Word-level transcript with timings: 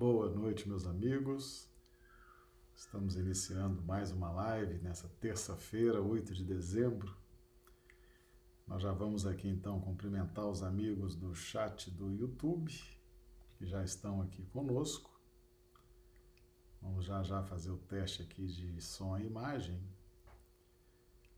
Boa 0.00 0.30
noite, 0.30 0.66
meus 0.66 0.86
amigos. 0.86 1.68
Estamos 2.74 3.16
iniciando 3.16 3.82
mais 3.82 4.10
uma 4.10 4.30
live 4.30 4.78
nessa 4.78 5.06
terça-feira, 5.20 6.00
8 6.00 6.32
de 6.32 6.42
dezembro. 6.42 7.14
Nós 8.66 8.80
já 8.80 8.92
vamos 8.92 9.26
aqui 9.26 9.46
então 9.46 9.78
cumprimentar 9.78 10.46
os 10.46 10.62
amigos 10.62 11.14
do 11.14 11.34
chat 11.34 11.90
do 11.90 12.10
YouTube 12.10 12.72
que 13.58 13.66
já 13.66 13.84
estão 13.84 14.22
aqui 14.22 14.42
conosco. 14.46 15.20
Vamos 16.80 17.04
já 17.04 17.22
já 17.22 17.42
fazer 17.42 17.70
o 17.70 17.76
teste 17.76 18.22
aqui 18.22 18.46
de 18.46 18.80
som 18.80 19.18
e 19.18 19.26
imagem. 19.26 19.86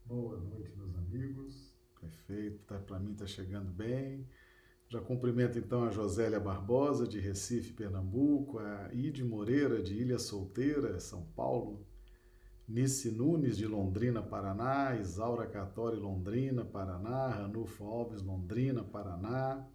Boa 0.05 0.37
noite, 0.37 0.73
meus 0.77 0.95
amigos. 0.95 1.75
Perfeito, 1.99 2.63
tá, 2.63 2.79
para 2.79 2.97
mim 2.97 3.11
está 3.11 3.27
chegando 3.27 3.73
bem. 3.73 4.25
Já 4.93 5.01
cumprimento 5.01 5.57
então 5.57 5.85
a 5.85 5.89
Josélia 5.89 6.39
Barbosa, 6.39 7.07
de 7.07 7.19
Recife, 7.19 7.73
Pernambuco, 7.73 8.59
a 8.59 8.93
Ide 8.93 9.23
Moreira, 9.23 9.81
de 9.81 9.95
Ilha 9.95 10.19
Solteira, 10.19 10.99
São 10.99 11.25
Paulo, 11.35 11.83
Nice 12.67 13.09
Nunes, 13.09 13.57
de 13.57 13.65
Londrina, 13.65 14.21
Paraná, 14.21 14.95
Isaura 14.95 15.47
Catori, 15.47 15.95
Londrina, 15.95 16.63
Paraná, 16.63 17.27
Ranulfo 17.27 17.83
Alves, 17.85 18.21
Londrina, 18.21 18.83
Paraná. 18.83 19.67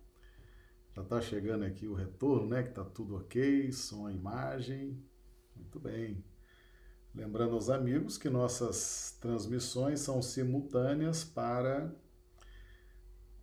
Já 0.94 1.02
está 1.02 1.20
chegando 1.20 1.64
aqui 1.64 1.88
o 1.88 1.94
retorno, 1.94 2.50
né? 2.50 2.62
Que 2.62 2.68
está 2.68 2.84
tudo 2.84 3.16
ok, 3.16 3.72
som 3.72 4.08
imagem. 4.08 5.02
Muito 5.56 5.80
bem. 5.80 6.24
Lembrando 7.12 7.54
aos 7.54 7.68
amigos 7.68 8.16
que 8.16 8.30
nossas 8.30 9.18
transmissões 9.20 9.98
são 9.98 10.22
simultâneas 10.22 11.24
para 11.24 11.92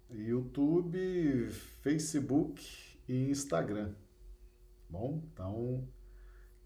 YouTube, 0.09 1.49
Facebook 1.81 2.63
e 3.07 3.29
Instagram. 3.29 3.93
Bom, 4.89 5.23
então 5.31 5.87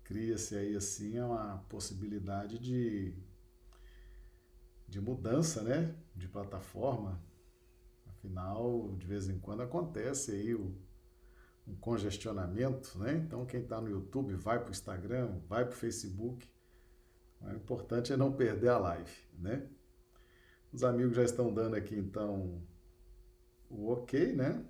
cria-se 0.04 0.56
aí 0.56 0.76
assim 0.76 1.20
uma 1.20 1.60
possibilidade 1.70 2.60
de, 2.60 3.14
de 4.88 5.00
mudança, 5.00 5.62
né, 5.62 5.96
de 6.16 6.28
plataforma. 6.28 7.22
Afinal, 8.08 8.96
de 8.98 9.06
vez 9.08 9.30
em 9.30 9.40
quando 9.40 9.62
acontece 9.62 10.32
aí 10.32 10.54
o, 10.54 10.76
um 11.66 11.76
congestionamento, 11.76 12.98
né? 13.00 13.16
Então 13.26 13.46
quem 13.46 13.62
está 13.62 13.80
no 13.80 13.90
YouTube 13.90 14.34
vai 14.34 14.60
para 14.60 14.68
o 14.68 14.72
Instagram, 14.72 15.40
vai 15.48 15.64
para 15.64 15.74
o 15.74 15.78
Facebook. 15.78 16.50
O 17.40 17.52
importante 17.52 18.12
é 18.12 18.18
não 18.18 18.34
perder 18.34 18.70
a 18.70 18.78
live, 18.78 19.12
né? 19.38 19.66
Os 20.74 20.84
amigos 20.84 21.16
já 21.16 21.24
estão 21.24 21.54
dando 21.54 21.76
aqui 21.76 21.96
então 21.96 22.62
o 23.70 23.92
ok, 23.92 24.34
né? 24.34 24.66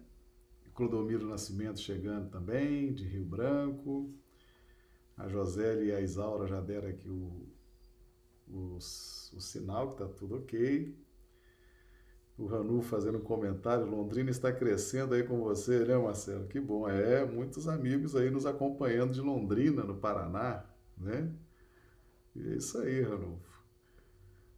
Clodomiro 0.80 1.28
Nascimento 1.28 1.80
chegando 1.80 2.30
também, 2.30 2.94
de 2.94 3.04
Rio 3.04 3.26
Branco. 3.26 4.14
A 5.18 5.28
Josélia 5.28 5.84
e 5.84 5.92
a 5.92 6.00
Isaura 6.00 6.48
já 6.48 6.62
deram 6.62 6.88
aqui 6.88 7.10
o, 7.10 7.46
o, 8.48 8.78
o 8.78 8.80
sinal 9.42 9.94
que 9.94 10.02
está 10.02 10.16
tudo 10.16 10.38
ok. 10.38 10.98
O 12.38 12.46
Ranu 12.46 12.82
fazendo 12.82 13.18
um 13.18 13.22
comentário, 13.22 13.86
Londrina 13.86 14.30
está 14.30 14.54
crescendo 14.54 15.14
aí 15.14 15.24
com 15.24 15.42
você, 15.42 15.84
né, 15.84 15.98
Marcelo? 15.98 16.48
Que 16.48 16.62
bom. 16.62 16.88
É, 16.88 17.26
muitos 17.26 17.68
amigos 17.68 18.16
aí 18.16 18.30
nos 18.30 18.46
acompanhando 18.46 19.12
de 19.12 19.20
Londrina, 19.20 19.84
no 19.84 19.96
Paraná, 19.96 20.64
né? 20.98 21.30
E 22.34 22.54
é 22.54 22.56
isso 22.56 22.78
aí, 22.78 23.02
Ranulfo. 23.02 23.62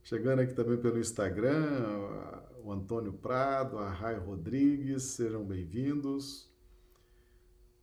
Chegando 0.03 0.41
aqui 0.41 0.53
também 0.53 0.77
pelo 0.77 0.99
Instagram, 0.99 2.43
o 2.63 2.71
Antônio 2.71 3.13
Prado, 3.13 3.77
a 3.79 3.89
Rai 3.89 4.17
Rodrigues, 4.17 5.03
sejam 5.03 5.43
bem-vindos. 5.43 6.49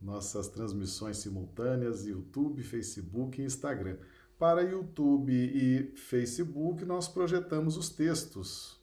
Nossas 0.01 0.49
transmissões 0.49 1.19
simultâneas, 1.19 2.07
YouTube, 2.07 2.63
Facebook 2.63 3.41
e 3.41 3.45
Instagram. 3.45 3.99
Para 4.39 4.63
YouTube 4.63 5.33
e 5.33 5.97
Facebook, 5.97 6.85
nós 6.85 7.09
projetamos 7.09 7.77
os 7.77 7.91
textos. 7.91 8.81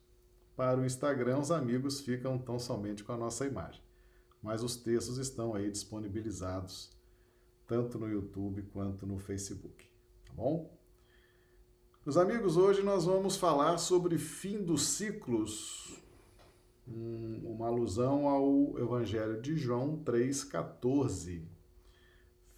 Para 0.56 0.80
o 0.80 0.86
Instagram, 0.86 1.40
os 1.40 1.52
amigos 1.52 2.02
ficam 2.02 2.38
tão 2.38 2.60
somente 2.60 3.04
com 3.04 3.14
a 3.14 3.18
nossa 3.18 3.46
imagem. 3.46 3.82
Mas 4.42 4.62
os 4.62 4.76
textos 4.76 5.18
estão 5.18 5.54
aí 5.54 5.72
disponibilizados 5.72 6.92
tanto 7.66 7.98
no 7.98 8.08
YouTube 8.08 8.64
quanto 8.74 9.08
no 9.08 9.18
Facebook. 9.18 9.86
Tá 10.26 10.34
bom? 10.34 10.75
Meus 12.06 12.18
amigos, 12.18 12.56
hoje 12.56 12.84
nós 12.84 13.06
vamos 13.06 13.36
falar 13.36 13.80
sobre 13.80 14.20
fim 14.20 14.64
dos 14.64 14.90
ciclos, 14.90 16.00
uma 16.86 17.66
alusão 17.66 18.30
ao 18.30 18.78
Evangelho 18.78 19.42
de 19.42 19.58
João 19.58 20.04
3,14. 20.06 21.42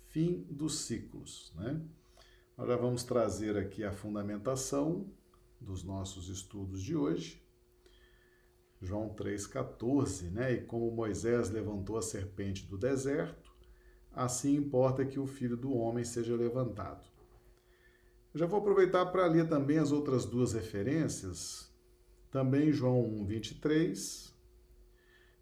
Fim 0.09 0.45
dos 0.51 0.79
ciclos, 0.79 1.53
né? 1.55 1.81
Nós 2.57 2.67
já 2.67 2.75
vamos 2.75 3.05
trazer 3.05 3.55
aqui 3.55 3.85
a 3.85 3.93
fundamentação 3.93 5.09
dos 5.61 5.81
nossos 5.81 6.27
estudos 6.27 6.83
de 6.83 6.97
hoje. 6.97 7.41
João 8.81 9.15
3,14, 9.15 10.29
né? 10.29 10.55
E 10.55 10.61
como 10.65 10.91
Moisés 10.91 11.49
levantou 11.49 11.97
a 11.97 12.01
serpente 12.01 12.65
do 12.65 12.77
deserto, 12.77 13.55
assim 14.11 14.57
importa 14.57 15.05
que 15.05 15.17
o 15.17 15.25
filho 15.25 15.55
do 15.55 15.73
homem 15.73 16.03
seja 16.03 16.35
levantado 16.35 17.15
já 18.37 18.45
vou 18.45 18.59
aproveitar 18.59 19.07
para 19.07 19.25
ler 19.25 19.49
também 19.49 19.79
as 19.79 19.91
outras 19.91 20.23
duas 20.23 20.53
referências. 20.53 21.73
Também 22.29 22.71
João 22.71 23.03
1, 23.03 23.25
23. 23.25 24.35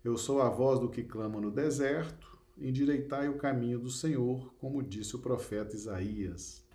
Eu 0.03 0.17
sou 0.17 0.41
a 0.41 0.49
voz 0.49 0.79
do 0.79 0.89
que 0.89 1.03
clama 1.03 1.41
no 1.41 1.51
deserto, 1.51 2.37
endireitai 2.57 3.27
o 3.27 3.37
caminho 3.37 3.79
do 3.79 3.89
Senhor, 3.89 4.53
como 4.59 4.81
disse 4.81 5.15
o 5.15 5.19
profeta 5.19 5.75
Isaías. 5.75 6.65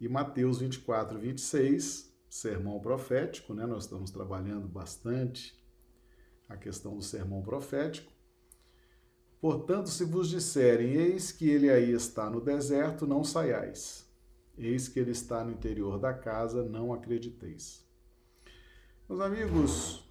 E 0.00 0.08
Mateus 0.08 0.60
24, 0.60 1.18
26, 1.18 2.14
sermão 2.30 2.80
profético, 2.80 3.52
né? 3.52 3.66
Nós 3.66 3.84
estamos 3.84 4.10
trabalhando 4.10 4.66
bastante 4.66 5.54
a 6.48 6.56
questão 6.56 6.96
do 6.96 7.02
sermão 7.02 7.42
profético. 7.42 8.10
Portanto, 9.38 9.90
se 9.90 10.04
vos 10.04 10.30
disserem, 10.30 10.92
eis 10.94 11.30
que 11.30 11.48
ele 11.50 11.68
aí 11.68 11.92
está 11.92 12.30
no 12.30 12.40
deserto, 12.40 13.06
não 13.06 13.22
saiais. 13.22 14.05
Eis 14.58 14.88
que 14.88 14.98
ele 14.98 15.10
está 15.10 15.44
no 15.44 15.52
interior 15.52 15.98
da 15.98 16.14
casa, 16.14 16.64
não 16.64 16.92
acrediteis. 16.92 17.84
Meus 19.08 19.20
amigos, 19.20 20.04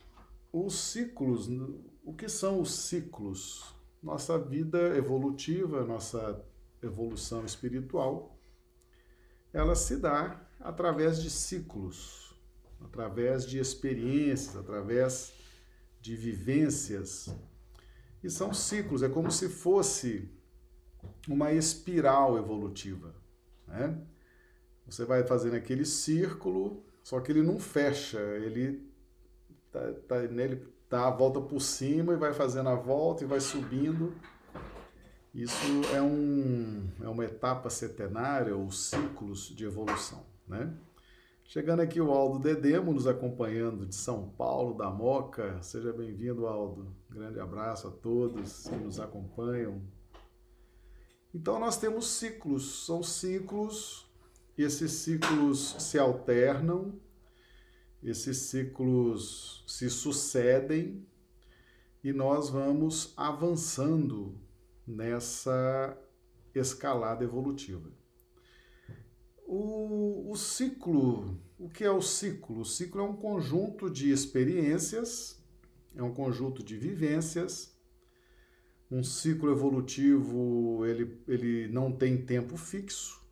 os 0.53 0.75
ciclos, 0.75 1.49
o 2.03 2.13
que 2.13 2.29
são 2.29 2.61
os 2.61 2.73
ciclos? 2.73 3.75
Nossa 4.01 4.37
vida 4.37 4.95
evolutiva, 4.95 5.83
nossa 5.83 6.45
evolução 6.81 7.43
espiritual, 7.43 8.37
ela 9.51 9.75
se 9.75 9.97
dá 9.97 10.39
através 10.59 11.21
de 11.21 11.29
ciclos, 11.29 12.35
através 12.81 13.45
de 13.45 13.57
experiências, 13.57 14.55
através 14.55 15.33
de 15.99 16.15
vivências. 16.15 17.33
E 18.23 18.29
são 18.29 18.53
ciclos, 18.53 19.01
é 19.01 19.09
como 19.09 19.31
se 19.31 19.49
fosse 19.49 20.29
uma 21.27 21.51
espiral 21.51 22.37
evolutiva. 22.37 23.15
Né? 23.67 23.99
Você 24.87 25.03
vai 25.05 25.23
fazendo 25.23 25.55
aquele 25.55 25.85
círculo, 25.85 26.83
só 27.03 27.19
que 27.19 27.31
ele 27.31 27.41
não 27.41 27.59
fecha, 27.59 28.19
ele 28.19 28.87
tá, 29.71 29.93
tá 30.07 30.21
nele 30.21 30.75
dá 30.89 31.07
a 31.07 31.11
volta 31.11 31.41
por 31.41 31.59
cima 31.59 32.13
e 32.13 32.17
vai 32.17 32.33
fazendo 32.33 32.69
a 32.69 32.75
volta 32.75 33.23
e 33.23 33.27
vai 33.27 33.39
subindo. 33.39 34.13
Isso 35.33 35.65
é, 35.93 36.01
um, 36.01 36.87
é 37.01 37.09
uma 37.09 37.25
etapa 37.25 37.69
setenária 37.69 38.55
ou 38.55 38.71
ciclos 38.71 39.49
de 39.49 39.65
evolução, 39.65 40.25
né? 40.47 40.73
Chegando 41.43 41.81
aqui 41.81 42.01
o 42.01 42.11
Aldo 42.11 42.39
Dedemo, 42.39 42.93
nos 42.93 43.05
acompanhando 43.05 43.85
de 43.85 43.93
São 43.93 44.29
Paulo, 44.29 44.75
da 44.75 44.89
Moca. 44.89 45.61
Seja 45.61 45.93
bem-vindo, 45.93 46.47
Aldo. 46.47 46.95
Grande 47.09 47.39
abraço 47.39 47.87
a 47.87 47.91
todos 47.91 48.63
que 48.63 48.75
nos 48.77 48.99
acompanham. 48.99 49.81
Então, 51.33 51.59
nós 51.59 51.77
temos 51.77 52.07
ciclos, 52.07 52.85
são 52.85 53.03
ciclos 53.03 54.04
esses 54.63 54.91
ciclos 54.91 55.75
se 55.79 55.99
alternam, 55.99 56.99
esses 58.01 58.37
ciclos 58.37 59.63
se 59.67 59.89
sucedem 59.89 61.05
e 62.03 62.13
nós 62.13 62.49
vamos 62.49 63.13
avançando 63.17 64.39
nessa 64.85 65.97
escalada 66.53 67.23
evolutiva. 67.23 67.89
O, 69.47 70.31
o, 70.31 70.35
ciclo, 70.35 71.39
o 71.57 71.69
que 71.69 71.83
é 71.83 71.91
o 71.91 72.01
ciclo? 72.01 72.61
O 72.61 72.65
ciclo 72.65 73.01
é 73.01 73.03
um 73.03 73.15
conjunto 73.15 73.89
de 73.89 74.11
experiências, 74.11 75.43
é 75.95 76.01
um 76.01 76.13
conjunto 76.13 76.63
de 76.63 76.77
vivências. 76.77 77.75
Um 78.89 79.03
ciclo 79.03 79.51
evolutivo, 79.51 80.85
ele, 80.85 81.19
ele 81.27 81.67
não 81.69 81.91
tem 81.91 82.23
tempo 82.23 82.55
fixo, 82.55 83.24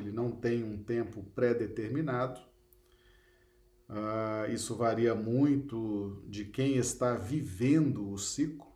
ele 0.00 0.12
não 0.12 0.30
tem 0.30 0.62
um 0.64 0.82
tempo 0.82 1.22
pré-determinado. 1.34 2.40
Uh, 3.88 4.50
isso 4.52 4.74
varia 4.74 5.14
muito 5.14 6.22
de 6.26 6.44
quem 6.44 6.76
está 6.76 7.14
vivendo 7.14 8.10
o 8.10 8.16
ciclo, 8.16 8.66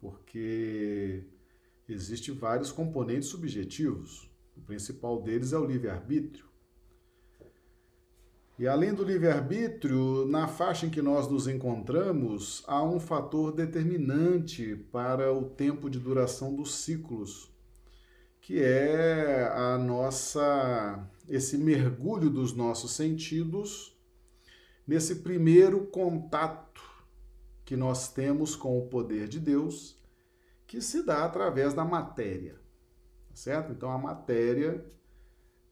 porque 0.00 1.24
existem 1.88 2.34
vários 2.34 2.72
componentes 2.72 3.28
subjetivos. 3.28 4.30
O 4.56 4.60
principal 4.62 5.22
deles 5.22 5.52
é 5.52 5.58
o 5.58 5.66
livre-arbítrio. 5.66 6.48
E 8.58 8.66
além 8.66 8.92
do 8.92 9.04
livre-arbítrio, 9.04 10.26
na 10.26 10.48
faixa 10.48 10.84
em 10.84 10.90
que 10.90 11.00
nós 11.00 11.30
nos 11.30 11.46
encontramos, 11.46 12.64
há 12.66 12.82
um 12.82 12.98
fator 12.98 13.52
determinante 13.52 14.74
para 14.90 15.32
o 15.32 15.44
tempo 15.44 15.88
de 15.88 16.00
duração 16.00 16.56
dos 16.56 16.74
ciclos, 16.74 17.52
que 18.48 18.62
é 18.62 19.46
a 19.54 19.76
nossa 19.76 21.06
esse 21.28 21.58
mergulho 21.58 22.30
dos 22.30 22.54
nossos 22.54 22.92
sentidos 22.92 23.94
nesse 24.86 25.16
primeiro 25.16 25.86
contato 25.88 26.80
que 27.62 27.76
nós 27.76 28.10
temos 28.10 28.56
com 28.56 28.78
o 28.78 28.88
poder 28.88 29.28
de 29.28 29.38
Deus, 29.38 30.02
que 30.66 30.80
se 30.80 31.02
dá 31.02 31.26
através 31.26 31.74
da 31.74 31.84
matéria. 31.84 32.54
Tá 33.28 33.36
certo? 33.36 33.72
Então 33.72 33.90
a 33.90 33.98
matéria 33.98 34.82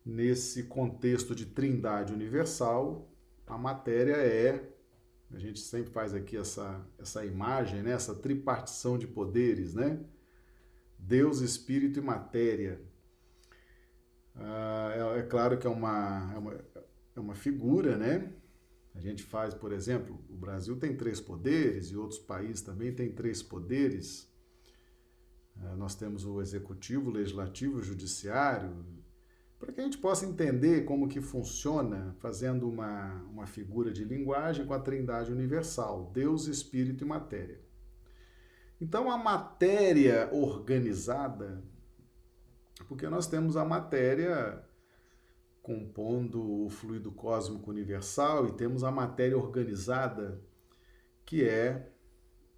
nesse 0.05 0.65
contexto 0.65 1.35
de 1.35 1.47
trindade 1.47 2.13
universal, 2.13 3.11
a 3.47 3.57
matéria 3.57 4.17
é, 4.17 4.71
a 5.33 5.39
gente 5.39 5.61
sempre 5.61 5.91
faz 5.91 6.13
aqui 6.13 6.37
essa, 6.37 6.87
essa 6.99 7.25
imagem, 7.25 7.83
né? 7.83 7.93
essa 7.93 8.15
tripartição 8.15 8.99
de 8.99 9.07
poderes, 9.07 9.73
né? 9.73 9.99
Deus, 11.07 11.41
Espírito 11.41 12.01
e 12.01 12.03
matéria. 12.03 12.81
Ah, 14.35 15.15
é, 15.17 15.21
é, 15.21 15.23
claro 15.23 15.57
que 15.57 15.67
é 15.67 15.71
uma, 15.71 16.33
é, 16.35 16.39
uma, 16.39 16.65
é 17.17 17.21
uma 17.21 17.35
figura, 17.35 17.97
né? 17.97 18.33
A 18.93 19.01
gente 19.01 19.23
faz, 19.23 19.55
por 19.55 19.73
exemplo, 19.73 20.19
o 20.29 20.37
Brasil 20.37 20.77
tem 20.79 20.97
três 20.97 21.21
poderes 21.21 21.91
e 21.91 21.97
outros 21.97 22.19
países 22.19 22.61
também 22.61 22.93
têm 22.93 23.13
três 23.13 23.41
poderes. 23.41 24.29
Ah, 25.59 25.77
nós 25.77 25.95
temos 25.95 26.25
o 26.25 26.41
executivo, 26.41 27.11
o 27.11 27.13
legislativo, 27.13 27.79
o 27.79 27.83
judiciário, 27.83 28.85
para 29.61 29.73
que 29.73 29.81
a 29.81 29.85
gente 29.85 29.99
possa 29.99 30.27
entender 30.27 30.85
como 30.85 31.09
que 31.09 31.21
funciona, 31.21 32.17
fazendo 32.19 32.69
uma, 32.69 33.23
uma 33.31 33.47
figura 33.47 33.93
de 33.93 34.05
linguagem 34.05 34.67
com 34.67 34.75
a 34.75 34.81
trindade 34.81 35.31
universal, 35.31 36.11
Deus, 36.13 36.49
Espírito 36.49 37.05
e 37.05 37.07
Matéria. 37.07 37.61
Então, 38.81 39.11
a 39.11 39.17
matéria 39.17 40.29
organizada, 40.33 41.63
porque 42.89 43.09
nós 43.09 43.27
temos 43.27 43.57
a 43.57 43.65
matéria 43.65 44.63
compondo 45.63 46.65
o 46.65 46.69
fluido 46.69 47.11
cósmico 47.11 47.71
universal 47.71 48.47
e 48.47 48.53
temos 48.53 48.85
a 48.85 48.91
matéria 48.91 49.37
organizada, 49.37 50.41
que 51.25 51.45
é 51.45 51.91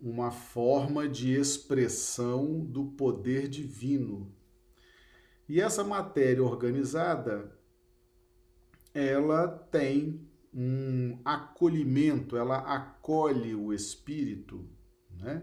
uma 0.00 0.30
forma 0.30 1.08
de 1.08 1.34
expressão 1.34 2.60
do 2.60 2.86
poder 2.86 3.48
divino 3.48 4.36
e 5.48 5.60
essa 5.62 5.82
matéria 5.82 6.44
organizada, 6.44 7.50
ela 8.92 9.48
tem 9.48 10.28
um 10.52 11.18
acolhimento, 11.24 12.36
ela 12.36 12.58
acolhe 12.58 13.54
o 13.54 13.72
espírito, 13.72 14.68
né? 15.10 15.42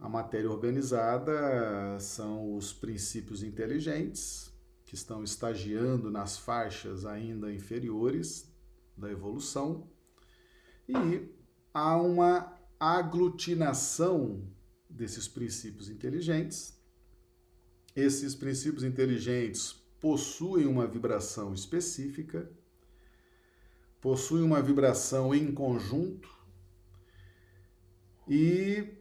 A 0.00 0.08
matéria 0.08 0.50
organizada 0.50 2.00
são 2.00 2.56
os 2.56 2.72
princípios 2.72 3.42
inteligentes 3.42 4.50
que 4.86 4.94
estão 4.94 5.22
estagiando 5.22 6.10
nas 6.10 6.38
faixas 6.38 7.04
ainda 7.04 7.52
inferiores 7.52 8.50
da 8.96 9.10
evolução. 9.10 9.86
E 10.88 11.28
há 11.74 11.98
uma 11.98 12.58
aglutinação 12.80 14.42
desses 14.88 15.28
princípios 15.28 15.90
inteligentes. 15.90 16.80
Esses 17.94 18.34
princípios 18.34 18.82
inteligentes 18.82 19.72
possuem 20.00 20.66
uma 20.66 20.86
vibração 20.86 21.52
específica, 21.52 22.50
possuem 24.00 24.42
uma 24.42 24.62
vibração 24.62 25.34
em 25.34 25.52
conjunto 25.52 26.34
e 28.26 28.98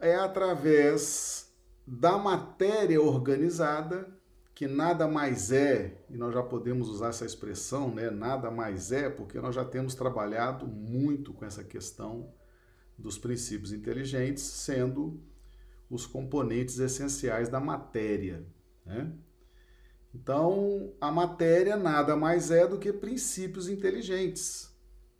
é 0.00 0.14
através 0.14 1.52
da 1.86 2.16
matéria 2.18 3.00
organizada 3.00 4.08
que 4.54 4.68
nada 4.68 5.08
mais 5.08 5.50
é, 5.50 5.98
e 6.08 6.16
nós 6.16 6.32
já 6.32 6.42
podemos 6.42 6.88
usar 6.88 7.08
essa 7.08 7.26
expressão, 7.26 7.92
né? 7.92 8.08
Nada 8.08 8.52
mais 8.52 8.92
é, 8.92 9.10
porque 9.10 9.40
nós 9.40 9.54
já 9.54 9.64
temos 9.64 9.96
trabalhado 9.96 10.64
muito 10.64 11.32
com 11.32 11.44
essa 11.44 11.64
questão 11.64 12.32
dos 12.96 13.18
princípios 13.18 13.72
inteligentes, 13.72 14.44
sendo 14.44 15.20
os 15.90 16.06
componentes 16.06 16.78
essenciais 16.78 17.48
da 17.48 17.58
matéria. 17.58 18.46
Né? 18.86 19.12
Então, 20.14 20.92
a 21.00 21.10
matéria 21.10 21.76
nada 21.76 22.16
mais 22.16 22.52
é 22.52 22.66
do 22.66 22.78
que 22.78 22.92
princípios 22.92 23.68
inteligentes. 23.68 24.72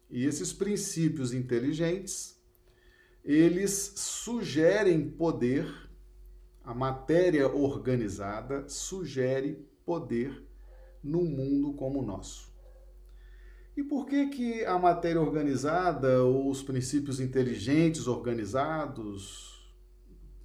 E 0.08 0.24
esses 0.24 0.52
princípios 0.52 1.32
inteligentes, 1.32 2.33
eles 3.24 3.94
sugerem 3.96 5.08
poder, 5.08 5.66
a 6.62 6.74
matéria 6.74 7.48
organizada 7.48 8.68
sugere 8.68 9.66
poder 9.84 10.46
num 11.02 11.24
mundo 11.24 11.72
como 11.72 12.00
o 12.00 12.04
nosso. 12.04 12.52
E 13.76 13.82
por 13.82 14.06
que 14.06 14.28
que 14.28 14.64
a 14.64 14.78
matéria 14.78 15.20
organizada, 15.20 16.24
os 16.24 16.62
princípios 16.62 17.18
inteligentes 17.18 18.06
organizados, 18.06 19.54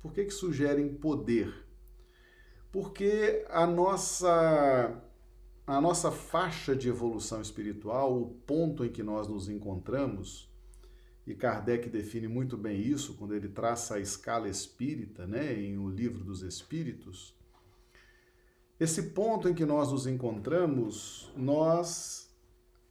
por 0.02 0.14
que, 0.14 0.26
que 0.26 0.34
sugerem 0.34 0.94
poder? 0.96 1.54
Porque 2.72 3.46
a 3.50 3.68
nossa, 3.68 5.04
a 5.68 5.82
nossa 5.82 6.12
faixa 6.12 6.76
de 6.76 6.90
evolução 6.90 7.42
espiritual, 7.42 8.20
o 8.20 8.30
ponto 8.48 8.84
em 8.86 8.92
que 8.92 9.04
nós 9.04 9.28
nos 9.28 9.50
encontramos, 9.50 10.49
e 11.30 11.36
Kardec 11.36 11.88
define 11.90 12.28
muito 12.28 12.58
bem 12.58 12.82
isso 12.82 13.14
quando 13.14 13.36
ele 13.36 13.48
traça 13.48 13.96
a 13.96 14.00
escala 14.00 14.50
espírita, 14.50 15.28
né, 15.28 15.54
em 15.54 15.78
O 15.78 15.88
Livro 15.88 16.24
dos 16.24 16.42
Espíritos. 16.42 17.36
Esse 18.80 19.12
ponto 19.12 19.48
em 19.48 19.54
que 19.54 19.64
nós 19.64 19.92
nos 19.92 20.08
encontramos, 20.08 21.32
nós 21.38 22.34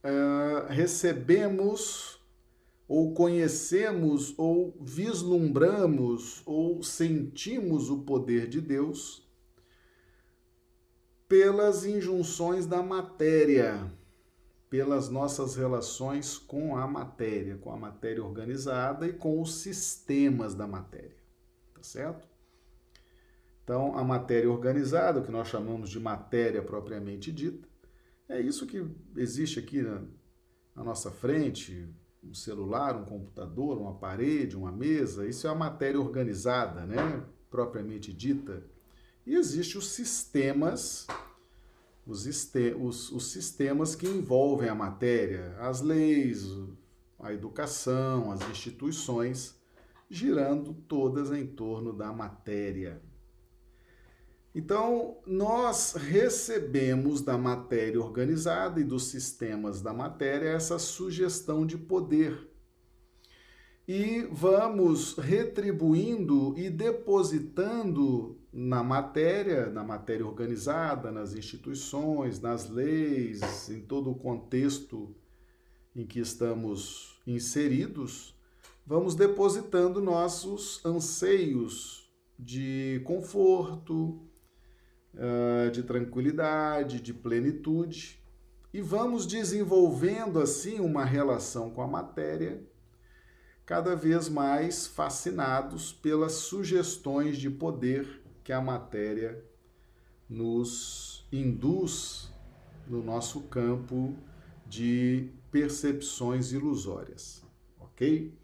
uh, 0.03 0.71
recebemos 0.71 2.17
ou 2.87 3.13
conhecemos, 3.13 4.33
ou 4.35 4.75
vislumbramos, 4.81 6.41
ou 6.43 6.81
sentimos 6.81 7.89
o 7.91 7.99
poder 7.99 8.47
de 8.47 8.59
Deus 8.59 9.29
pelas 11.27 11.85
injunções 11.85 12.65
da 12.65 12.81
matéria, 12.81 13.93
pelas 14.69 15.09
nossas 15.09 15.55
relações 15.55 16.37
com 16.37 16.77
a 16.77 16.87
matéria, 16.87 17.57
com 17.57 17.71
a 17.71 17.77
matéria 17.77 18.23
organizada 18.23 19.07
e 19.07 19.13
com 19.13 19.41
os 19.41 19.55
sistemas 19.55 20.53
da 20.53 20.67
matéria, 20.67 21.17
tá 21.73 21.81
certo? 21.81 22.27
Então, 23.63 23.97
a 23.97 24.03
matéria 24.03 24.49
organizada, 24.49 25.19
o 25.19 25.23
que 25.23 25.31
nós 25.31 25.47
chamamos 25.47 25.89
de 25.89 25.99
matéria 25.99 26.61
propriamente 26.61 27.31
dita, 27.31 27.67
é 28.27 28.39
isso 28.39 28.67
que 28.67 28.85
existe 29.15 29.59
aqui 29.59 29.81
na, 29.81 30.03
na 30.75 30.83
nossa 30.83 31.09
frente, 31.09 31.87
um 32.23 32.33
celular, 32.33 32.95
um 32.95 33.05
computador, 33.05 33.77
uma 33.77 33.95
parede, 33.95 34.55
uma 34.55 34.71
mesa, 34.71 35.27
isso 35.27 35.47
é 35.47 35.49
a 35.49 35.55
matéria 35.55 35.99
organizada, 35.99 36.85
né? 36.85 37.23
propriamente 37.49 38.13
dita. 38.13 38.63
E 39.25 39.35
existem 39.35 39.77
os 39.77 39.91
sistemas, 39.91 41.07
os, 42.09 42.25
os, 42.79 43.11
os 43.11 43.31
sistemas 43.31 43.93
que 43.93 44.07
envolvem 44.07 44.67
a 44.67 44.73
matéria, 44.73 45.55
as 45.59 45.79
leis, 45.81 46.47
a 47.19 47.31
educação, 47.31 48.31
as 48.31 48.41
instituições, 48.49 49.55
girando 50.09 50.73
todas 50.73 51.31
em 51.31 51.45
torno 51.45 51.93
da 51.93 52.11
matéria. 52.11 52.99
Então, 54.55 55.17
nós 55.27 55.93
recebemos 55.93 57.21
da 57.21 57.37
matéria 57.37 58.01
organizada 58.01 58.79
e 58.79 58.83
dos 58.83 59.03
sistemas 59.11 59.79
da 59.79 59.93
matéria 59.93 60.49
essa 60.49 60.79
sugestão 60.79 61.63
de 61.63 61.77
poder. 61.77 62.49
E 63.87 64.27
vamos 64.31 65.15
retribuindo 65.15 66.57
e 66.57 66.71
depositando 66.71 68.38
na 68.51 68.83
matéria, 68.83 69.69
na 69.69 69.83
matéria 69.83 70.25
organizada, 70.25 71.11
nas 71.11 71.33
instituições, 71.35 72.39
nas 72.39 72.69
leis, 72.69 73.69
em 73.69 73.81
todo 73.81 74.09
o 74.09 74.15
contexto 74.15 75.15
em 75.95 76.05
que 76.05 76.19
estamos 76.19 77.19
inseridos, 77.25 78.35
vamos 78.85 79.15
depositando 79.15 80.01
nossos 80.01 80.83
anseios 80.85 82.11
de 82.37 83.01
conforto, 83.05 84.19
uh, 85.13 85.69
de 85.71 85.83
tranquilidade, 85.83 87.01
de 87.01 87.13
plenitude, 87.13 88.19
e 88.73 88.81
vamos 88.81 89.25
desenvolvendo 89.25 90.39
assim 90.39 90.79
uma 90.79 91.03
relação 91.03 91.71
com 91.71 91.81
a 91.81 91.87
matéria, 91.87 92.63
cada 93.65 93.95
vez 93.95 94.29
mais 94.29 94.87
fascinados 94.87 95.91
pelas 95.91 96.33
sugestões 96.33 97.37
de 97.37 97.49
poder 97.49 98.18
que 98.49 98.53
a 98.53 98.59
matéria 98.59 99.45
nos 100.27 101.23
induz 101.31 102.33
no 102.87 103.03
nosso 103.03 103.41
campo 103.41 104.17
de 104.65 105.29
percepções 105.51 106.51
ilusórias, 106.51 107.45
ok? 107.79 108.35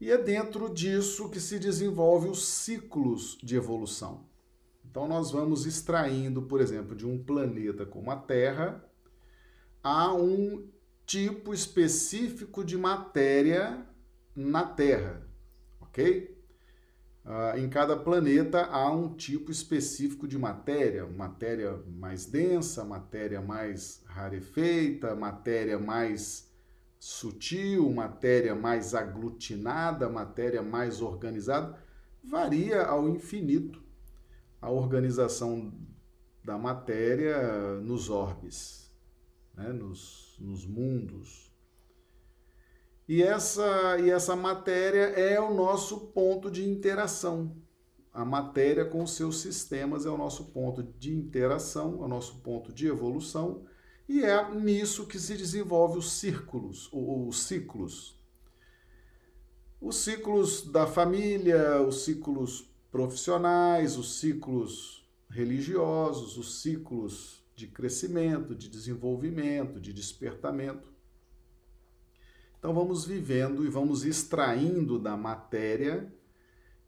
E 0.00 0.08
é 0.08 0.16
dentro 0.16 0.72
disso 0.72 1.28
que 1.30 1.40
se 1.40 1.58
desenvolve 1.58 2.28
os 2.28 2.46
ciclos 2.46 3.36
de 3.42 3.56
evolução. 3.56 4.24
Então, 4.88 5.08
nós 5.08 5.32
vamos 5.32 5.66
extraindo, 5.66 6.42
por 6.42 6.60
exemplo, 6.60 6.94
de 6.94 7.04
um 7.04 7.20
planeta 7.20 7.84
como 7.84 8.12
a 8.12 8.16
Terra, 8.16 8.88
há 9.82 10.14
um 10.14 10.64
tipo 11.04 11.52
específico 11.52 12.62
de 12.62 12.78
matéria 12.78 13.84
na 14.32 14.64
Terra, 14.64 15.28
ok? 15.80 16.37
Uh, 17.28 17.58
em 17.58 17.68
cada 17.68 17.94
planeta 17.94 18.64
há 18.64 18.90
um 18.90 19.12
tipo 19.12 19.52
específico 19.52 20.26
de 20.26 20.38
matéria, 20.38 21.06
matéria 21.06 21.78
mais 21.86 22.24
densa, 22.24 22.86
matéria 22.86 23.42
mais 23.42 24.02
rarefeita, 24.06 25.14
matéria 25.14 25.78
mais 25.78 26.50
sutil, 26.98 27.92
matéria 27.92 28.54
mais 28.54 28.94
aglutinada, 28.94 30.08
matéria 30.08 30.62
mais 30.62 31.02
organizada, 31.02 31.78
varia 32.24 32.82
ao 32.86 33.06
infinito 33.10 33.82
a 34.58 34.70
organização 34.70 35.70
da 36.42 36.56
matéria 36.56 37.78
nos 37.82 38.08
orbes, 38.08 38.90
né? 39.54 39.70
nos, 39.70 40.34
nos 40.40 40.64
mundos, 40.64 41.47
e 43.08 43.22
essa, 43.22 43.98
e 43.98 44.10
essa 44.10 44.36
matéria 44.36 45.04
é 45.18 45.40
o 45.40 45.54
nosso 45.54 46.08
ponto 46.08 46.50
de 46.50 46.68
interação. 46.68 47.56
A 48.12 48.22
matéria 48.24 48.84
com 48.84 49.06
seus 49.06 49.40
sistemas 49.40 50.04
é 50.04 50.10
o 50.10 50.18
nosso 50.18 50.46
ponto 50.46 50.82
de 50.82 51.14
interação, 51.14 52.02
é 52.02 52.04
o 52.04 52.08
nosso 52.08 52.40
ponto 52.40 52.70
de 52.72 52.86
evolução, 52.86 53.64
e 54.06 54.22
é 54.22 54.54
nisso 54.54 55.06
que 55.06 55.18
se 55.18 55.36
desenvolve 55.36 55.98
os 55.98 56.12
círculos, 56.12 56.90
os 56.92 57.42
ciclos. 57.44 58.18
Os 59.80 59.96
ciclos 59.96 60.70
da 60.70 60.86
família, 60.86 61.80
os 61.80 62.04
ciclos 62.04 62.68
profissionais, 62.90 63.96
os 63.96 64.18
ciclos 64.18 65.08
religiosos, 65.30 66.36
os 66.36 66.60
ciclos 66.60 67.44
de 67.54 67.66
crescimento, 67.66 68.54
de 68.54 68.68
desenvolvimento, 68.68 69.80
de 69.80 69.92
despertamento. 69.92 70.97
Então 72.58 72.74
vamos 72.74 73.04
vivendo 73.04 73.64
e 73.64 73.68
vamos 73.68 74.04
extraindo 74.04 74.98
da 74.98 75.16
matéria, 75.16 76.12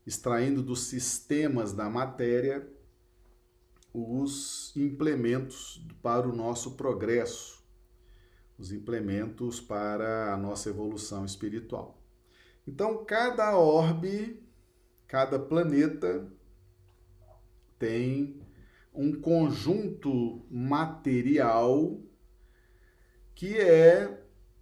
extraindo 0.04 0.62
dos 0.62 0.84
sistemas 0.84 1.72
da 1.72 1.88
matéria 1.88 2.68
os 3.92 4.72
implementos 4.76 5.84
para 6.02 6.28
o 6.28 6.34
nosso 6.34 6.72
progresso, 6.72 7.64
os 8.58 8.72
implementos 8.72 9.60
para 9.60 10.32
a 10.32 10.36
nossa 10.36 10.68
evolução 10.68 11.24
espiritual. 11.24 12.02
Então 12.66 13.04
cada 13.04 13.56
orbe, 13.56 14.42
cada 15.06 15.38
planeta 15.38 16.32
tem 17.78 18.40
um 18.92 19.20
conjunto 19.20 20.44
material 20.50 22.00
que 23.34 23.56
é 23.56 24.19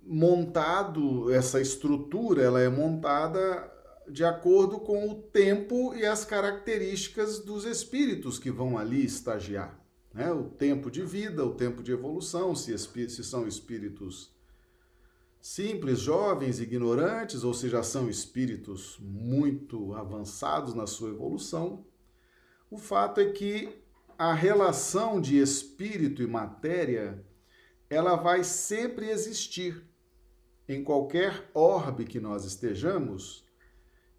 montado, 0.08 1.30
essa 1.30 1.60
estrutura, 1.60 2.42
ela 2.42 2.60
é 2.60 2.68
montada 2.68 3.70
de 4.10 4.24
acordo 4.24 4.80
com 4.80 5.06
o 5.10 5.14
tempo 5.14 5.94
e 5.94 6.06
as 6.06 6.24
características 6.24 7.40
dos 7.40 7.66
espíritos 7.66 8.38
que 8.38 8.50
vão 8.50 8.78
ali 8.78 9.04
estagiar. 9.04 9.78
Né? 10.14 10.32
O 10.32 10.44
tempo 10.44 10.90
de 10.90 11.02
vida, 11.02 11.44
o 11.44 11.54
tempo 11.54 11.82
de 11.82 11.92
evolução, 11.92 12.56
se, 12.56 12.76
se 12.78 13.22
são 13.22 13.46
espíritos 13.46 14.34
simples, 15.42 16.00
jovens, 16.00 16.58
ignorantes, 16.58 17.44
ou 17.44 17.52
se 17.52 17.68
já 17.68 17.82
são 17.82 18.08
espíritos 18.08 18.96
muito 19.00 19.92
avançados 19.92 20.72
na 20.72 20.86
sua 20.86 21.10
evolução. 21.10 21.84
O 22.70 22.78
fato 22.78 23.20
é 23.20 23.26
que 23.26 23.68
a 24.18 24.32
relação 24.32 25.20
de 25.20 25.38
espírito 25.38 26.22
e 26.22 26.26
matéria 26.26 27.22
ela 27.90 28.16
vai 28.16 28.42
sempre 28.42 29.10
existir 29.10 29.87
em 30.68 30.84
qualquer 30.84 31.50
orbe 31.54 32.04
que 32.04 32.20
nós 32.20 32.44
estejamos, 32.44 33.44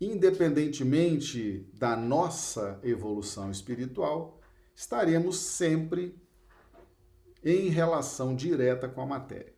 independentemente 0.02 1.70
da 1.74 1.96
nossa 1.96 2.80
evolução 2.84 3.52
espiritual, 3.52 4.40
estaremos 4.76 5.38
sempre 5.38 6.16
em 7.44 7.70
relação 7.70 8.36
direta 8.36 8.90
com 8.90 9.02
a 9.02 9.06
matéria. 9.06 9.54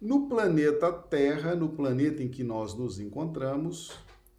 No 0.00 0.28
planeta 0.28 0.92
Terra, 0.92 1.54
no 1.54 1.70
planeta 1.70 2.22
em 2.22 2.28
que 2.28 2.44
nós 2.44 2.74
nos 2.74 2.98
encontramos, 2.98 3.92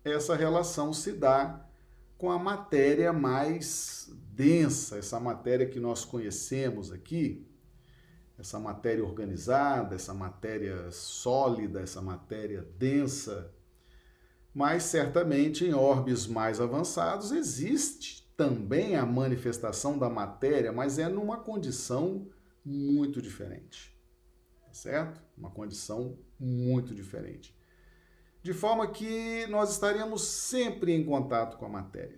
essa 0.03 0.35
relação 0.35 0.93
se 0.93 1.11
dá 1.11 1.69
com 2.17 2.31
a 2.31 2.39
matéria 2.39 3.13
mais 3.13 4.09
densa, 4.31 4.97
essa 4.97 5.19
matéria 5.19 5.67
que 5.67 5.79
nós 5.79 6.03
conhecemos 6.05 6.91
aqui, 6.91 7.45
essa 8.39 8.57
matéria 8.57 9.03
organizada, 9.03 9.95
essa 9.95 10.13
matéria 10.13 10.89
sólida, 10.91 11.81
essa 11.81 12.01
matéria 12.01 12.65
densa. 12.77 13.53
Mas 14.53 14.83
certamente 14.83 15.65
em 15.65 15.73
orbes 15.73 16.25
mais 16.25 16.61
avançados 16.61 17.31
existe 17.31 18.27
também 18.37 18.95
a 18.95 19.05
manifestação 19.05 19.97
da 19.97 20.09
matéria, 20.09 20.71
mas 20.71 20.97
é 20.97 21.09
numa 21.09 21.37
condição 21.37 22.29
muito 22.63 23.21
diferente. 23.21 23.93
Tá 24.65 24.73
certo? 24.73 25.21
Uma 25.37 25.51
condição 25.51 26.17
muito 26.39 26.95
diferente. 26.95 27.53
De 28.41 28.53
forma 28.53 28.89
que 28.89 29.45
nós 29.47 29.71
estaríamos 29.71 30.21
sempre 30.21 30.93
em 30.93 31.03
contato 31.03 31.57
com 31.57 31.65
a 31.65 31.69
matéria. 31.69 32.17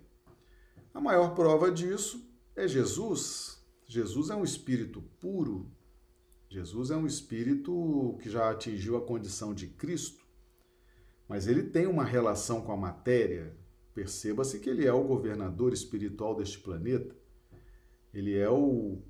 A 0.94 1.00
maior 1.00 1.34
prova 1.34 1.70
disso 1.70 2.24
é 2.54 2.68
Jesus. 2.68 3.60
Jesus 3.86 4.30
é 4.30 4.36
um 4.36 4.44
espírito 4.44 5.02
puro, 5.18 5.68
Jesus 6.52 6.90
é 6.90 6.96
um 6.96 7.06
espírito 7.06 8.18
que 8.20 8.28
já 8.28 8.50
atingiu 8.50 8.98
a 8.98 9.00
condição 9.00 9.54
de 9.54 9.68
Cristo, 9.68 10.22
mas 11.26 11.46
ele 11.46 11.62
tem 11.62 11.86
uma 11.86 12.04
relação 12.04 12.60
com 12.60 12.72
a 12.72 12.76
matéria. 12.76 13.56
Perceba-se 13.94 14.60
que 14.60 14.68
ele 14.68 14.84
é 14.84 14.92
o 14.92 15.02
governador 15.02 15.72
espiritual 15.72 16.36
deste 16.36 16.58
planeta, 16.58 17.16
ele 18.12 18.36
é 18.36 18.50
o 18.50 19.00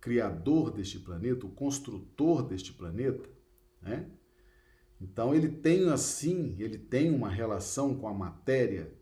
criador 0.00 0.70
deste 0.70 1.00
planeta, 1.00 1.44
o 1.44 1.50
construtor 1.50 2.46
deste 2.46 2.72
planeta, 2.72 3.28
né? 3.82 4.08
Então 5.00 5.34
ele 5.34 5.48
tem 5.48 5.90
assim, 5.90 6.54
ele 6.60 6.78
tem 6.78 7.10
uma 7.10 7.28
relação 7.28 7.96
com 7.96 8.06
a 8.06 8.14
matéria, 8.14 8.94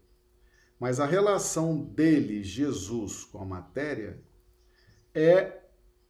mas 0.81 1.01
a 1.01 1.05
relação 1.05 1.85
dele, 1.85 2.43
Jesus, 2.43 3.25
com 3.25 3.43
a 3.43 3.45
matéria 3.45 4.25
é 5.13 5.64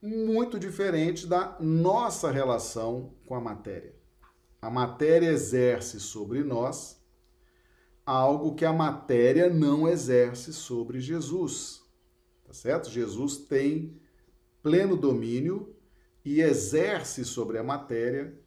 muito 0.04 0.58
diferente 0.58 1.26
da 1.26 1.56
nossa 1.58 2.30
relação 2.30 3.14
com 3.25 3.34
a 3.34 3.40
matéria. 3.40 3.94
A 4.61 4.68
matéria 4.68 5.30
exerce 5.30 5.99
sobre 5.99 6.44
nós 6.44 7.02
algo 8.04 8.54
que 8.54 8.66
a 8.66 8.73
matéria 8.73 9.49
não 9.49 9.88
exerce 9.88 10.52
sobre 10.52 11.00
Jesus. 11.00 11.82
Tá 12.44 12.52
certo? 12.52 12.90
Jesus 12.90 13.38
tem 13.38 13.99
pleno 14.62 14.94
domínio 14.94 15.75
e 16.23 16.42
exerce 16.42 17.25
sobre 17.25 17.56
a 17.56 17.64
matéria 17.64 18.38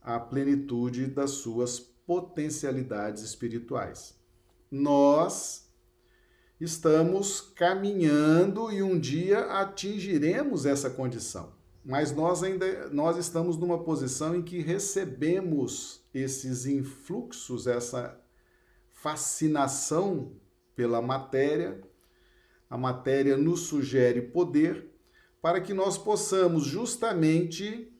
a 0.00 0.18
plenitude 0.18 1.06
das 1.06 1.32
suas 1.32 1.78
potencialidades 1.78 3.22
espirituais. 3.22 4.18
Nós 4.70 5.67
estamos 6.60 7.40
caminhando 7.40 8.72
e 8.72 8.82
um 8.82 8.98
dia 8.98 9.40
atingiremos 9.60 10.66
essa 10.66 10.90
condição. 10.90 11.52
Mas 11.84 12.12
nós 12.12 12.42
ainda 12.42 12.88
nós 12.90 13.16
estamos 13.16 13.56
numa 13.56 13.82
posição 13.82 14.34
em 14.34 14.42
que 14.42 14.60
recebemos 14.60 16.04
esses 16.12 16.66
influxos, 16.66 17.66
essa 17.66 18.20
fascinação 18.90 20.32
pela 20.74 21.00
matéria. 21.00 21.80
A 22.68 22.76
matéria 22.76 23.36
nos 23.36 23.60
sugere 23.60 24.20
poder 24.20 24.90
para 25.40 25.60
que 25.60 25.72
nós 25.72 25.96
possamos 25.96 26.64
justamente 26.64 27.90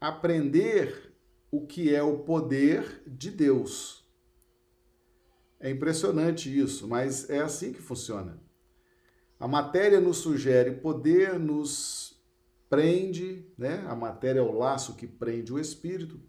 aprender 0.00 1.14
o 1.50 1.66
que 1.66 1.94
é 1.94 2.02
o 2.02 2.18
poder 2.18 3.02
de 3.06 3.30
Deus 3.30 3.97
é 5.60 5.70
impressionante 5.70 6.56
isso, 6.56 6.86
mas 6.86 7.28
é 7.28 7.40
assim 7.40 7.72
que 7.72 7.82
funciona. 7.82 8.40
A 9.40 9.48
matéria 9.48 10.00
nos 10.00 10.18
sugere 10.18 10.72
poder, 10.72 11.38
nos 11.38 12.20
prende, 12.68 13.46
né? 13.56 13.84
A 13.88 13.94
matéria 13.94 14.40
é 14.40 14.42
o 14.42 14.52
laço 14.52 14.94
que 14.94 15.06
prende 15.06 15.52
o 15.52 15.58
espírito. 15.58 16.20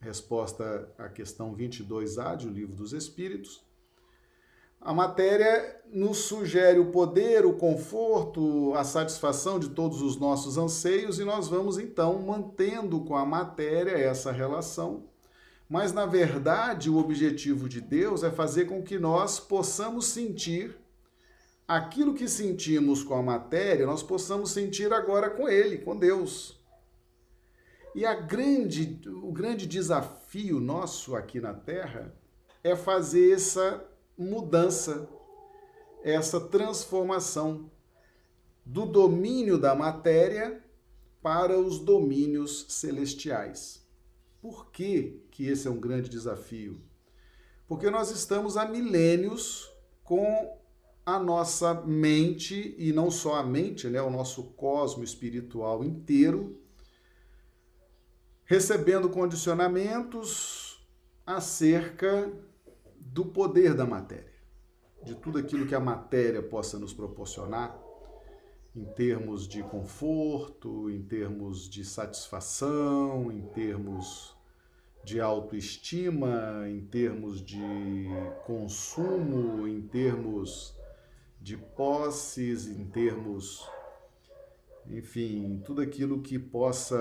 Resposta 0.00 0.92
à 0.98 1.08
questão 1.08 1.54
22A 1.54 2.36
do 2.36 2.48
Livro 2.48 2.74
dos 2.74 2.92
Espíritos. 2.92 3.64
A 4.80 4.92
matéria 4.92 5.80
nos 5.92 6.18
sugere 6.18 6.80
o 6.80 6.90
poder, 6.90 7.46
o 7.46 7.54
conforto, 7.54 8.74
a 8.74 8.82
satisfação 8.82 9.60
de 9.60 9.70
todos 9.70 10.02
os 10.02 10.16
nossos 10.16 10.58
anseios 10.58 11.20
e 11.20 11.24
nós 11.24 11.46
vamos 11.46 11.78
então 11.78 12.20
mantendo 12.20 13.04
com 13.04 13.14
a 13.14 13.24
matéria 13.24 13.92
essa 13.92 14.32
relação. 14.32 15.11
Mas 15.72 15.90
na 15.90 16.04
verdade, 16.04 16.90
o 16.90 16.98
objetivo 16.98 17.66
de 17.66 17.80
Deus 17.80 18.22
é 18.22 18.30
fazer 18.30 18.66
com 18.66 18.82
que 18.82 18.98
nós 18.98 19.40
possamos 19.40 20.04
sentir 20.04 20.76
aquilo 21.66 22.12
que 22.12 22.28
sentimos 22.28 23.02
com 23.02 23.14
a 23.14 23.22
matéria, 23.22 23.86
nós 23.86 24.02
possamos 24.02 24.50
sentir 24.50 24.92
agora 24.92 25.30
com 25.30 25.48
Ele, 25.48 25.78
com 25.78 25.96
Deus. 25.96 26.62
E 27.94 28.04
a 28.04 28.12
grande, 28.12 29.00
o 29.22 29.32
grande 29.32 29.66
desafio 29.66 30.60
nosso 30.60 31.16
aqui 31.16 31.40
na 31.40 31.54
Terra 31.54 32.14
é 32.62 32.76
fazer 32.76 33.32
essa 33.32 33.82
mudança, 34.18 35.08
essa 36.04 36.38
transformação 36.38 37.70
do 38.62 38.84
domínio 38.84 39.56
da 39.56 39.74
matéria 39.74 40.62
para 41.22 41.58
os 41.58 41.78
domínios 41.78 42.66
celestiais. 42.68 43.82
Por 44.38 44.70
que, 44.70 45.21
que 45.32 45.48
esse 45.48 45.66
é 45.66 45.70
um 45.70 45.80
grande 45.80 46.08
desafio? 46.08 46.80
Porque 47.66 47.90
nós 47.90 48.10
estamos 48.10 48.56
há 48.56 48.66
milênios 48.66 49.68
com 50.04 50.56
a 51.04 51.18
nossa 51.18 51.74
mente, 51.74 52.76
e 52.78 52.92
não 52.92 53.10
só 53.10 53.36
a 53.36 53.42
mente, 53.42 53.88
né, 53.88 54.00
o 54.00 54.10
nosso 54.10 54.52
cosmo 54.52 55.02
espiritual 55.02 55.82
inteiro, 55.82 56.60
recebendo 58.44 59.08
condicionamentos 59.08 60.86
acerca 61.26 62.30
do 63.00 63.24
poder 63.24 63.74
da 63.74 63.86
matéria, 63.86 64.32
de 65.02 65.14
tudo 65.14 65.38
aquilo 65.38 65.66
que 65.66 65.74
a 65.74 65.80
matéria 65.80 66.42
possa 66.42 66.78
nos 66.78 66.92
proporcionar 66.92 67.80
em 68.76 68.84
termos 68.84 69.48
de 69.48 69.62
conforto, 69.62 70.90
em 70.90 71.02
termos 71.02 71.68
de 71.68 71.84
satisfação, 71.84 73.32
em 73.32 73.42
termos 73.48 74.36
de 75.04 75.20
autoestima, 75.20 76.68
em 76.68 76.80
termos 76.80 77.44
de 77.44 77.58
consumo, 78.46 79.66
em 79.66 79.80
termos 79.82 80.74
de 81.40 81.56
posses, 81.56 82.68
em 82.68 82.84
termos, 82.84 83.68
enfim, 84.88 85.60
tudo 85.64 85.80
aquilo 85.80 86.20
que 86.20 86.38
possa 86.38 86.98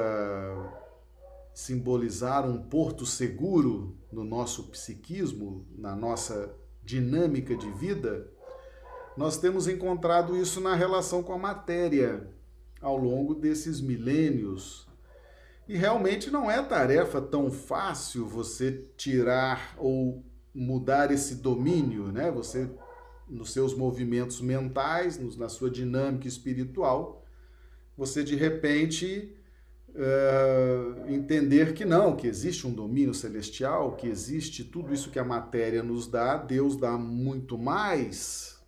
simbolizar 1.54 2.50
um 2.50 2.62
porto 2.62 3.06
seguro 3.06 3.96
no 4.12 4.24
nosso 4.24 4.70
psiquismo, 4.70 5.68
na 5.78 5.96
nossa 5.96 6.56
dinâmica 6.84 7.56
de 7.56 7.70
vida, 7.74 8.32
nós 9.16 9.38
temos 9.38 9.68
encontrado 9.68 10.36
isso 10.36 10.60
na 10.60 10.74
relação 10.74 11.22
com 11.22 11.34
a 11.34 11.38
matéria 11.38 12.28
ao 12.82 12.98
longo 12.98 13.36
desses 13.36 13.80
milênios. 13.80 14.88
E 15.72 15.78
realmente 15.78 16.30
não 16.30 16.52
é 16.52 16.62
tarefa 16.62 17.22
tão 17.22 17.50
fácil 17.50 18.28
você 18.28 18.84
tirar 18.98 19.74
ou 19.78 20.22
mudar 20.54 21.12
esse 21.12 21.36
domínio, 21.36 22.12
né? 22.12 22.30
Você 22.30 22.70
nos 23.30 23.54
seus 23.54 23.74
movimentos 23.74 24.42
mentais, 24.42 25.18
na 25.38 25.48
sua 25.48 25.72
dinâmica 25.72 26.28
espiritual, 26.28 27.26
você 27.96 28.22
de 28.22 28.36
repente 28.36 29.34
uh, 29.92 31.10
entender 31.10 31.74
que 31.74 31.86
não, 31.86 32.18
que 32.18 32.28
existe 32.28 32.68
um 32.68 32.74
domínio 32.74 33.14
celestial, 33.14 33.96
que 33.96 34.08
existe 34.08 34.66
tudo 34.66 34.94
isso 34.94 35.10
que 35.10 35.20
a 35.20 35.24
matéria 35.24 35.82
nos 35.82 36.06
dá, 36.06 36.36
Deus 36.36 36.76
dá 36.76 36.98
muito 36.98 37.58
mais. 37.58 38.60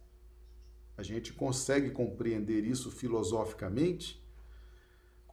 A 0.95 1.03
gente 1.03 1.33
consegue 1.33 1.89
compreender 1.89 2.63
isso 2.63 2.89
filosoficamente, 2.89 4.22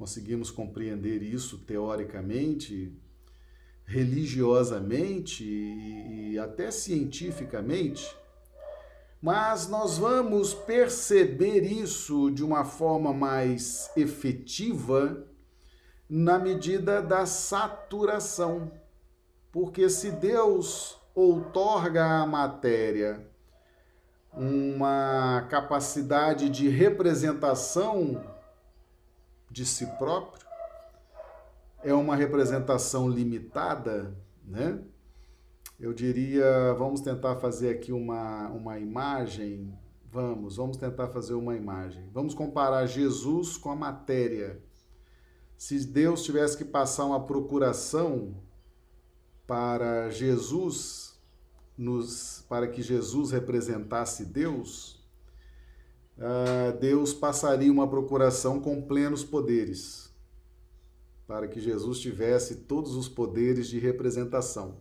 conseguimos 0.01 0.51
compreender 0.51 1.23
isso 1.23 1.59
teoricamente, 1.59 2.91
religiosamente 3.85 5.45
e, 5.45 6.39
até 6.39 6.71
cientificamente, 6.71 8.17
mas 9.21 9.69
nós 9.69 9.99
vamos 9.99 10.55
perceber 10.55 11.71
isso 11.71 12.31
de 12.31 12.43
uma 12.43 12.65
forma 12.65 13.13
mais 13.13 13.91
efetiva 13.95 15.23
na 16.09 16.39
medida 16.39 17.03
da 17.03 17.27
saturação. 17.27 18.73
Porque 19.53 19.91
se 19.91 20.13
Deus 20.13 20.99
outorga 21.15 22.23
à 22.23 22.27
matéria 22.27 23.29
uma 24.33 25.47
capacidade 25.51 26.49
de 26.49 26.71
representação 26.71 28.40
de 29.51 29.67
si 29.67 29.87
próprio, 29.99 30.47
é 31.83 31.93
uma 31.93 32.15
representação 32.15 33.09
limitada, 33.09 34.17
né? 34.45 34.81
Eu 35.79 35.95
diria, 35.95 36.75
vamos 36.75 37.01
tentar 37.01 37.37
fazer 37.37 37.71
aqui 37.71 37.91
uma, 37.91 38.49
uma 38.49 38.79
imagem. 38.79 39.73
Vamos, 40.13 40.57
vamos 40.57 40.77
tentar 40.77 41.09
fazer 41.09 41.35
uma 41.35 41.57
imagem. 41.57 42.09
Vamos 42.13 42.35
comparar 42.35 42.85
Jesus 42.87 43.57
com 43.57 43.71
a 43.71 43.77
matéria 43.77 44.63
se 45.61 45.79
Deus 45.85 46.23
tivesse 46.23 46.57
que 46.57 46.65
passar 46.65 47.05
uma 47.05 47.27
procuração 47.27 48.35
para 49.47 50.09
Jesus, 50.09 51.21
nos, 51.77 52.47
para 52.49 52.67
que 52.67 52.81
Jesus 52.81 53.31
representasse 53.31 54.25
Deus, 54.25 55.00
uh, 56.21 56.79
Deus 56.79 57.13
passaria 57.13 57.73
uma 57.73 57.89
procuração 57.89 58.61
com 58.61 58.81
plenos 58.81 59.25
poderes, 59.25 60.15
para 61.27 61.49
que 61.49 61.61
Jesus 61.61 61.99
tivesse 61.99 62.57
todos 62.57 62.95
os 62.95 63.09
poderes 63.09 63.69
de 63.69 63.79
representação. 63.79 64.79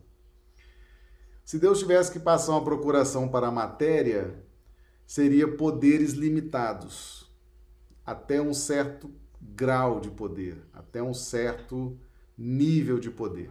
Se 1.45 1.58
Deus 1.58 1.80
tivesse 1.80 2.12
que 2.12 2.19
passar 2.19 2.52
uma 2.52 2.63
procuração 2.63 3.28
para 3.28 3.47
a 3.47 3.52
matéria, 3.52 4.43
seria 5.08 5.47
poderes 5.47 6.13
limitados, 6.13 7.32
até 8.06 8.39
um 8.39 8.54
certo 8.54 9.12
grau 9.41 9.99
de 9.99 10.12
poder, 10.12 10.58
até 10.71 11.02
um 11.02 11.13
certo 11.13 11.97
nível 12.38 12.99
de 12.99 13.10
poder. 13.10 13.49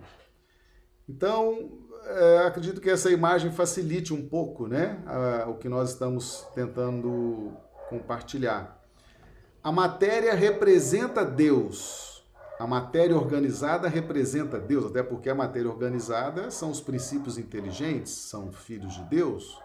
Então, 1.08 1.70
é, 2.04 2.38
acredito 2.46 2.80
que 2.80 2.90
essa 2.90 3.10
imagem 3.10 3.50
facilite 3.50 4.14
um 4.14 4.28
pouco 4.28 4.66
né, 4.66 5.02
a, 5.06 5.48
o 5.48 5.56
que 5.56 5.68
nós 5.68 5.90
estamos 5.90 6.46
tentando 6.54 7.52
compartilhar. 7.88 8.78
A 9.62 9.72
matéria 9.72 10.34
representa 10.34 11.24
Deus. 11.24 12.24
A 12.58 12.66
matéria 12.66 13.16
organizada 13.16 13.88
representa 13.88 14.58
Deus, 14.58 14.86
até 14.86 15.02
porque 15.02 15.30
a 15.30 15.34
matéria 15.34 15.70
organizada 15.70 16.50
são 16.50 16.70
os 16.70 16.80
princípios 16.80 17.38
inteligentes, 17.38 18.12
são 18.12 18.50
filhos 18.52 18.94
de 18.94 19.02
Deus, 19.04 19.58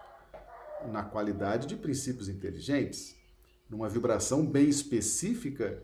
na 0.92 1.02
qualidade 1.02 1.66
de 1.66 1.76
princípios 1.76 2.28
inteligentes, 2.28 3.16
numa 3.68 3.88
vibração 3.88 4.46
bem 4.46 4.68
específica 4.68 5.82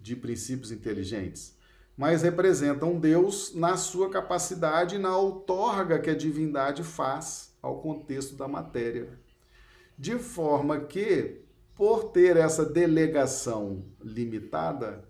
de 0.00 0.16
princípios 0.16 0.72
inteligentes, 0.72 1.56
mas 1.96 2.22
representam 2.22 2.98
Deus 2.98 3.54
na 3.54 3.76
sua 3.76 4.08
capacidade 4.10 4.96
e 4.96 4.98
na 4.98 5.16
outorga 5.16 5.98
que 5.98 6.10
a 6.10 6.16
divindade 6.16 6.82
faz 6.82 7.52
ao 7.60 7.80
contexto 7.80 8.36
da 8.36 8.48
matéria. 8.48 9.18
De 9.98 10.16
forma 10.18 10.80
que, 10.80 11.40
por 11.78 12.10
ter 12.10 12.36
essa 12.36 12.66
delegação 12.66 13.86
limitada, 14.02 15.08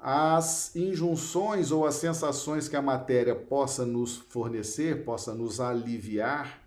as 0.00 0.74
injunções 0.74 1.70
ou 1.70 1.86
as 1.86 1.94
sensações 1.94 2.68
que 2.68 2.74
a 2.74 2.82
matéria 2.82 3.36
possa 3.36 3.86
nos 3.86 4.16
fornecer, 4.16 5.04
possa 5.04 5.32
nos 5.32 5.60
aliviar, 5.60 6.66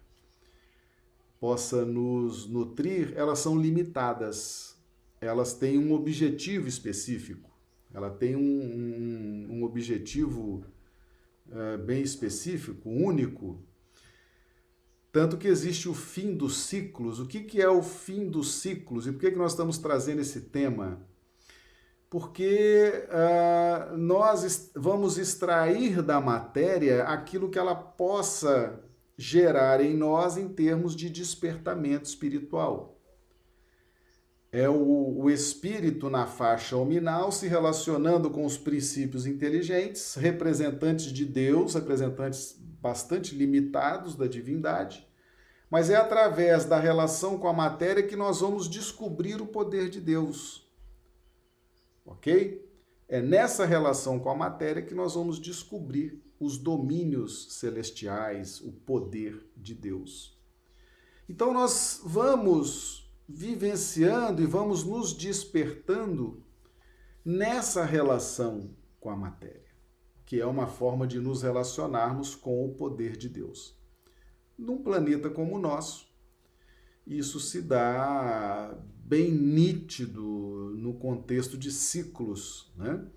possa 1.41 1.83
nos 1.83 2.47
nutrir, 2.47 3.13
elas 3.17 3.39
são 3.39 3.59
limitadas 3.59 4.69
elas 5.21 5.53
têm 5.53 5.77
um 5.77 5.93
objetivo 5.93 6.67
específico, 6.67 7.49
ela 7.93 8.09
tem 8.09 8.35
um, 8.35 8.39
um, 8.41 9.47
um 9.57 9.63
objetivo 9.63 10.63
é, 11.51 11.77
bem 11.77 12.01
específico, 12.01 12.89
único. 12.89 13.61
Tanto 15.11 15.37
que 15.37 15.47
existe 15.47 15.89
o 15.89 15.93
fim 15.93 16.35
dos 16.35 16.57
ciclos. 16.57 17.19
O 17.19 17.25
que, 17.25 17.41
que 17.41 17.61
é 17.61 17.69
o 17.69 17.81
fim 17.81 18.29
dos 18.29 18.55
ciclos 18.55 19.07
e 19.07 19.11
por 19.11 19.19
que, 19.21 19.31
que 19.31 19.37
nós 19.37 19.51
estamos 19.51 19.77
trazendo 19.77 20.21
esse 20.21 20.41
tema? 20.41 21.01
Porque 22.09 23.05
uh, 23.07 23.97
nós 23.97 24.71
vamos 24.75 25.17
extrair 25.17 26.01
da 26.01 26.19
matéria 26.19 27.03
aquilo 27.03 27.49
que 27.49 27.59
ela 27.59 27.75
possa 27.75 28.83
gerar 29.17 29.81
em 29.81 29.95
nós 29.95 30.37
em 30.37 30.47
termos 30.47 30.95
de 30.95 31.09
despertamento 31.09 32.07
espiritual 32.07 32.98
é 34.51 34.67
o, 34.67 35.19
o 35.19 35.29
espírito 35.29 36.09
na 36.09 36.25
faixa 36.25 36.75
ominal 36.75 37.31
se 37.31 37.47
relacionando 37.47 38.29
com 38.31 38.45
os 38.45 38.57
princípios 38.57 39.25
inteligentes, 39.27 40.15
representantes 40.15 41.11
de 41.11 41.23
Deus, 41.23 41.75
representantes 41.75 42.57
bastante 42.81 43.35
limitados 43.35 44.15
da 44.15 44.25
divindade, 44.25 45.07
mas 45.69 45.89
é 45.91 45.95
através 45.95 46.65
da 46.65 46.79
relação 46.79 47.37
com 47.37 47.47
a 47.47 47.53
matéria 47.53 48.01
que 48.01 48.15
nós 48.15 48.41
vamos 48.41 48.67
descobrir 48.67 49.39
o 49.39 49.45
poder 49.45 49.89
de 49.89 50.01
Deus. 50.01 50.67
Ok? 52.03 52.67
É 53.07 53.21
nessa 53.21 53.65
relação 53.65 54.19
com 54.19 54.29
a 54.29 54.35
matéria 54.35 54.81
que 54.81 54.95
nós 54.95 55.13
vamos 55.13 55.39
descobrir 55.39 56.23
os 56.39 56.57
domínios 56.57 57.53
celestiais, 57.53 58.61
o 58.61 58.71
poder 58.71 59.47
de 59.55 59.75
Deus. 59.75 60.39
Então 61.27 61.53
nós 61.53 62.01
vamos 62.03 63.08
vivenciando 63.31 64.41
e 64.41 64.45
vamos 64.47 64.83
nos 64.83 65.13
despertando 65.13 66.43
nessa 67.23 67.85
relação 67.85 68.75
com 68.99 69.11
a 69.11 69.15
matéria, 69.15 69.69
que 70.25 70.41
é 70.41 70.45
uma 70.47 70.65
forma 70.65 71.05
de 71.05 71.19
nos 71.19 71.43
relacionarmos 71.43 72.33
com 72.33 72.65
o 72.65 72.73
poder 72.73 73.15
de 73.15 73.29
Deus. 73.29 73.77
Num 74.57 74.81
planeta 74.81 75.29
como 75.29 75.55
o 75.55 75.59
nosso, 75.59 76.07
isso 77.05 77.39
se 77.39 77.61
dá 77.61 78.75
bem 79.05 79.31
nítido 79.31 80.73
no 80.75 80.95
contexto 80.95 81.55
de 81.55 81.71
ciclos, 81.71 82.73
né? 82.75 83.07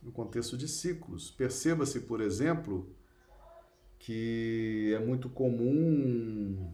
No 0.00 0.12
contexto 0.12 0.56
de 0.56 0.68
ciclos. 0.68 1.32
Perceba-se, 1.32 2.00
por 2.00 2.20
exemplo, 2.20 2.94
que 3.98 4.92
é 4.94 4.98
muito 5.00 5.28
comum 5.28 6.72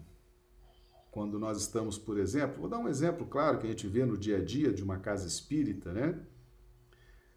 quando 1.11 1.39
nós 1.39 1.59
estamos, 1.61 1.99
por 1.99 2.19
exemplo, 2.19 2.61
vou 2.61 2.69
dar 2.69 2.79
um 2.79 2.89
exemplo 2.89 3.27
claro 3.27 3.59
que 3.59 3.67
a 3.67 3.71
gente 3.71 3.87
vê 3.87 4.05
no 4.05 4.17
dia 4.17 4.39
a 4.39 4.45
dia 4.45 4.73
de 4.73 4.83
uma 4.83 4.99
casa 4.99 5.27
espírita, 5.27 5.93
né? 5.93 6.19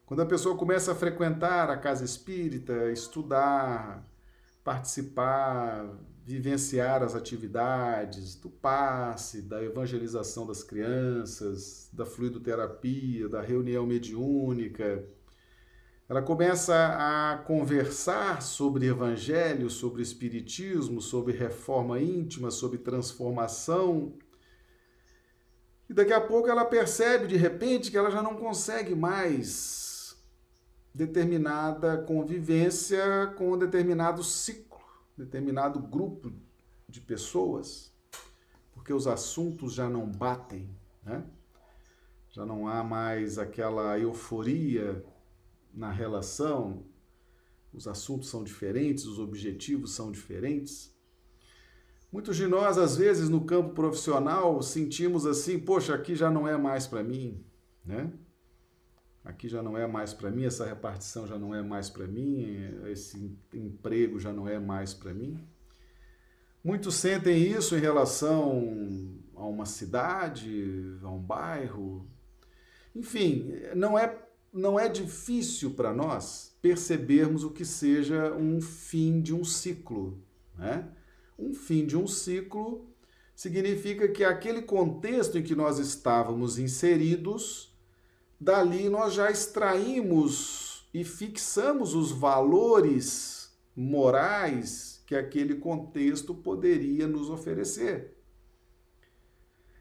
Quando 0.05 0.21
a 0.21 0.25
pessoa 0.25 0.57
começa 0.57 0.91
a 0.91 0.95
frequentar 0.95 1.69
a 1.69 1.77
casa 1.77 2.03
espírita, 2.03 2.91
estudar, 2.91 4.05
participar, 4.63 5.89
vivenciar 6.25 7.01
as 7.01 7.15
atividades 7.15 8.35
do 8.35 8.49
passe, 8.49 9.41
da 9.41 9.63
evangelização 9.63 10.45
das 10.45 10.63
crianças, 10.63 11.89
da 11.93 12.05
fluidoterapia, 12.05 13.27
da 13.29 13.41
reunião 13.41 13.85
mediúnica, 13.85 15.03
ela 16.11 16.21
começa 16.21 16.75
a 16.75 17.37
conversar 17.37 18.41
sobre 18.41 18.85
evangelho, 18.85 19.69
sobre 19.69 20.01
espiritismo, 20.01 20.99
sobre 20.99 21.31
reforma 21.31 22.01
íntima, 22.01 22.51
sobre 22.51 22.79
transformação. 22.79 24.11
E 25.89 25.93
daqui 25.93 26.11
a 26.11 26.19
pouco 26.19 26.49
ela 26.49 26.65
percebe 26.65 27.27
de 27.27 27.37
repente 27.37 27.89
que 27.89 27.95
ela 27.95 28.11
já 28.11 28.21
não 28.21 28.35
consegue 28.35 28.93
mais 28.93 30.21
determinada 30.93 31.99
convivência 31.99 33.33
com 33.37 33.53
um 33.53 33.57
determinado 33.57 34.21
ciclo, 34.21 34.81
determinado 35.17 35.79
grupo 35.79 36.29
de 36.89 36.99
pessoas, 36.99 37.89
porque 38.73 38.91
os 38.91 39.07
assuntos 39.07 39.71
já 39.71 39.89
não 39.89 40.07
batem, 40.07 40.69
né? 41.05 41.23
Já 42.31 42.45
não 42.45 42.67
há 42.67 42.83
mais 42.83 43.37
aquela 43.37 43.97
euforia 43.97 45.01
na 45.73 45.91
relação, 45.91 46.85
os 47.73 47.87
assuntos 47.87 48.29
são 48.29 48.43
diferentes, 48.43 49.05
os 49.05 49.19
objetivos 49.19 49.93
são 49.93 50.11
diferentes. 50.11 50.95
Muitos 52.11 52.35
de 52.35 52.45
nós, 52.45 52.77
às 52.77 52.97
vezes, 52.97 53.29
no 53.29 53.45
campo 53.45 53.73
profissional, 53.73 54.61
sentimos 54.61 55.25
assim: 55.25 55.57
poxa, 55.57 55.95
aqui 55.95 56.15
já 56.15 56.29
não 56.29 56.47
é 56.47 56.57
mais 56.57 56.85
para 56.85 57.03
mim, 57.03 57.43
né? 57.85 58.11
Aqui 59.23 59.47
já 59.47 59.61
não 59.61 59.77
é 59.77 59.85
mais 59.85 60.13
para 60.13 60.31
mim, 60.31 60.45
essa 60.45 60.65
repartição 60.65 61.27
já 61.27 61.37
não 61.37 61.53
é 61.53 61.61
mais 61.61 61.89
para 61.89 62.07
mim, 62.07 62.43
esse 62.87 63.37
emprego 63.53 64.19
já 64.19 64.33
não 64.33 64.47
é 64.47 64.59
mais 64.59 64.93
para 64.95 65.13
mim. 65.13 65.39
Muitos 66.63 66.95
sentem 66.95 67.41
isso 67.41 67.75
em 67.75 67.79
relação 67.79 69.19
a 69.35 69.45
uma 69.45 69.65
cidade, 69.65 70.97
a 71.01 71.09
um 71.09 71.19
bairro. 71.19 72.07
Enfim, 72.95 73.51
não 73.75 73.97
é 73.97 74.07
não 74.51 74.79
é 74.79 74.89
difícil 74.89 75.71
para 75.71 75.93
nós 75.93 76.55
percebermos 76.61 77.43
o 77.43 77.51
que 77.51 77.65
seja 77.65 78.33
um 78.33 78.61
fim 78.61 79.21
de 79.21 79.33
um 79.33 79.43
ciclo. 79.43 80.21
Né? 80.57 80.87
Um 81.37 81.53
fim 81.53 81.85
de 81.85 81.97
um 81.97 82.05
ciclo 82.05 82.87
significa 83.35 84.07
que 84.07 84.23
aquele 84.23 84.61
contexto 84.61 85.37
em 85.37 85.43
que 85.43 85.55
nós 85.55 85.79
estávamos 85.79 86.59
inseridos, 86.59 87.75
dali 88.39 88.89
nós 88.89 89.13
já 89.13 89.31
extraímos 89.31 90.87
e 90.93 91.03
fixamos 91.03 91.95
os 91.95 92.11
valores 92.11 93.57
morais 93.75 95.01
que 95.07 95.15
aquele 95.15 95.55
contexto 95.55 96.35
poderia 96.35 97.07
nos 97.07 97.29
oferecer. 97.29 98.17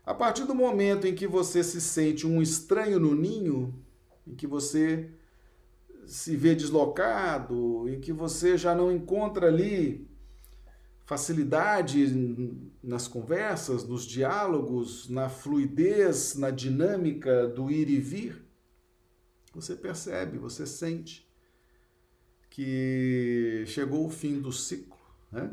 A 0.05 0.15
partir 0.15 0.45
do 0.45 0.55
momento 0.55 1.07
em 1.07 1.15
que 1.15 1.27
você 1.27 1.63
se 1.63 1.81
sente 1.81 2.27
um 2.27 2.41
estranho 2.41 2.99
no 2.99 3.15
ninho, 3.15 3.75
em 4.27 4.35
que 4.35 4.47
você 4.47 5.11
se 6.07 6.37
vê 6.37 6.55
deslocado, 6.55 7.89
em 7.89 8.01
que 8.01 8.13
você 8.13 8.59
já 8.59 8.75
não 8.75 8.91
encontra 8.91 9.47
ali 9.47 10.09
facilidade 11.05 12.07
nas 12.83 13.09
conversas, 13.09 13.85
nos 13.85 14.05
diálogos, 14.05 15.09
na 15.09 15.29
fluidez, 15.29 16.37
na 16.37 16.51
dinâmica 16.51 17.49
do 17.49 17.71
ir 17.71 17.89
e 17.91 17.99
vir, 17.99 18.45
você 19.53 19.75
percebe, 19.75 20.39
você 20.39 20.67
sente 20.67 21.29
que 22.49 23.65
chegou 23.67 24.07
o 24.07 24.11
fim 24.11 24.41
do 24.41 24.53
ciclo, 24.53 24.99
né? 25.31 25.53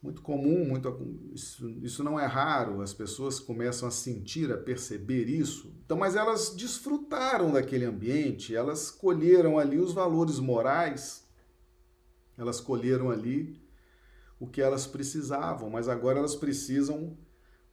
Muito 0.00 0.22
comum, 0.22 0.64
muito, 0.64 0.88
isso, 1.32 1.68
isso 1.82 2.04
não 2.04 2.18
é 2.18 2.24
raro, 2.24 2.80
as 2.80 2.94
pessoas 2.94 3.40
começam 3.40 3.88
a 3.88 3.90
sentir, 3.90 4.52
a 4.52 4.56
perceber 4.56 5.24
isso. 5.24 5.74
Então, 5.84 5.96
mas 5.96 6.14
elas 6.14 6.54
desfrutaram 6.54 7.52
daquele 7.52 7.84
ambiente, 7.84 8.54
elas 8.54 8.90
colheram 8.90 9.58
ali 9.58 9.78
os 9.78 9.92
valores 9.92 10.38
morais, 10.38 11.26
elas 12.36 12.60
colheram 12.60 13.10
ali 13.10 13.60
o 14.38 14.46
que 14.46 14.62
elas 14.62 14.86
precisavam, 14.86 15.68
mas 15.68 15.88
agora 15.88 16.20
elas 16.20 16.36
precisam 16.36 17.18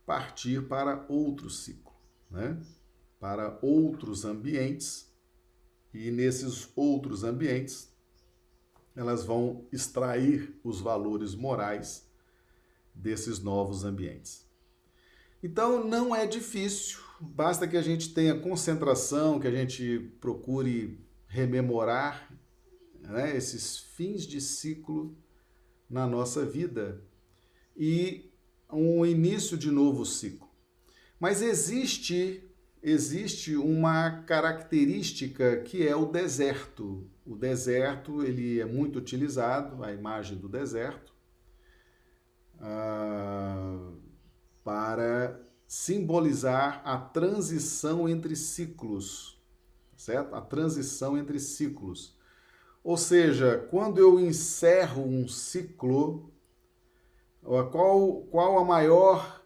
partir 0.03 0.67
para 0.67 1.05
outro 1.07 1.47
ciclo, 1.49 1.93
né? 2.29 2.59
para 3.19 3.59
outros 3.61 4.25
ambientes, 4.25 5.13
e 5.93 6.09
nesses 6.09 6.67
outros 6.75 7.23
ambientes 7.23 7.93
elas 8.95 9.23
vão 9.23 9.67
extrair 9.71 10.59
os 10.63 10.79
valores 10.79 11.35
morais 11.35 12.04
desses 12.95 13.39
novos 13.39 13.83
ambientes. 13.83 14.45
Então 15.43 15.87
não 15.87 16.15
é 16.15 16.25
difícil, 16.25 16.99
basta 17.19 17.67
que 17.67 17.77
a 17.77 17.81
gente 17.81 18.13
tenha 18.13 18.39
concentração, 18.39 19.39
que 19.39 19.47
a 19.47 19.51
gente 19.51 20.11
procure 20.19 20.99
rememorar 21.27 22.33
né, 23.01 23.35
esses 23.35 23.77
fins 23.77 24.25
de 24.25 24.41
ciclo 24.41 25.15
na 25.89 26.07
nossa 26.07 26.45
vida 26.45 27.03
e 27.77 28.31
um 28.71 29.05
início 29.05 29.57
de 29.57 29.69
novo 29.69 30.05
ciclo. 30.05 30.49
Mas 31.19 31.41
existe 31.41 32.41
existe 32.85 33.55
uma 33.55 34.21
característica 34.27 35.57
que 35.57 35.87
é 35.87 35.95
o 35.95 36.05
deserto. 36.05 37.09
O 37.25 37.35
deserto 37.35 38.21
ele 38.21 38.59
é 38.59 38.65
muito 38.65 38.99
utilizado, 38.99 39.83
a 39.83 39.91
imagem 39.91 40.37
do 40.37 40.47
deserto, 40.47 41.14
ah, 42.59 43.91
para 44.63 45.41
simbolizar 45.67 46.81
a 46.85 46.97
transição 46.97 48.07
entre 48.07 48.35
ciclos, 48.35 49.41
certo? 49.97 50.35
A 50.35 50.41
transição 50.41 51.17
entre 51.17 51.39
ciclos. 51.39 52.15
Ou 52.83 52.97
seja, 52.97 53.67
quando 53.71 53.97
eu 53.97 54.19
encerro 54.19 55.03
um 55.03 55.27
ciclo, 55.27 56.31
qual, 57.41 58.21
qual 58.31 58.59
a 58.59 58.63
maior 58.63 59.43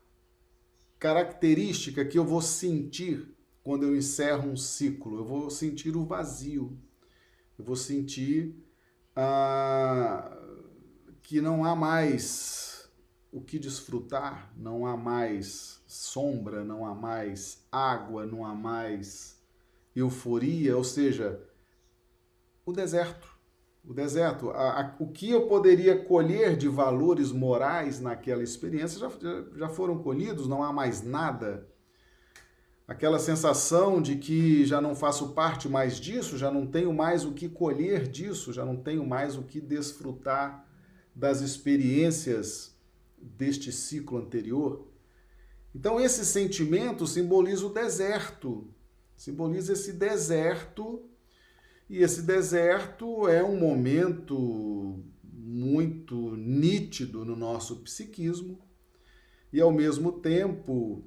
característica 0.97 2.03
que 2.03 2.19
eu 2.19 2.25
vou 2.25 2.41
sentir 2.41 3.33
quando 3.63 3.83
eu 3.83 3.95
encerro 3.95 4.49
um 4.49 4.57
ciclo? 4.57 5.19
Eu 5.19 5.25
vou 5.25 5.49
sentir 5.49 5.95
o 5.95 6.05
vazio. 6.05 6.77
Eu 7.57 7.63
vou 7.63 7.75
sentir 7.75 8.55
ah, 9.15 10.37
que 11.21 11.41
não 11.41 11.63
há 11.63 11.75
mais 11.75 12.68
o 13.31 13.41
que 13.41 13.59
desfrutar, 13.59 14.51
não 14.57 14.85
há 14.85 14.97
mais 14.97 15.81
sombra, 15.85 16.63
não 16.63 16.85
há 16.85 16.95
mais 16.95 17.63
água, 17.71 18.25
não 18.25 18.45
há 18.45 18.55
mais 18.55 19.39
euforia, 19.95 20.75
ou 20.75 20.83
seja, 20.83 21.39
o 22.65 22.73
deserto. 22.73 23.37
O 23.85 23.93
deserto, 23.93 24.49
a, 24.49 24.81
a, 24.81 24.95
o 24.99 25.07
que 25.07 25.29
eu 25.29 25.47
poderia 25.47 26.03
colher 26.03 26.55
de 26.57 26.67
valores 26.67 27.31
morais 27.31 27.99
naquela 27.99 28.43
experiência 28.43 28.99
já, 28.99 29.09
já 29.55 29.69
foram 29.69 29.99
colhidos, 29.99 30.47
não 30.47 30.61
há 30.61 30.73
mais 30.73 31.01
nada. 31.01 31.67
Aquela 32.87 33.19
sensação 33.19 34.01
de 34.01 34.15
que 34.15 34.65
já 34.65 34.81
não 34.81 34.95
faço 34.95 35.29
parte 35.29 35.69
mais 35.69 35.99
disso, 35.99 36.37
já 36.37 36.51
não 36.51 36.65
tenho 36.65 36.91
mais 36.91 37.23
o 37.23 37.31
que 37.31 37.47
colher 37.47 38.07
disso, 38.07 38.51
já 38.51 38.65
não 38.65 38.75
tenho 38.75 39.05
mais 39.07 39.37
o 39.37 39.43
que 39.43 39.61
desfrutar 39.61 40.67
das 41.15 41.41
experiências 41.41 42.78
deste 43.21 43.71
ciclo 43.71 44.17
anterior. 44.17 44.87
Então, 45.73 45.99
esse 45.99 46.25
sentimento 46.25 47.05
simboliza 47.05 47.65
o 47.65 47.73
deserto, 47.73 48.67
simboliza 49.15 49.73
esse 49.73 49.93
deserto, 49.93 51.03
e 51.89 52.03
esse 52.03 52.21
deserto 52.21 53.27
é 53.27 53.43
um 53.43 53.57
momento 53.57 55.03
muito 55.23 56.35
nítido 56.35 57.25
no 57.25 57.35
nosso 57.35 57.77
psiquismo, 57.77 58.59
e 59.51 59.59
ao 59.59 59.71
mesmo 59.71 60.11
tempo 60.11 61.03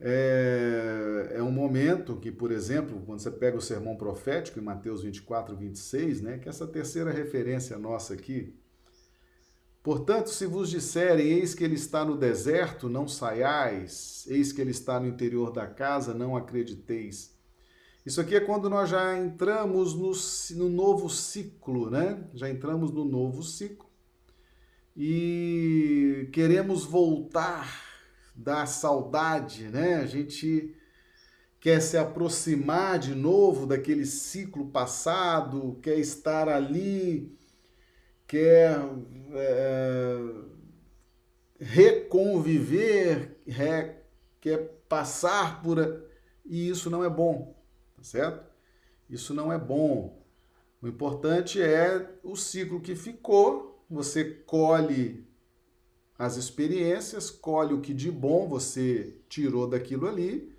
é, 0.00 1.32
é, 1.36 1.42
um 1.42 1.50
momento 1.50 2.16
que, 2.16 2.30
por 2.30 2.52
exemplo, 2.52 3.02
quando 3.06 3.20
você 3.20 3.30
pega 3.30 3.56
o 3.56 3.60
sermão 3.60 3.96
profético 3.96 4.58
em 4.58 4.62
Mateus 4.62 5.02
24, 5.02 5.56
26, 5.56 6.20
né, 6.20 6.38
que 6.38 6.48
é 6.48 6.50
essa 6.50 6.66
terceira 6.66 7.10
referência 7.10 7.78
nossa 7.78 8.14
aqui, 8.14 8.54
Portanto, 9.84 10.30
se 10.30 10.46
vos 10.46 10.70
disserem, 10.70 11.26
eis 11.26 11.54
que 11.54 11.62
ele 11.62 11.74
está 11.74 12.06
no 12.06 12.16
deserto, 12.16 12.88
não 12.88 13.06
saiais, 13.06 14.24
eis 14.28 14.50
que 14.50 14.62
ele 14.62 14.70
está 14.70 14.98
no 14.98 15.06
interior 15.06 15.52
da 15.52 15.66
casa, 15.66 16.14
não 16.14 16.34
acrediteis. 16.34 17.36
Isso 18.04 18.18
aqui 18.18 18.34
é 18.34 18.40
quando 18.40 18.70
nós 18.70 18.88
já 18.88 19.14
entramos 19.18 19.94
no, 19.94 20.12
no 20.56 20.70
novo 20.70 21.10
ciclo, 21.10 21.90
né? 21.90 22.26
Já 22.32 22.48
entramos 22.48 22.92
no 22.92 23.04
novo 23.04 23.42
ciclo 23.42 23.86
e 24.96 26.30
queremos 26.32 26.86
voltar 26.86 27.68
da 28.34 28.64
saudade, 28.64 29.64
né? 29.64 29.96
A 29.96 30.06
gente 30.06 30.74
quer 31.60 31.80
se 31.80 31.98
aproximar 31.98 32.98
de 32.98 33.14
novo 33.14 33.66
daquele 33.66 34.06
ciclo 34.06 34.70
passado, 34.70 35.78
quer 35.82 35.98
estar 35.98 36.48
ali 36.48 37.36
quer 38.34 38.80
é, 39.32 40.18
reconviver, 41.60 43.38
re, 43.46 43.94
quer 44.40 44.58
passar 44.88 45.62
por. 45.62 45.78
E 46.44 46.68
isso 46.68 46.90
não 46.90 47.04
é 47.04 47.08
bom, 47.08 47.56
tá 47.96 48.02
certo? 48.02 48.44
Isso 49.08 49.32
não 49.32 49.52
é 49.52 49.58
bom. 49.58 50.20
O 50.82 50.88
importante 50.88 51.62
é 51.62 52.10
o 52.24 52.34
ciclo 52.34 52.80
que 52.80 52.96
ficou, 52.96 53.80
você 53.88 54.24
colhe 54.24 55.24
as 56.18 56.36
experiências, 56.36 57.30
colhe 57.30 57.72
o 57.72 57.80
que 57.80 57.94
de 57.94 58.10
bom 58.10 58.48
você 58.48 59.14
tirou 59.28 59.68
daquilo 59.68 60.08
ali 60.08 60.52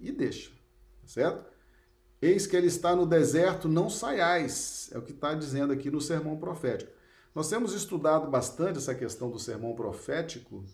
e 0.00 0.10
deixa, 0.10 0.50
tá 1.00 1.06
certo? 1.06 1.48
Eis 2.20 2.44
que 2.44 2.56
ele 2.56 2.66
está 2.66 2.96
no 2.96 3.06
deserto, 3.06 3.68
não 3.68 3.88
saiais, 3.88 4.90
é 4.92 4.98
o 4.98 5.02
que 5.02 5.12
está 5.12 5.32
dizendo 5.32 5.72
aqui 5.72 5.92
no 5.92 6.00
sermão 6.00 6.36
profético. 6.36 6.98
Nós 7.34 7.48
temos 7.48 7.72
estudado 7.72 8.28
bastante 8.28 8.78
essa 8.78 8.94
questão 8.94 9.30
do 9.30 9.38
sermão 9.38 9.74
profético. 9.74 10.64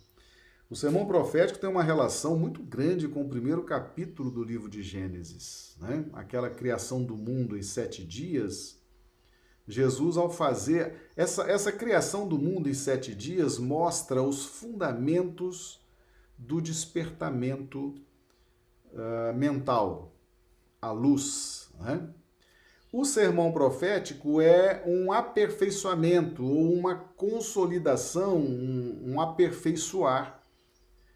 O 0.71 0.75
sermão 0.75 1.07
profético 1.07 1.59
tem 1.59 1.69
uma 1.69 1.83
relação 1.83 2.37
muito 2.37 2.63
grande 2.63 3.07
com 3.07 3.23
o 3.23 3.29
primeiro 3.29 3.63
capítulo 3.63 4.31
do 4.31 4.43
livro 4.43 4.69
de 4.69 4.83
Gênesis, 4.83 5.77
né? 5.81 6.07
aquela 6.13 6.51
criação 6.51 7.05
do 7.05 7.17
mundo 7.17 7.57
em 7.57 7.63
sete 7.63 8.05
dias. 8.05 8.81
Jesus, 9.69 10.17
ao 10.17 10.31
fazer 10.31 11.11
essa, 11.15 11.43
essa 11.45 11.71
criação 11.71 12.27
do 12.27 12.39
mundo 12.39 12.69
em 12.69 12.75
sete 12.75 13.15
dias, 13.15 13.59
mostra 13.59 14.23
os 14.23 14.45
fundamentos 14.47 15.81
do 16.39 16.61
despertamento 16.61 17.95
uh, 18.93 19.35
mental, 19.37 20.13
a 20.81 20.91
luz. 20.91 21.69
Né? 21.79 22.09
O 22.93 23.05
sermão 23.05 23.53
profético 23.53 24.41
é 24.41 24.83
um 24.87 25.13
aperfeiçoamento 25.13 26.45
ou 26.45 26.73
uma 26.73 26.95
consolidação, 26.95 28.39
um, 28.39 29.13
um 29.13 29.21
aperfeiçoar 29.21 30.41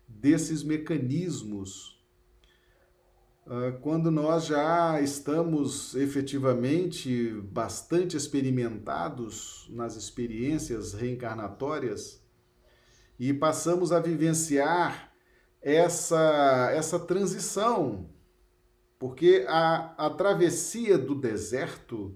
desses 0.06 0.62
mecanismos. 0.62 1.98
Uh, 3.46 3.78
quando 3.80 4.10
nós 4.10 4.46
já 4.46 5.00
estamos 5.00 5.94
efetivamente 5.94 7.32
bastante 7.44 8.16
experimentados 8.16 9.66
nas 9.70 9.96
experiências 9.96 10.92
reencarnatórias 10.92 12.22
e 13.18 13.32
passamos 13.32 13.92
a 13.92 14.00
vivenciar 14.00 15.12
essa, 15.62 16.70
essa 16.72 16.98
transição 16.98 18.08
porque 19.00 19.46
a, 19.48 19.94
a 20.06 20.10
travessia 20.10 20.98
do 20.98 21.14
deserto 21.14 22.14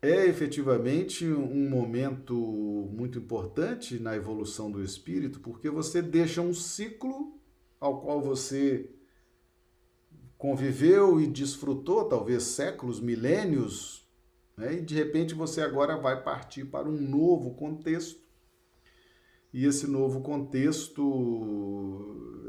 é 0.00 0.24
efetivamente 0.24 1.26
um 1.26 1.68
momento 1.68 2.32
muito 2.92 3.18
importante 3.18 3.98
na 3.98 4.14
evolução 4.14 4.70
do 4.70 4.84
espírito, 4.84 5.40
porque 5.40 5.68
você 5.68 6.00
deixa 6.00 6.40
um 6.40 6.54
ciclo 6.54 7.40
ao 7.80 8.00
qual 8.02 8.22
você 8.22 8.88
conviveu 10.38 11.20
e 11.20 11.26
desfrutou, 11.26 12.08
talvez 12.08 12.44
séculos, 12.44 13.00
milênios, 13.00 14.08
né? 14.56 14.74
e 14.74 14.80
de 14.80 14.94
repente 14.94 15.34
você 15.34 15.60
agora 15.60 15.96
vai 15.96 16.22
partir 16.22 16.66
para 16.66 16.88
um 16.88 17.00
novo 17.00 17.52
contexto. 17.56 18.23
E 19.54 19.64
esse 19.66 19.86
novo 19.86 20.20
contexto 20.20 21.00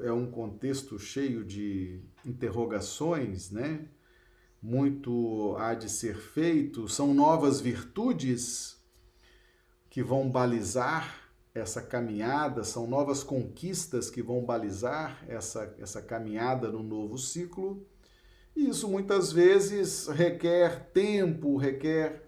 é 0.03 0.11
um 0.11 0.25
contexto 0.25 0.97
cheio 0.97 1.45
de 1.45 2.01
interrogações, 2.25 3.51
né? 3.51 3.87
Muito 4.59 5.55
há 5.59 5.75
de 5.75 5.87
ser 5.87 6.15
feito, 6.15 6.89
são 6.89 7.13
novas 7.13 7.61
virtudes 7.61 8.83
que 9.87 10.01
vão 10.01 10.31
balizar 10.31 11.29
essa 11.53 11.79
caminhada, 11.79 12.63
são 12.63 12.87
novas 12.87 13.23
conquistas 13.23 14.09
que 14.09 14.23
vão 14.23 14.43
balizar 14.43 15.23
essa, 15.27 15.75
essa 15.77 16.01
caminhada 16.01 16.71
no 16.71 16.81
novo 16.81 17.19
ciclo. 17.19 17.85
E 18.55 18.67
isso 18.67 18.89
muitas 18.89 19.31
vezes 19.31 20.07
requer 20.07 20.89
tempo, 20.91 21.55
requer 21.55 22.24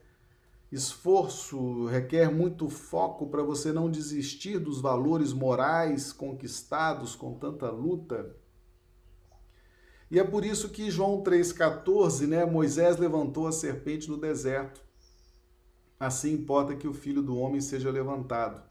esforço, 0.72 1.86
requer 1.86 2.30
muito 2.30 2.70
foco 2.70 3.28
para 3.28 3.42
você 3.42 3.72
não 3.72 3.90
desistir 3.90 4.60
dos 4.60 4.82
valores 4.82 5.32
morais 5.32 6.12
conquistados 6.12 7.16
com 7.16 7.34
tanta 7.34 7.70
luta. 7.70 8.36
E 10.10 10.20
é 10.20 10.24
por 10.24 10.46
isso 10.46 10.70
que 10.70 10.90
João 10.90 11.22
3,14, 11.22 12.28
né, 12.28 12.46
Moisés 12.46 12.98
levantou 12.98 13.48
a 13.48 13.52
serpente 13.52 14.10
no 14.10 14.18
deserto. 14.18 14.82
Assim 16.00 16.34
importa 16.34 16.76
que 16.76 16.88
o 16.88 16.94
filho 16.94 17.22
do 17.22 17.38
homem 17.38 17.60
seja 17.60 17.90
levantado. 17.90 18.62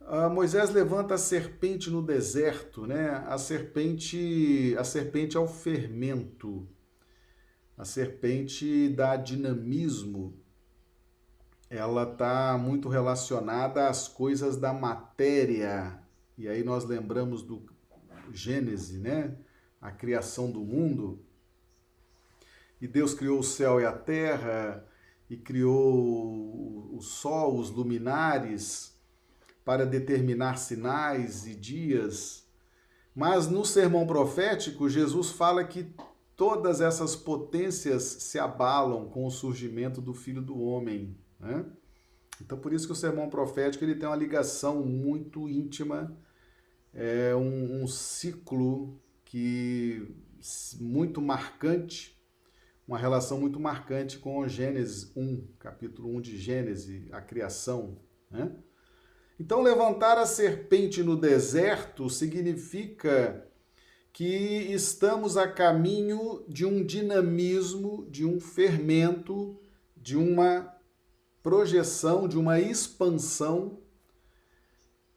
Ah, 0.00 0.28
Moisés 0.28 0.70
levanta 0.70 1.14
a 1.14 1.18
serpente 1.18 1.88
no 1.88 2.02
deserto, 2.02 2.86
né? 2.86 3.24
A 3.26 3.38
serpente, 3.38 4.74
a 4.78 4.84
serpente 4.84 5.36
é 5.36 5.40
o 5.40 5.46
fermento. 5.46 6.68
A 7.76 7.84
serpente 7.84 8.88
dá 8.90 9.16
dinamismo. 9.16 10.41
Ela 11.74 12.02
está 12.02 12.58
muito 12.58 12.88
relacionada 12.88 13.88
às 13.88 14.06
coisas 14.06 14.58
da 14.58 14.72
matéria. 14.72 15.98
E 16.36 16.46
aí 16.46 16.62
nós 16.62 16.84
lembramos 16.84 17.42
do 17.42 17.64
Gênesis, 18.30 19.00
né? 19.00 19.36
a 19.80 19.90
criação 19.90 20.48
do 20.48 20.60
mundo, 20.60 21.24
e 22.80 22.86
Deus 22.86 23.14
criou 23.14 23.40
o 23.40 23.44
céu 23.44 23.80
e 23.80 23.84
a 23.84 23.92
terra, 23.92 24.86
e 25.28 25.36
criou 25.36 26.94
o 26.94 27.00
sol, 27.00 27.58
os 27.58 27.70
luminares, 27.70 28.96
para 29.64 29.84
determinar 29.84 30.56
sinais 30.56 31.46
e 31.46 31.54
dias. 31.54 32.46
Mas 33.14 33.48
no 33.48 33.64
sermão 33.64 34.06
profético, 34.06 34.88
Jesus 34.88 35.30
fala 35.30 35.64
que 35.64 35.94
todas 36.36 36.80
essas 36.80 37.16
potências 37.16 38.02
se 38.02 38.38
abalam 38.38 39.08
com 39.08 39.26
o 39.26 39.30
surgimento 39.30 40.00
do 40.00 40.12
Filho 40.12 40.42
do 40.42 40.60
Homem. 40.60 41.16
Né? 41.42 41.66
Então, 42.40 42.56
por 42.58 42.72
isso 42.72 42.86
que 42.86 42.92
o 42.92 42.96
sermão 42.96 43.28
profético 43.28 43.84
ele 43.84 43.96
tem 43.96 44.08
uma 44.08 44.16
ligação 44.16 44.86
muito 44.86 45.48
íntima, 45.48 46.16
é 46.94 47.34
um, 47.34 47.82
um 47.82 47.86
ciclo 47.86 49.00
que 49.24 50.08
muito 50.80 51.20
marcante, 51.20 52.18
uma 52.86 52.98
relação 52.98 53.40
muito 53.40 53.60
marcante 53.60 54.18
com 54.18 54.46
Gênesis 54.46 55.10
1, 55.16 55.46
capítulo 55.58 56.14
1 56.16 56.20
de 56.20 56.36
Gênesis, 56.36 57.12
a 57.12 57.20
criação. 57.20 57.98
Né? 58.30 58.52
Então, 59.38 59.62
levantar 59.62 60.18
a 60.18 60.26
serpente 60.26 61.02
no 61.02 61.16
deserto 61.16 62.08
significa 62.10 63.46
que 64.12 64.24
estamos 64.24 65.36
a 65.36 65.48
caminho 65.48 66.44
de 66.46 66.66
um 66.66 66.84
dinamismo, 66.84 68.06
de 68.10 68.26
um 68.26 68.38
fermento, 68.38 69.58
de 69.96 70.16
uma 70.16 70.72
projeção, 71.42 72.28
de 72.28 72.38
uma 72.38 72.60
expansão 72.60 73.78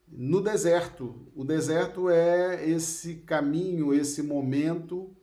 no 0.08 0.42
deserto. 0.42 1.16
O 1.36 1.44
deserto 1.44 2.10
é 2.10 2.68
esse 2.70 3.16
caminho, 3.16 3.94
esse 3.94 4.22
momento 4.24 5.16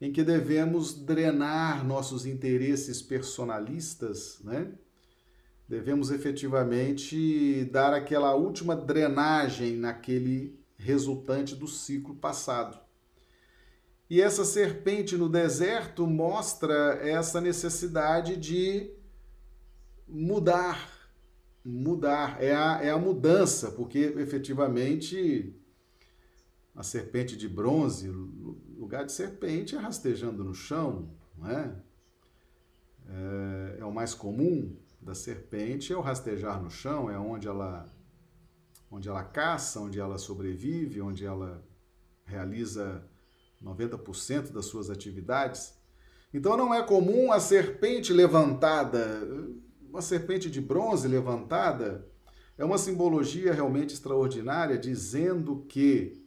em 0.00 0.12
que 0.12 0.22
devemos 0.22 0.94
drenar 0.94 1.84
nossos 1.84 2.26
interesses 2.26 3.00
personalistas, 3.00 4.38
né? 4.42 4.72
devemos 5.68 6.10
efetivamente 6.10 7.64
dar 7.72 7.94
aquela 7.94 8.34
última 8.34 8.76
drenagem 8.76 9.76
naquele 9.76 10.58
resultante 10.76 11.54
do 11.54 11.66
ciclo 11.66 12.14
passado. 12.14 12.78
E 14.10 14.20
essa 14.20 14.44
serpente 14.44 15.16
no 15.16 15.28
deserto 15.28 16.06
mostra 16.06 16.98
essa 17.02 17.40
necessidade 17.40 18.36
de 18.36 18.90
mudar. 20.06 20.90
Mudar. 21.64 22.42
É 22.42 22.54
a, 22.54 22.80
é 22.82 22.90
a 22.90 22.98
mudança, 22.98 23.70
porque 23.70 23.98
efetivamente 23.98 25.54
a 26.74 26.82
serpente 26.82 27.36
de 27.36 27.48
bronze, 27.48 28.08
lugar 28.08 29.04
de 29.04 29.12
serpente 29.12 29.76
é 29.76 29.78
rastejando 29.78 30.42
no 30.42 30.54
chão, 30.54 31.10
não 31.36 31.50
é? 31.50 31.76
É, 33.06 33.76
é 33.80 33.84
o 33.84 33.92
mais 33.92 34.14
comum 34.14 34.76
da 35.04 35.14
serpente 35.14 35.92
é 35.92 35.96
o 35.96 36.00
rastejar 36.00 36.62
no 36.62 36.70
chão, 36.70 37.10
é 37.10 37.18
onde 37.18 37.46
ela 37.46 37.86
onde 38.90 39.08
ela 39.08 39.24
caça, 39.24 39.80
onde 39.80 39.98
ela 39.98 40.18
sobrevive, 40.18 41.00
onde 41.00 41.26
ela 41.26 41.66
realiza 42.24 43.04
90% 43.62 44.52
das 44.52 44.66
suas 44.66 44.88
atividades. 44.88 45.74
Então 46.32 46.56
não 46.56 46.72
é 46.72 46.80
comum 46.80 47.32
a 47.32 47.40
serpente 47.40 48.12
levantada, 48.12 49.28
uma 49.94 50.02
serpente 50.02 50.50
de 50.50 50.60
bronze 50.60 51.06
levantada, 51.06 52.04
é 52.58 52.64
uma 52.64 52.78
simbologia 52.78 53.54
realmente 53.54 53.94
extraordinária, 53.94 54.76
dizendo 54.76 55.64
que 55.68 56.20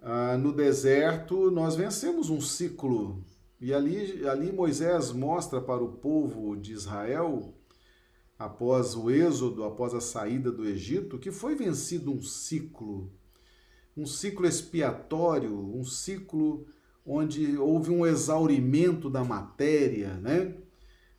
ah, 0.00 0.36
no 0.36 0.52
deserto 0.52 1.48
nós 1.48 1.76
vencemos 1.76 2.28
um 2.28 2.40
ciclo. 2.40 3.24
E 3.60 3.72
ali, 3.72 4.26
ali 4.26 4.50
Moisés 4.50 5.12
mostra 5.12 5.60
para 5.60 5.80
o 5.80 5.92
povo 5.92 6.56
de 6.56 6.72
Israel, 6.72 7.54
após 8.36 8.96
o 8.96 9.08
êxodo, 9.12 9.62
após 9.62 9.94
a 9.94 10.00
saída 10.00 10.50
do 10.50 10.66
Egito, 10.66 11.20
que 11.20 11.30
foi 11.30 11.54
vencido 11.54 12.10
um 12.10 12.20
ciclo 12.20 13.12
um 13.96 14.06
ciclo 14.06 14.46
expiatório, 14.46 15.54
um 15.54 15.84
ciclo 15.84 16.66
onde 17.04 17.58
houve 17.58 17.90
um 17.90 18.06
exaurimento 18.06 19.10
da 19.10 19.22
matéria, 19.22 20.14
né? 20.14 20.56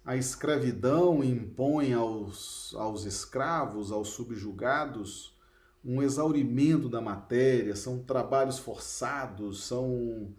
A 0.06 0.18
escravidão 0.18 1.24
impõe 1.24 1.94
aos, 1.94 2.76
aos 2.76 3.06
escravos, 3.06 3.90
aos 3.90 4.10
subjugados, 4.10 5.34
um 5.84 6.02
exaurimento 6.02 6.90
da 6.90 7.00
matéria, 7.00 7.76
são 7.76 8.00
trabalhos 8.00 8.60
forçados, 8.60 9.64
são 9.64 10.34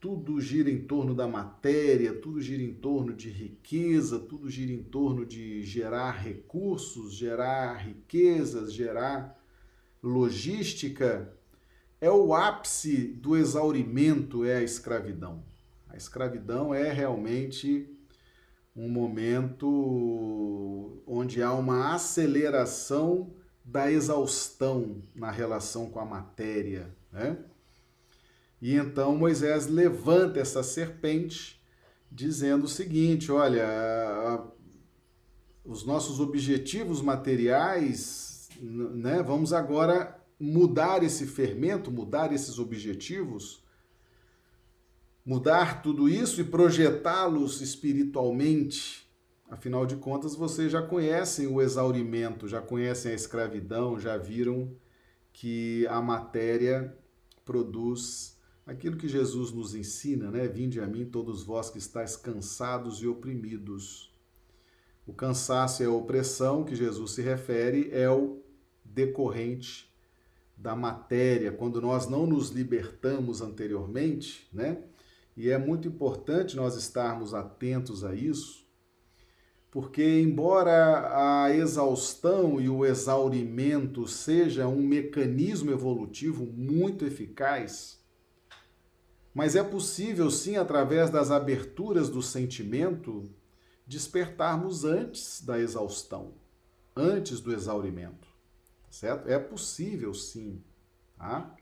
tudo 0.00 0.40
gira 0.40 0.70
em 0.70 0.82
torno 0.82 1.14
da 1.14 1.28
matéria, 1.28 2.14
tudo 2.14 2.40
gira 2.40 2.62
em 2.62 2.72
torno 2.72 3.12
de 3.12 3.28
riqueza, 3.28 4.18
tudo 4.18 4.50
gira 4.50 4.72
em 4.72 4.82
torno 4.82 5.26
de 5.26 5.62
gerar 5.62 6.12
recursos, 6.12 7.14
gerar 7.14 7.74
riquezas, 7.74 8.72
gerar 8.72 9.38
logística 10.02 11.32
é 12.00 12.10
o 12.10 12.34
ápice 12.34 13.06
do 13.06 13.36
exaurimento 13.36 14.44
é 14.44 14.56
a 14.56 14.62
escravidão. 14.62 15.44
A 15.88 15.96
escravidão 15.96 16.74
é 16.74 16.90
realmente 16.90 17.91
um 18.74 18.88
momento 18.88 19.68
onde 21.06 21.42
há 21.42 21.52
uma 21.52 21.94
aceleração 21.94 23.34
da 23.64 23.90
exaustão 23.90 25.02
na 25.14 25.30
relação 25.30 25.88
com 25.90 26.00
a 26.00 26.04
matéria, 26.04 26.94
né? 27.12 27.38
E 28.60 28.74
então 28.74 29.16
Moisés 29.16 29.66
levanta 29.66 30.40
essa 30.40 30.62
serpente 30.62 31.60
dizendo 32.10 32.64
o 32.64 32.68
seguinte: 32.68 33.30
olha, 33.30 34.42
os 35.64 35.84
nossos 35.84 36.20
objetivos 36.20 37.00
materiais, 37.02 38.48
né? 38.60 39.22
Vamos 39.22 39.52
agora 39.52 40.18
mudar 40.38 41.02
esse 41.02 41.26
fermento, 41.26 41.90
mudar 41.90 42.32
esses 42.32 42.58
objetivos, 42.58 43.61
mudar 45.24 45.82
tudo 45.82 46.08
isso 46.08 46.40
e 46.40 46.44
projetá-los 46.44 47.60
espiritualmente. 47.60 49.08
Afinal 49.48 49.84
de 49.86 49.96
contas, 49.96 50.34
vocês 50.34 50.72
já 50.72 50.82
conhecem 50.82 51.46
o 51.46 51.60
exaurimento, 51.60 52.48
já 52.48 52.60
conhecem 52.60 53.12
a 53.12 53.14
escravidão, 53.14 53.98
já 53.98 54.16
viram 54.16 54.74
que 55.32 55.86
a 55.88 56.00
matéria 56.00 56.96
produz 57.44 58.38
aquilo 58.66 58.96
que 58.96 59.08
Jesus 59.08 59.52
nos 59.52 59.74
ensina, 59.74 60.30
né? 60.30 60.48
Vinde 60.48 60.80
a 60.80 60.86
mim 60.86 61.04
todos 61.04 61.42
vós 61.42 61.70
que 61.70 61.78
estáis 61.78 62.16
cansados 62.16 63.02
e 63.02 63.06
oprimidos. 63.06 64.12
O 65.06 65.12
cansaço 65.12 65.82
e 65.82 65.86
a 65.86 65.90
opressão 65.90 66.64
que 66.64 66.74
Jesus 66.74 67.12
se 67.12 67.22
refere 67.22 67.90
é 67.92 68.08
o 68.08 68.40
decorrente 68.84 69.92
da 70.56 70.76
matéria, 70.76 71.50
quando 71.50 71.80
nós 71.80 72.06
não 72.06 72.24
nos 72.24 72.50
libertamos 72.50 73.40
anteriormente, 73.40 74.48
né? 74.52 74.84
E 75.36 75.50
é 75.50 75.58
muito 75.58 75.88
importante 75.88 76.56
nós 76.56 76.76
estarmos 76.76 77.32
atentos 77.32 78.04
a 78.04 78.14
isso, 78.14 78.66
porque 79.70 80.20
embora 80.20 81.44
a 81.44 81.54
exaustão 81.54 82.60
e 82.60 82.68
o 82.68 82.84
exaurimento 82.84 84.06
seja 84.06 84.68
um 84.68 84.82
mecanismo 84.82 85.70
evolutivo 85.70 86.44
muito 86.44 87.06
eficaz, 87.06 87.98
mas 89.34 89.56
é 89.56 89.62
possível 89.62 90.30
sim, 90.30 90.56
através 90.56 91.08
das 91.08 91.30
aberturas 91.30 92.10
do 92.10 92.22
sentimento, 92.22 93.30
despertarmos 93.86 94.84
antes 94.84 95.42
da 95.42 95.58
exaustão, 95.58 96.34
antes 96.94 97.40
do 97.40 97.52
exaurimento 97.52 98.32
certo? 98.92 99.28
É 99.28 99.38
possível 99.38 100.12
sim, 100.12 100.62
tá? 101.16 101.56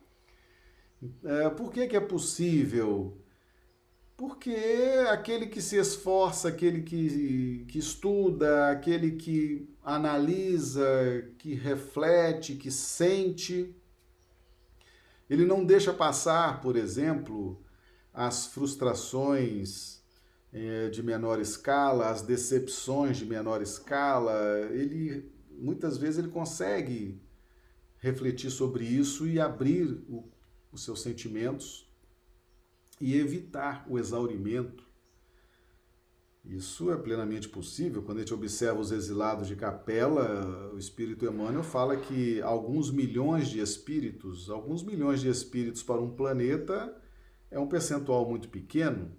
É, 1.25 1.49
por 1.49 1.73
que, 1.73 1.87
que 1.87 1.97
é 1.97 2.01
possível? 2.01 3.17
Porque 4.21 4.55
aquele 5.09 5.47
que 5.47 5.63
se 5.63 5.77
esforça, 5.77 6.49
aquele 6.49 6.83
que, 6.83 7.65
que 7.67 7.79
estuda, 7.79 8.69
aquele 8.69 9.13
que 9.13 9.67
analisa, 9.83 11.27
que 11.39 11.55
reflete, 11.55 12.55
que 12.55 12.71
sente, 12.71 13.75
ele 15.31 15.47
não 15.47 15.65
deixa 15.65 15.91
passar, 15.95 16.61
por 16.61 16.77
exemplo, 16.77 17.65
as 18.13 18.45
frustrações 18.45 20.03
é, 20.53 20.91
de 20.91 21.03
menor 21.03 21.41
escala, 21.41 22.11
as 22.11 22.21
decepções 22.21 23.17
de 23.17 23.25
menor 23.25 23.63
escala, 23.63 24.69
ele 24.71 25.33
muitas 25.51 25.97
vezes 25.97 26.19
ele 26.19 26.29
consegue 26.29 27.19
refletir 27.97 28.51
sobre 28.51 28.85
isso 28.85 29.27
e 29.27 29.41
abrir 29.41 29.87
o, 30.11 30.29
os 30.71 30.85
seus 30.85 31.01
sentimentos 31.01 31.90
e 33.01 33.17
evitar 33.17 33.87
o 33.89 33.99
exaurimento. 33.99 34.89
Isso 36.45 36.91
é 36.91 36.97
plenamente 36.97 37.49
possível. 37.49 38.03
Quando 38.03 38.19
a 38.19 38.21
gente 38.21 38.35
observa 38.35 38.81
os 38.81 38.93
exilados 38.93 39.47
de 39.47 39.57
Capela, 39.57 40.71
o 40.73 40.79
Espírito 40.79 41.25
Emmanuel 41.25 41.63
fala 41.63 41.97
que 41.97 42.41
alguns 42.43 42.91
milhões 42.91 43.49
de 43.49 43.61
espíritos, 43.61 44.51
alguns 44.51 44.83
milhões 44.83 45.21
de 45.21 45.29
espíritos 45.29 45.83
para 45.83 46.01
um 46.01 46.15
planeta 46.15 46.95
é 47.51 47.59
um 47.59 47.69
percentual 47.69 48.29
muito 48.29 48.49
pequeno. 48.49 49.13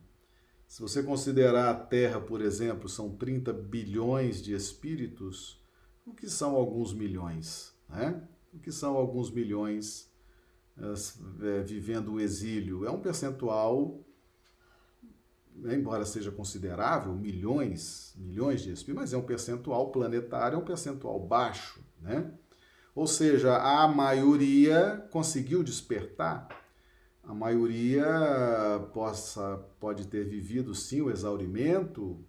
Se 0.68 0.82
você 0.82 1.04
considerar 1.04 1.70
a 1.70 1.76
Terra, 1.76 2.20
por 2.20 2.42
exemplo, 2.42 2.88
são 2.88 3.16
30 3.16 3.52
bilhões 3.52 4.42
de 4.42 4.54
espíritos, 4.54 5.62
o 6.06 6.14
que 6.14 6.30
são 6.30 6.56
alguns 6.56 6.94
milhões? 6.94 7.76
Né? 7.90 8.28
O 8.54 8.60
que 8.60 8.72
são 8.72 8.96
alguns 8.96 9.30
milhões 9.30 10.11
vivendo 11.66 12.14
o 12.14 12.20
exílio? 12.20 12.86
É 12.86 12.92
um 12.92 13.00
percentual, 13.00 14.00
né, 15.56 15.76
embora 15.76 16.06
seja 16.06 16.32
considerável, 16.32 17.14
milhões, 17.14 18.14
milhões 18.18 18.62
de 18.62 18.72
espíritos, 18.72 19.02
mas 19.02 19.14
é 19.14 19.18
um 19.18 19.26
percentual 19.26 19.92
planetário, 19.92 20.56
é 20.56 20.60
um 20.60 20.66
percentual 20.66 21.20
baixo. 21.20 21.80
Né? 22.02 22.32
Ou 22.96 23.08
seja, 23.08 23.58
a 23.58 23.88
maioria 23.88 25.08
conseguiu 25.12 25.64
despertar, 25.64 26.48
a 27.24 27.34
maioria 27.34 28.06
possa, 28.94 29.64
pode 29.80 30.08
ter 30.08 30.26
vivido 30.26 30.74
sim 30.74 31.02
o 31.02 31.12
exaurimento, 31.12 32.20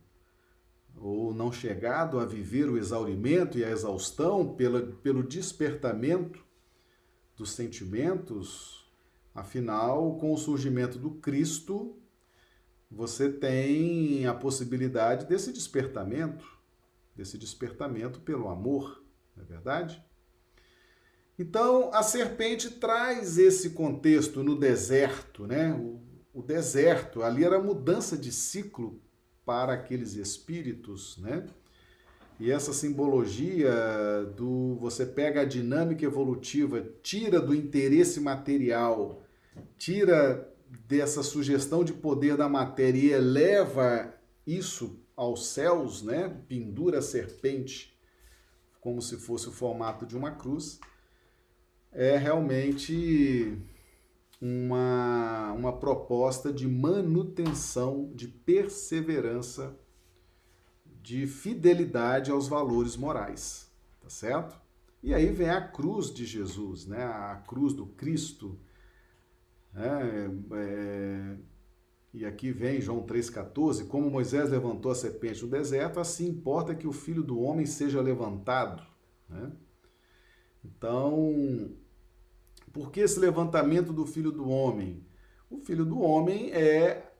ou 0.96 1.34
não 1.34 1.50
chegado 1.50 2.20
a 2.20 2.24
viver 2.24 2.68
o 2.68 2.76
exaurimento 2.76 3.58
e 3.58 3.64
a 3.64 3.70
exaustão 3.70 4.54
pela, 4.54 4.82
pelo 4.82 5.22
despertamento 5.22 6.41
dos 7.36 7.52
sentimentos, 7.52 8.90
afinal, 9.34 10.16
com 10.16 10.32
o 10.32 10.38
surgimento 10.38 10.98
do 10.98 11.12
Cristo, 11.12 11.96
você 12.90 13.30
tem 13.30 14.26
a 14.26 14.34
possibilidade 14.34 15.26
desse 15.26 15.52
despertamento, 15.52 16.46
desse 17.16 17.38
despertamento 17.38 18.20
pelo 18.20 18.48
amor, 18.48 19.02
não 19.36 19.44
é 19.44 19.46
verdade? 19.46 20.02
Então, 21.38 21.90
a 21.92 22.02
serpente 22.02 22.70
traz 22.70 23.38
esse 23.38 23.70
contexto 23.70 24.42
no 24.42 24.54
deserto, 24.54 25.46
né? 25.46 25.72
O, 25.72 26.00
o 26.34 26.42
deserto, 26.42 27.22
ali 27.22 27.44
era 27.44 27.58
mudança 27.58 28.16
de 28.16 28.30
ciclo 28.30 29.00
para 29.44 29.72
aqueles 29.72 30.14
espíritos, 30.14 31.16
né? 31.18 31.46
E 32.42 32.50
essa 32.50 32.72
simbologia 32.72 33.70
do 34.36 34.74
você 34.80 35.06
pega 35.06 35.42
a 35.42 35.44
dinâmica 35.44 36.04
evolutiva, 36.04 36.84
tira 37.00 37.38
do 37.38 37.54
interesse 37.54 38.18
material, 38.18 39.22
tira 39.78 40.52
dessa 40.88 41.22
sugestão 41.22 41.84
de 41.84 41.92
poder 41.92 42.36
da 42.36 42.48
matéria 42.48 42.98
e 42.98 43.12
eleva 43.12 44.12
isso 44.44 44.98
aos 45.14 45.46
céus, 45.46 46.02
né? 46.02 46.36
Pendura 46.48 46.98
a 46.98 47.02
serpente 47.02 47.96
como 48.80 49.00
se 49.00 49.18
fosse 49.18 49.48
o 49.48 49.52
formato 49.52 50.04
de 50.04 50.16
uma 50.16 50.32
cruz, 50.32 50.80
é 51.92 52.16
realmente 52.16 53.56
uma, 54.40 55.52
uma 55.52 55.78
proposta 55.78 56.52
de 56.52 56.66
manutenção, 56.66 58.10
de 58.12 58.26
perseverança, 58.26 59.78
de 61.02 61.26
fidelidade 61.26 62.30
aos 62.30 62.46
valores 62.46 62.96
morais, 62.96 63.68
tá 64.00 64.08
certo? 64.08 64.60
E 65.02 65.12
aí 65.12 65.32
vem 65.32 65.50
a 65.50 65.60
cruz 65.60 66.14
de 66.14 66.24
Jesus, 66.24 66.86
né? 66.86 67.02
A 67.02 67.42
cruz 67.46 67.72
do 67.72 67.86
Cristo. 67.86 68.56
Né? 69.72 70.30
É, 70.52 71.36
e 72.14 72.24
aqui 72.24 72.52
vem 72.52 72.80
João 72.80 73.04
3,14: 73.04 73.88
Como 73.88 74.08
Moisés 74.08 74.50
levantou 74.50 74.92
a 74.92 74.94
serpente 74.94 75.42
no 75.42 75.50
deserto, 75.50 75.98
assim 75.98 76.28
importa 76.28 76.74
que 76.74 76.86
o 76.86 76.92
filho 76.92 77.24
do 77.24 77.40
homem 77.40 77.66
seja 77.66 78.00
levantado. 78.00 78.86
Né? 79.28 79.50
Então, 80.64 81.74
por 82.72 82.92
que 82.92 83.00
esse 83.00 83.18
levantamento 83.18 83.92
do 83.92 84.06
filho 84.06 84.30
do 84.30 84.48
homem? 84.48 85.04
O 85.50 85.58
filho 85.58 85.84
do 85.84 86.00
homem 86.00 86.52
é 86.52 87.12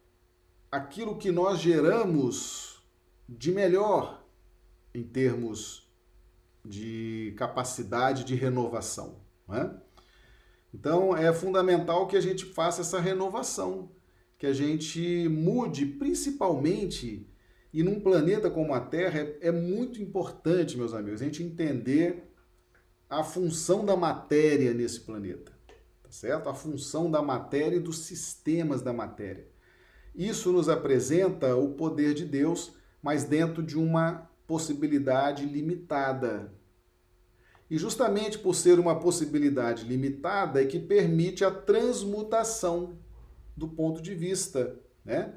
aquilo 0.70 1.18
que 1.18 1.33
nós 1.33 1.59
geramos 1.59 2.71
de 3.28 3.52
melhor 3.52 4.26
em 4.94 5.02
termos 5.02 5.90
de 6.64 7.34
capacidade 7.36 8.24
de 8.24 8.34
renovação. 8.34 9.20
Né? 9.48 9.74
Então, 10.72 11.16
é 11.16 11.32
fundamental 11.32 12.06
que 12.06 12.16
a 12.16 12.20
gente 12.20 12.44
faça 12.44 12.82
essa 12.82 13.00
renovação 13.00 13.90
que 14.42 14.46
a 14.48 14.52
gente 14.52 15.28
mude, 15.28 15.86
principalmente, 15.86 17.30
e 17.72 17.80
num 17.80 18.00
planeta 18.00 18.50
como 18.50 18.74
a 18.74 18.80
Terra, 18.80 19.20
é, 19.20 19.38
é 19.40 19.52
muito 19.52 20.02
importante, 20.02 20.76
meus 20.76 20.92
amigos, 20.92 21.22
a 21.22 21.24
gente 21.24 21.44
entender 21.44 22.28
a 23.08 23.22
função 23.22 23.84
da 23.84 23.94
matéria 23.94 24.74
nesse 24.74 24.98
planeta, 24.98 25.52
tá 26.02 26.10
certo? 26.10 26.48
A 26.48 26.54
função 26.54 27.08
da 27.08 27.22
matéria 27.22 27.76
e 27.76 27.80
dos 27.80 28.00
sistemas 28.00 28.82
da 28.82 28.92
matéria. 28.92 29.46
Isso 30.12 30.50
nos 30.50 30.68
apresenta 30.68 31.54
o 31.54 31.74
poder 31.74 32.12
de 32.12 32.24
Deus, 32.24 32.74
mas 33.03 33.24
dentro 33.24 33.62
de 33.62 33.76
uma 33.76 34.30
possibilidade 34.46 35.44
limitada. 35.44 36.53
E 37.68 37.76
justamente 37.78 38.38
por 38.38 38.55
ser 38.55 38.78
uma 38.78 39.00
possibilidade 39.00 39.84
limitada 39.84 40.62
é 40.62 40.66
que 40.66 40.78
permite 40.78 41.44
a 41.44 41.50
transmutação 41.50 42.98
do 43.57 43.66
ponto 43.66 44.00
de 44.00 44.14
vista, 44.14 44.78
né? 45.05 45.34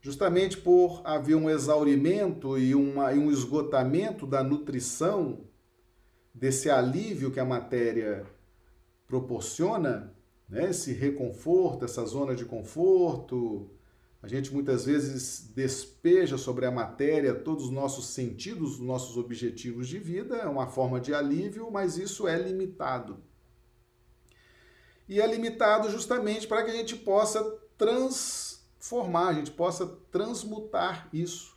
Justamente 0.00 0.56
por 0.56 1.02
haver 1.04 1.34
um 1.34 1.50
exaurimento 1.50 2.56
e, 2.58 2.74
uma, 2.74 3.12
e 3.12 3.18
um 3.18 3.30
esgotamento 3.30 4.26
da 4.26 4.42
nutrição, 4.42 5.40
desse 6.32 6.70
alívio 6.70 7.30
que 7.30 7.40
a 7.40 7.44
matéria 7.44 8.24
proporciona, 9.06 10.14
né? 10.48 10.70
esse 10.70 10.92
reconforto, 10.92 11.84
essa 11.84 12.04
zona 12.04 12.34
de 12.34 12.44
conforto. 12.44 13.70
A 14.22 14.28
gente 14.28 14.52
muitas 14.52 14.84
vezes 14.84 15.52
despeja 15.54 16.36
sobre 16.36 16.66
a 16.66 16.70
matéria 16.70 17.34
todos 17.34 17.66
os 17.66 17.70
nossos 17.70 18.08
sentidos, 18.08 18.74
os 18.74 18.80
nossos 18.80 19.16
objetivos 19.16 19.86
de 19.86 19.98
vida, 19.98 20.36
é 20.36 20.46
uma 20.46 20.66
forma 20.66 21.00
de 21.00 21.14
alívio, 21.14 21.70
mas 21.70 21.96
isso 21.96 22.26
é 22.26 22.36
limitado 22.36 23.22
e 25.08 25.20
é 25.20 25.26
limitado 25.26 25.90
justamente 25.90 26.46
para 26.46 26.64
que 26.64 26.70
a 26.70 26.74
gente 26.74 26.96
possa 26.96 27.42
transformar, 27.78 29.28
a 29.28 29.32
gente 29.34 29.50
possa 29.50 29.86
transmutar 30.10 31.08
isso, 31.12 31.56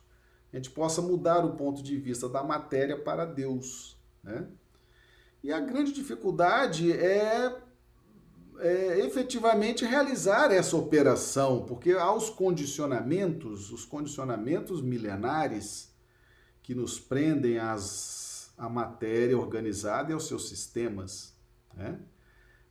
a 0.52 0.56
gente 0.56 0.70
possa 0.70 1.02
mudar 1.02 1.44
o 1.44 1.56
ponto 1.56 1.82
de 1.82 1.96
vista 1.96 2.28
da 2.28 2.42
matéria 2.42 2.96
para 2.96 3.24
Deus. 3.24 3.98
Né? 4.22 4.46
E 5.42 5.52
a 5.52 5.60
grande 5.60 5.92
dificuldade 5.92 6.92
é, 6.92 7.56
é 8.62 9.00
efetivamente 9.06 9.84
realizar 9.84 10.52
essa 10.52 10.76
operação, 10.76 11.64
porque 11.64 11.92
há 11.92 12.12
os 12.12 12.30
condicionamentos, 12.30 13.70
os 13.70 13.84
condicionamentos 13.84 14.82
milenares 14.82 15.92
que 16.62 16.74
nos 16.74 16.98
prendem 16.98 17.58
às, 17.58 18.52
à 18.56 18.68
matéria 18.68 19.38
organizada 19.38 20.10
e 20.10 20.14
aos 20.14 20.26
seus 20.26 20.48
sistemas. 20.48 21.34
Né? 21.74 21.98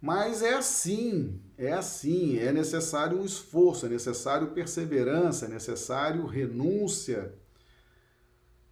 Mas 0.01 0.41
é 0.41 0.53
assim, 0.53 1.41
é 1.57 1.73
assim, 1.73 2.37
é 2.37 2.53
necessário 2.53 3.19
um 3.19 3.25
esforço, 3.25 3.85
é 3.85 3.89
necessário 3.89 4.51
perseverança, 4.51 5.45
é 5.45 5.49
necessário 5.49 6.25
renúncia. 6.25 7.33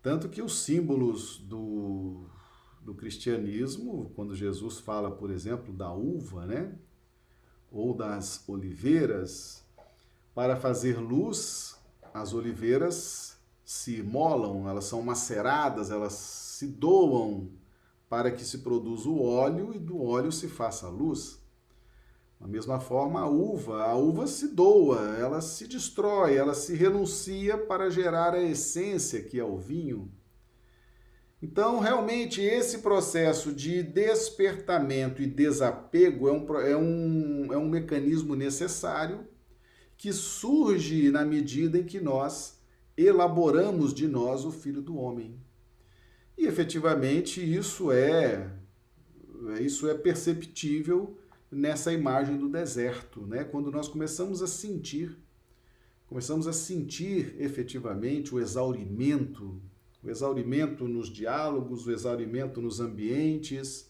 Tanto 0.02 0.30
que 0.30 0.42
os 0.42 0.60
símbolos 0.60 1.38
do, 1.40 2.30
do 2.82 2.94
cristianismo, 2.94 4.12
quando 4.16 4.34
Jesus 4.34 4.80
fala, 4.80 5.12
por 5.12 5.30
exemplo, 5.30 5.74
da 5.74 5.92
uva, 5.92 6.46
né? 6.46 6.74
Ou 7.72 7.94
das 7.94 8.48
oliveiras, 8.48 9.64
para 10.34 10.56
fazer 10.56 10.98
luz, 11.00 11.76
as 12.14 12.34
oliveiras 12.34 13.38
se 13.66 14.02
molam, 14.02 14.70
elas 14.70 14.86
são 14.86 15.02
maceradas, 15.02 15.92
elas 15.92 16.14
se 16.14 16.68
doam 16.68 17.50
para 18.10 18.32
que 18.32 18.44
se 18.46 18.60
produza 18.60 19.10
o 19.10 19.22
óleo 19.22 19.74
e 19.76 19.80
do 19.80 20.02
óleo 20.02 20.32
se 20.32 20.48
faça 20.48 20.88
a 20.88 20.90
luz. 20.90 21.40
Da 22.40 22.48
mesma 22.48 22.80
forma, 22.80 23.22
a 23.22 23.28
uva, 23.28 23.84
a 23.84 23.96
uva 23.96 24.28
se 24.28 24.48
doa, 24.50 25.18
ela 25.18 25.42
se 25.42 25.68
destrói, 25.68 26.36
ela 26.36 26.54
se 26.54 26.76
renuncia 26.76 27.58
para 27.58 27.90
gerar 27.90 28.34
a 28.34 28.42
essência 28.42 29.24
que 29.24 29.40
é 29.40 29.44
o 29.44 29.58
vinho. 29.58 30.12
Então, 31.42 31.80
realmente, 31.80 32.42
esse 32.42 32.80
processo 32.80 33.54
de 33.54 33.84
despertamento 33.84 35.22
e 35.22 35.28
desapego 35.28 36.28
é 36.28 36.32
um, 36.32 36.60
é 36.60 36.78
um, 36.78 37.54
é 37.54 37.58
um 37.58 37.70
mecanismo 37.70 38.36
necessário 38.36 39.28
que 39.96 40.12
surge 40.12 41.12
na 41.12 41.24
medida 41.24 41.78
em 41.78 41.84
que 41.84 42.00
nós 42.00 42.60
elaboramos 42.96 43.94
de 43.94 44.08
nós 44.08 44.46
o 44.46 44.52
Filho 44.52 44.82
do 44.82 44.98
Homem. 44.98 45.40
E 46.38 46.46
efetivamente 46.46 47.42
isso 47.42 47.92
é 47.92 48.52
isso 49.62 49.88
é 49.88 49.94
perceptível 49.94 51.18
nessa 51.52 51.94
imagem 51.94 52.38
do 52.38 52.50
deserto, 52.50 53.22
né? 53.22 53.44
Quando 53.44 53.72
nós 53.72 53.88
começamos 53.88 54.42
a 54.42 54.48
sentir 54.48 55.16
começamos 56.08 56.48
a 56.48 56.54
sentir 56.54 57.36
efetivamente 57.38 58.34
o 58.34 58.40
exaurimento, 58.40 59.62
o 60.04 60.10
exaurimento 60.10 60.88
nos 60.88 61.10
diálogos, 61.10 61.86
o 61.86 61.92
exaurimento 61.92 62.62
nos 62.62 62.80
ambientes, 62.80 63.90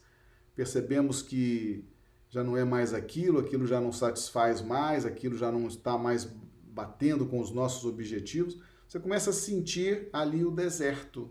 percebemos 0.55 1.21
que 1.21 1.83
já 2.29 2.43
não 2.43 2.57
é 2.57 2.63
mais 2.63 2.93
aquilo, 2.93 3.39
aquilo 3.39 3.65
já 3.65 3.79
não 3.79 3.91
satisfaz 3.91 4.61
mais, 4.61 5.05
aquilo 5.05 5.37
já 5.37 5.51
não 5.51 5.67
está 5.67 5.97
mais 5.97 6.25
batendo 6.65 7.25
com 7.25 7.39
os 7.39 7.51
nossos 7.51 7.85
objetivos. 7.85 8.59
Você 8.87 8.99
começa 8.99 9.29
a 9.29 9.33
sentir 9.33 10.09
ali 10.11 10.43
o 10.43 10.51
deserto, 10.51 11.29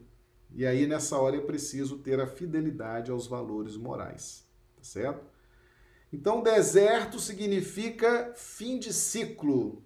e 0.54 0.64
aí, 0.64 0.86
nessa 0.86 1.18
hora, 1.18 1.36
é 1.36 1.40
preciso 1.40 1.98
ter 1.98 2.20
a 2.20 2.26
fidelidade 2.26 3.10
aos 3.10 3.26
valores 3.26 3.76
morais, 3.76 4.46
tá 4.76 4.82
certo? 4.82 5.26
Então, 6.12 6.42
deserto 6.42 7.18
significa 7.18 8.32
fim 8.34 8.78
de 8.78 8.92
ciclo. 8.92 9.82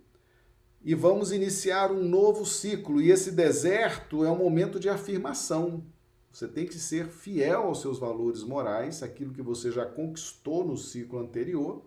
E 0.82 0.94
vamos 0.94 1.30
iniciar 1.30 1.92
um 1.92 2.02
novo 2.02 2.46
ciclo. 2.46 3.00
E 3.00 3.10
esse 3.10 3.30
deserto 3.30 4.24
é 4.24 4.30
um 4.30 4.38
momento 4.38 4.80
de 4.80 4.88
afirmação. 4.88 5.84
Você 6.32 6.48
tem 6.48 6.66
que 6.66 6.78
ser 6.78 7.08
fiel 7.08 7.62
aos 7.62 7.80
seus 7.80 7.98
valores 7.98 8.42
morais, 8.42 9.02
aquilo 9.02 9.34
que 9.34 9.42
você 9.42 9.70
já 9.70 9.84
conquistou 9.84 10.64
no 10.64 10.76
ciclo 10.76 11.18
anterior, 11.18 11.84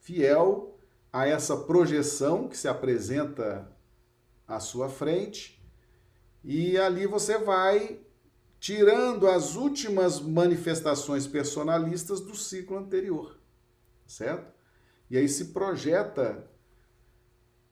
fiel 0.00 0.78
a 1.12 1.26
essa 1.26 1.56
projeção 1.56 2.48
que 2.48 2.58
se 2.58 2.68
apresenta 2.68 3.70
à 4.46 4.60
sua 4.60 4.88
frente 4.88 5.56
e 6.44 6.76
ali 6.76 7.06
você 7.06 7.38
vai 7.38 8.00
tirando 8.60 9.26
as 9.26 9.56
últimas 9.56 10.20
manifestações 10.20 11.26
personalistas 11.26 12.20
do 12.20 12.36
ciclo 12.36 12.76
anterior, 12.76 13.38
certo? 14.06 14.52
E 15.10 15.16
aí 15.16 15.28
se 15.28 15.46
projeta 15.46 16.48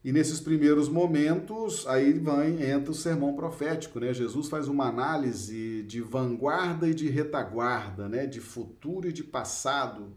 e 0.04 0.12
nesses 0.12 0.38
primeiros 0.38 0.88
momentos, 0.88 1.86
aí 1.86 2.12
vai, 2.18 2.70
entra 2.70 2.90
o 2.90 2.94
sermão 2.94 3.34
profético, 3.34 3.98
né? 3.98 4.12
Jesus 4.12 4.48
faz 4.48 4.68
uma 4.68 4.86
análise 4.86 5.82
de 5.84 6.00
vanguarda 6.02 6.86
e 6.86 6.94
de 6.94 7.08
retaguarda, 7.08 8.08
né? 8.08 8.26
De 8.26 8.40
futuro 8.40 9.08
e 9.08 9.12
de 9.12 9.24
passado. 9.24 10.12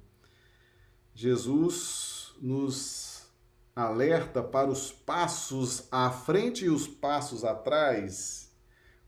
Jesus 1.15 2.33
nos 2.41 3.25
alerta 3.73 4.43
para 4.43 4.69
os 4.69 4.91
passos 4.91 5.87
à 5.89 6.11
frente 6.11 6.65
e 6.65 6.69
os 6.69 6.87
passos 6.87 7.45
atrás 7.45 8.47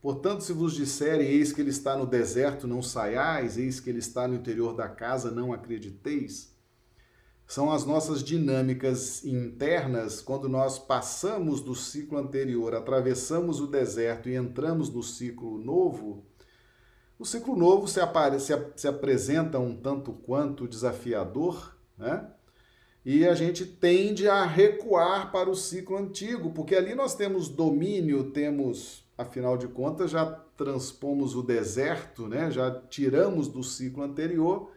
Portanto, 0.01 0.41
se 0.41 0.53
vos 0.53 0.73
disserem, 0.73 1.27
eis 1.27 1.51
que 1.51 1.59
ele 1.59 1.71
está 1.71 1.97
no 1.97 2.05
deserto, 2.05 2.67
não 2.67 2.81
saiais, 2.81 3.57
eis 3.57 3.79
que 3.79 3.89
ele 3.89 3.99
está 3.99 4.27
no 4.27 4.35
interior 4.35 4.73
da 4.73 4.87
casa, 4.87 5.29
não 5.29 5.51
acrediteis. 5.51 6.57
São 7.49 7.71
as 7.71 7.83
nossas 7.83 8.23
dinâmicas 8.23 9.25
internas 9.25 10.21
quando 10.21 10.47
nós 10.47 10.77
passamos 10.77 11.61
do 11.61 11.73
ciclo 11.73 12.19
anterior, 12.19 12.75
atravessamos 12.75 13.59
o 13.59 13.65
deserto 13.65 14.29
e 14.29 14.35
entramos 14.35 14.87
no 14.93 15.01
ciclo 15.01 15.57
novo. 15.57 16.23
O 17.17 17.25
ciclo 17.25 17.55
novo 17.55 17.87
se, 17.87 17.99
se, 18.39 18.53
se 18.75 18.87
apresenta 18.87 19.57
um 19.57 19.75
tanto 19.75 20.13
quanto 20.13 20.67
desafiador, 20.67 21.75
né? 21.97 22.29
E 23.03 23.27
a 23.27 23.33
gente 23.33 23.65
tende 23.65 24.29
a 24.29 24.45
recuar 24.45 25.31
para 25.31 25.49
o 25.49 25.55
ciclo 25.55 25.97
antigo, 25.97 26.51
porque 26.51 26.75
ali 26.75 26.93
nós 26.93 27.15
temos 27.15 27.49
domínio, 27.49 28.29
temos 28.29 29.03
afinal 29.17 29.57
de 29.57 29.67
contas, 29.67 30.11
já 30.11 30.23
transpomos 30.55 31.35
o 31.35 31.41
deserto, 31.41 32.27
né? 32.27 32.51
já 32.51 32.69
tiramos 32.89 33.47
do 33.47 33.63
ciclo 33.63 34.03
anterior 34.03 34.71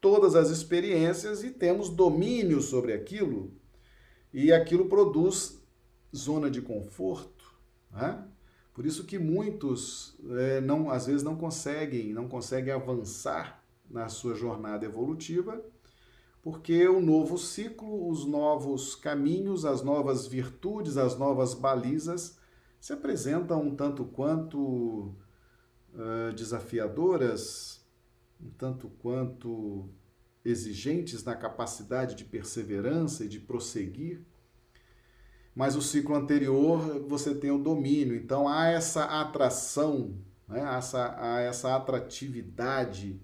todas 0.00 0.34
as 0.34 0.50
experiências 0.50 1.44
e 1.44 1.50
temos 1.50 1.90
domínio 1.90 2.60
sobre 2.60 2.92
aquilo, 2.92 3.52
e 4.32 4.52
aquilo 4.52 4.86
produz 4.86 5.60
zona 6.14 6.50
de 6.50 6.62
conforto. 6.62 7.54
Né? 7.90 8.24
Por 8.72 8.86
isso 8.86 9.04
que 9.04 9.18
muitos 9.18 10.16
é, 10.38 10.60
não, 10.60 10.90
às 10.90 11.06
vezes 11.06 11.22
não 11.22 11.36
conseguem, 11.36 12.12
não 12.12 12.28
conseguem 12.28 12.72
avançar 12.72 13.62
na 13.90 14.08
sua 14.08 14.34
jornada 14.34 14.86
evolutiva, 14.86 15.62
porque 16.42 16.88
o 16.88 17.00
novo 17.00 17.36
ciclo, 17.36 18.08
os 18.08 18.24
novos 18.24 18.94
caminhos, 18.94 19.64
as 19.64 19.82
novas 19.82 20.26
virtudes, 20.26 20.96
as 20.96 21.18
novas 21.18 21.52
balizas 21.52 22.38
se 22.80 22.94
apresentam 22.94 23.60
um 23.60 23.76
tanto 23.76 24.06
quanto 24.06 25.14
uh, 25.92 26.32
desafiadoras, 26.34 27.79
um 28.42 28.50
tanto 28.50 28.88
quanto 29.00 29.88
exigentes 30.44 31.22
na 31.24 31.36
capacidade 31.36 32.14
de 32.14 32.24
perseverança 32.24 33.24
e 33.24 33.28
de 33.28 33.38
prosseguir. 33.38 34.24
Mas 35.54 35.76
o 35.76 35.82
ciclo 35.82 36.14
anterior 36.14 37.04
você 37.06 37.34
tem 37.34 37.50
o 37.50 37.62
domínio, 37.62 38.14
então 38.14 38.48
há 38.48 38.68
essa 38.68 39.04
atração, 39.04 40.16
né? 40.48 40.60
essa, 40.76 41.16
há 41.18 41.40
essa 41.40 41.74
atratividade. 41.76 43.20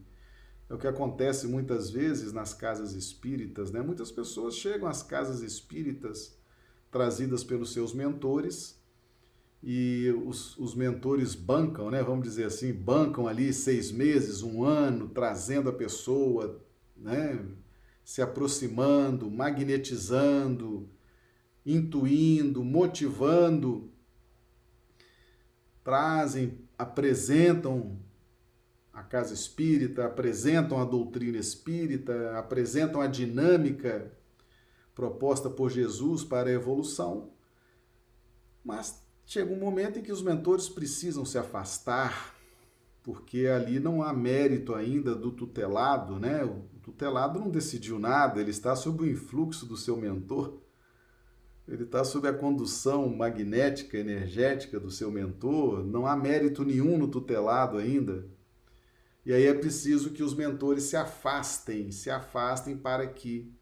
É 0.69 0.75
o 0.75 0.79
que 0.79 0.89
acontece 0.89 1.47
muitas 1.47 1.91
vezes 1.91 2.33
nas 2.33 2.53
casas 2.53 2.93
espíritas. 2.93 3.71
Né? 3.71 3.81
Muitas 3.81 4.11
pessoas 4.11 4.57
chegam 4.57 4.89
às 4.89 5.03
casas 5.03 5.41
espíritas 5.41 6.37
trazidas 6.91 7.45
pelos 7.45 7.73
seus 7.73 7.95
mentores 7.95 8.76
e 9.63 10.13
os, 10.25 10.57
os 10.59 10.75
mentores 10.75 11.35
bancam, 11.35 11.91
né? 11.91 12.03
Vamos 12.03 12.25
dizer 12.25 12.45
assim, 12.45 12.73
bancam 12.73 13.27
ali 13.27 13.53
seis 13.53 13.91
meses, 13.91 14.43
um 14.43 14.65
ano, 14.65 15.09
trazendo 15.09 15.69
a 15.69 15.73
pessoa, 15.73 16.63
né? 16.97 17.45
Se 18.05 18.23
aproximando, 18.23 19.31
magnetizando, 19.31 20.89
intuindo, 21.65 22.63
motivando, 22.63 23.91
trazem, 25.83 26.61
apresentam 26.79 27.99
a 28.93 29.03
casa 29.03 29.35
espírita, 29.35 30.07
apresentam 30.07 30.81
a 30.81 30.85
doutrina 30.85 31.39
espírita, 31.39 32.39
apresentam 32.39 33.01
a 33.01 33.07
dinâmica 33.07 34.13
proposta 34.95 35.51
por 35.51 35.71
Jesus 35.71 36.25
para 36.25 36.49
a 36.49 36.53
evolução, 36.53 37.31
mas 38.65 39.06
chega 39.27 39.53
um 39.53 39.59
momento 39.59 39.99
em 39.99 40.03
que 40.03 40.13
os 40.13 40.23
mentores 40.23 40.69
precisam 40.69 41.25
se 41.25 41.37
afastar, 41.37 42.35
porque 43.03 43.49
ali 43.49 43.81
não 43.81 44.01
há 44.01 44.13
mérito 44.13 44.75
ainda 44.75 45.15
do 45.15 45.33
tutelado, 45.33 46.19
né? 46.19 46.45
O 46.45 46.65
tutelado 46.81 47.39
não 47.39 47.51
decidiu 47.51 47.99
nada, 47.99 48.41
ele 48.41 48.51
está 48.51 48.77
sob 48.77 49.03
o 49.03 49.11
influxo 49.11 49.67
do 49.67 49.77
seu 49.77 49.97
mentor, 49.97 50.61
ele 51.67 51.83
está 51.83 52.05
sob 52.05 52.29
a 52.29 52.33
condução 52.33 53.09
magnética, 53.09 53.99
energética 53.99 54.79
do 54.79 54.91
seu 54.91 55.11
mentor, 55.11 55.85
não 55.85 56.07
há 56.07 56.17
mérito 56.17 56.65
nenhum 56.65 56.97
no 56.97 57.09
tutelado 57.09 57.79
ainda. 57.79 58.25
E 59.25 59.33
aí 59.33 59.47
é 59.47 59.55
preciso 59.55 60.11
que 60.11 60.23
os 60.23 60.35
mentores 60.35 60.85
se 60.85 60.97
afastem, 60.97 61.91
se 61.91 62.09
afastem 62.09 62.77
para 62.77 63.05
que 63.09 63.53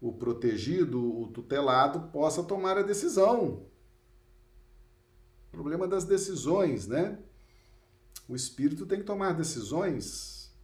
o 0.00 0.12
protegido, 0.12 1.20
o 1.20 1.26
tutelado, 1.28 2.08
possa 2.10 2.42
tomar 2.42 2.78
a 2.78 2.82
decisão, 2.82 3.66
problema 5.56 5.88
das 5.88 6.04
decisões, 6.04 6.86
né? 6.86 7.18
O 8.28 8.36
espírito 8.36 8.84
tem 8.84 8.98
que 8.98 9.06
tomar 9.06 9.32
decisões. 9.32 10.54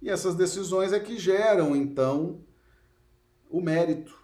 E 0.00 0.08
essas 0.08 0.34
decisões 0.34 0.92
é 0.92 0.98
que 0.98 1.18
geram, 1.18 1.76
então, 1.76 2.42
o 3.50 3.60
mérito. 3.60 4.18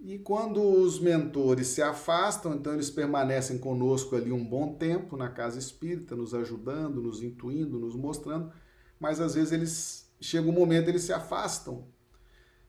E 0.00 0.18
quando 0.18 0.62
os 0.62 0.98
mentores 0.98 1.68
se 1.68 1.82
afastam, 1.82 2.54
então 2.54 2.72
eles 2.72 2.88
permanecem 2.88 3.58
conosco 3.58 4.16
ali 4.16 4.32
um 4.32 4.44
bom 4.44 4.74
tempo 4.74 5.16
na 5.16 5.28
casa 5.28 5.58
espírita, 5.58 6.16
nos 6.16 6.32
ajudando, 6.32 7.02
nos 7.02 7.22
intuindo, 7.22 7.78
nos 7.78 7.94
mostrando, 7.94 8.50
mas 8.98 9.20
às 9.20 9.34
vezes 9.34 9.52
eles 9.52 10.10
chega 10.20 10.48
um 10.48 10.52
momento 10.52 10.88
eles 10.88 11.02
se 11.02 11.12
afastam 11.12 11.86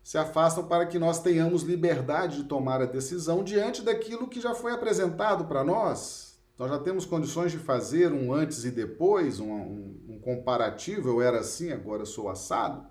se 0.04 0.18
afastam 0.18 0.66
para 0.66 0.86
que 0.86 0.97
nós 0.97 1.22
tenhamos 1.22 1.64
liberdade 1.64 2.38
de 2.38 2.43
tomar 2.45 2.82
a 2.82 2.86
decisão 2.86 3.43
diante 3.43 3.82
daquilo 3.82 4.28
que 4.28 4.41
já 4.41 4.56
foi 4.56 4.72
apresentado 4.72 5.45
para 5.45 5.64
nós. 5.64 6.30
Nós 6.58 6.70
já 6.70 6.80
temos 6.80 7.06
condições 7.06 7.52
de 7.52 7.58
fazer 7.58 8.12
um 8.12 8.34
antes 8.34 8.66
e 8.66 8.72
depois, 8.72 9.39
um, 9.39 9.50
um, 9.50 10.06
um 10.10 10.20
comparativo. 10.20 11.08
Eu 11.08 11.22
era 11.22 11.39
assim, 11.39 11.72
agora 11.72 12.06
sou 12.06 12.28
assado. 12.28 12.86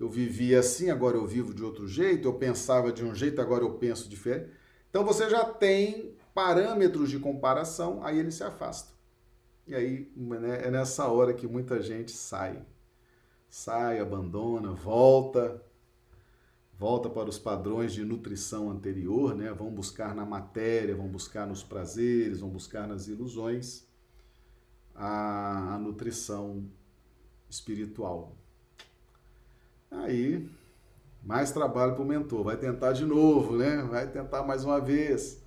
Eu 0.00 0.08
vivia 0.08 0.60
assim, 0.60 0.90
agora 0.90 1.16
eu 1.16 1.26
vivo 1.26 1.52
de 1.52 1.62
outro 1.62 1.86
jeito. 1.86 2.26
Eu 2.26 2.34
pensava 2.34 2.90
de 2.90 3.04
um 3.04 3.14
jeito, 3.14 3.42
agora 3.42 3.62
eu 3.62 3.74
penso 3.74 4.08
diferente. 4.08 4.50
Então 4.88 5.04
você 5.04 5.28
já 5.28 5.44
tem 5.44 6.16
parâmetros 6.34 7.10
de 7.10 7.18
comparação, 7.18 8.02
aí 8.02 8.18
ele 8.18 8.30
se 8.30 8.42
afasta. 8.42 8.92
E 9.66 9.74
aí 9.74 10.10
né, 10.16 10.66
é 10.66 10.70
nessa 10.70 11.06
hora 11.08 11.34
que 11.34 11.46
muita 11.46 11.80
gente 11.82 12.12
sai. 12.12 12.64
Sai, 13.48 14.00
abandona, 14.00 14.72
volta, 14.72 15.62
volta 16.82 17.08
para 17.08 17.28
os 17.28 17.38
padrões 17.38 17.92
de 17.92 18.04
nutrição 18.04 18.68
anterior, 18.68 19.36
né? 19.36 19.52
Vão 19.52 19.70
buscar 19.70 20.16
na 20.16 20.26
matéria, 20.26 20.96
vão 20.96 21.06
buscar 21.06 21.46
nos 21.46 21.62
prazeres, 21.62 22.40
vão 22.40 22.50
buscar 22.50 22.88
nas 22.88 23.06
ilusões 23.06 23.86
a, 24.92 25.76
a 25.76 25.78
nutrição 25.78 26.64
espiritual. 27.48 28.36
Aí, 29.92 30.50
mais 31.22 31.52
trabalho 31.52 31.94
para 31.94 32.02
o 32.02 32.04
mentor, 32.04 32.42
vai 32.42 32.56
tentar 32.56 32.94
de 32.94 33.04
novo, 33.04 33.56
né? 33.56 33.84
Vai 33.84 34.10
tentar 34.10 34.42
mais 34.42 34.64
uma 34.64 34.80
vez. 34.80 35.40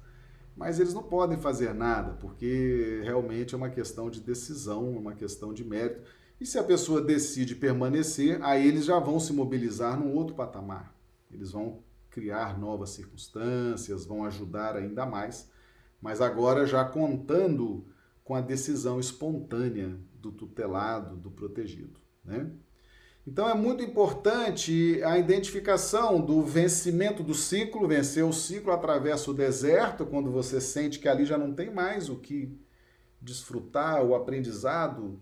Mas 0.56 0.80
eles 0.80 0.94
não 0.94 1.04
podem 1.04 1.38
fazer 1.38 1.74
nada, 1.74 2.14
porque 2.14 3.02
realmente 3.04 3.54
é 3.54 3.58
uma 3.58 3.70
questão 3.70 4.10
de 4.10 4.22
decisão, 4.22 4.90
uma 4.90 5.14
questão 5.14 5.54
de 5.54 5.66
mérito. 5.66 6.02
E 6.40 6.46
se 6.46 6.58
a 6.58 6.64
pessoa 6.64 7.02
decide 7.02 7.56
permanecer, 7.56 8.42
aí 8.42 8.66
eles 8.66 8.86
já 8.86 9.00
vão 9.00 9.20
se 9.20 9.34
mobilizar 9.34 10.00
num 10.00 10.16
outro 10.16 10.34
patamar. 10.34 10.95
Eles 11.32 11.52
vão 11.52 11.84
criar 12.10 12.58
novas 12.58 12.92
circunstâncias, 12.92 14.06
vão 14.06 14.24
ajudar 14.26 14.76
ainda 14.78 15.06
mais, 15.06 15.50
mas 16.02 16.22
agora 16.22 16.66
já 16.66 16.86
contando 16.86 17.86
com 18.24 18.36
a 18.36 18.42
decisão 18.42 19.00
espontânea 19.00 20.00
do 20.14 20.32
tutelado, 20.32 21.16
do 21.18 21.30
protegido, 21.30 22.00
né? 22.24 22.52
Então 23.28 23.50
é 23.50 23.56
muito 23.56 23.84
importante 23.84 25.02
a 25.04 25.18
identificação 25.18 26.22
do 26.22 26.44
vencimento 26.44 27.24
do 27.24 27.34
ciclo, 27.34 27.88
vencer 27.88 28.24
o 28.24 28.32
ciclo 28.32 28.72
atravessa 28.72 29.32
o 29.32 29.34
deserto, 29.34 30.06
quando 30.06 30.32
você 30.32 30.62
sente 30.62 31.00
que 31.00 31.08
ali 31.08 31.26
já 31.26 31.38
não 31.38 31.52
tem 31.52 31.74
mais 31.74 32.08
o 32.08 32.18
que 32.18 32.56
desfrutar, 33.20 34.04
o 34.04 34.14
aprendizado, 34.14 35.20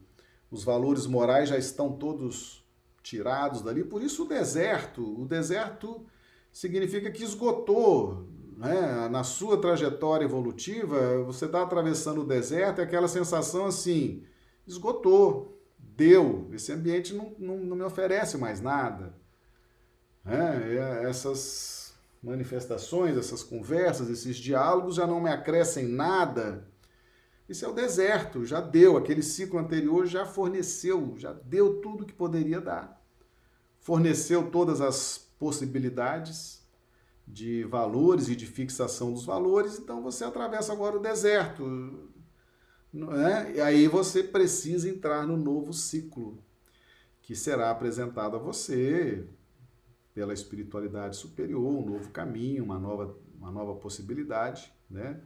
os 0.52 0.66
valores 0.66 1.08
morais 1.08 1.48
já 1.48 1.58
estão 1.58 1.94
todos 1.94 2.63
tirados 3.04 3.62
dali. 3.62 3.84
Por 3.84 4.02
isso 4.02 4.24
o 4.24 4.28
deserto, 4.28 5.22
o 5.22 5.26
deserto 5.26 6.06
significa 6.52 7.12
que 7.12 7.24
esgotou, 7.24 8.28
né? 8.58 9.10
Na 9.10 9.24
sua 9.24 9.60
trajetória 9.60 10.26
evolutiva, 10.26 11.22
você 11.24 11.46
está 11.46 11.62
atravessando 11.62 12.22
o 12.22 12.28
deserto, 12.28 12.80
é 12.80 12.84
aquela 12.84 13.08
sensação 13.08 13.66
assim, 13.66 14.24
esgotou, 14.66 15.62
deu, 15.78 16.50
esse 16.54 16.72
ambiente 16.72 17.14
não, 17.14 17.36
não, 17.38 17.58
não 17.58 17.76
me 17.76 17.84
oferece 17.84 18.38
mais 18.38 18.62
nada. 18.62 19.14
É, 20.26 21.04
essas 21.10 21.94
manifestações, 22.24 23.18
essas 23.18 23.44
conversas, 23.44 24.10
esses 24.10 24.38
diálogos 24.38 24.96
já 24.96 25.06
não 25.06 25.20
me 25.20 25.30
acrescem 25.30 25.86
nada. 25.86 26.66
Isso 27.48 27.66
é 27.66 27.68
o 27.68 27.74
deserto, 27.74 28.46
já 28.46 28.62
deu, 28.62 28.96
aquele 28.96 29.22
ciclo 29.22 29.60
anterior 29.60 30.06
já 30.06 30.26
forneceu, 30.26 31.14
já 31.18 31.34
deu 31.34 31.82
tudo 31.82 32.06
que 32.06 32.14
poderia 32.14 32.62
dar. 32.62 33.02
Forneceu 33.80 34.50
todas 34.50 34.80
as 34.80 35.30
possibilidades 35.38 36.64
de 37.28 37.64
valores 37.66 38.30
e 38.30 38.36
de 38.36 38.46
fixação 38.46 39.14
dos 39.14 39.26
valores, 39.26 39.78
então 39.78 40.02
você 40.02 40.24
atravessa 40.24 40.72
agora 40.72 40.98
o 40.98 41.02
deserto. 41.02 42.10
né? 42.94 43.54
e 43.56 43.62
aí 43.62 43.88
você 43.88 44.24
precisa 44.24 44.90
entrar 44.90 45.28
no 45.28 45.36
novo 45.36 45.74
ciclo 45.74 46.44
que 47.22 47.36
será 47.36 47.72
apresentado 47.72 48.36
a 48.36 48.40
você 48.40 49.26
pela 50.14 50.34
espiritualidade 50.34 51.16
superior, 51.16 51.66
um 51.66 51.86
novo 51.86 52.10
caminho, 52.10 52.64
uma 52.64 52.78
nova, 52.78 53.18
uma 53.36 53.52
nova 53.52 53.76
possibilidade, 53.76 54.72
né? 54.90 55.20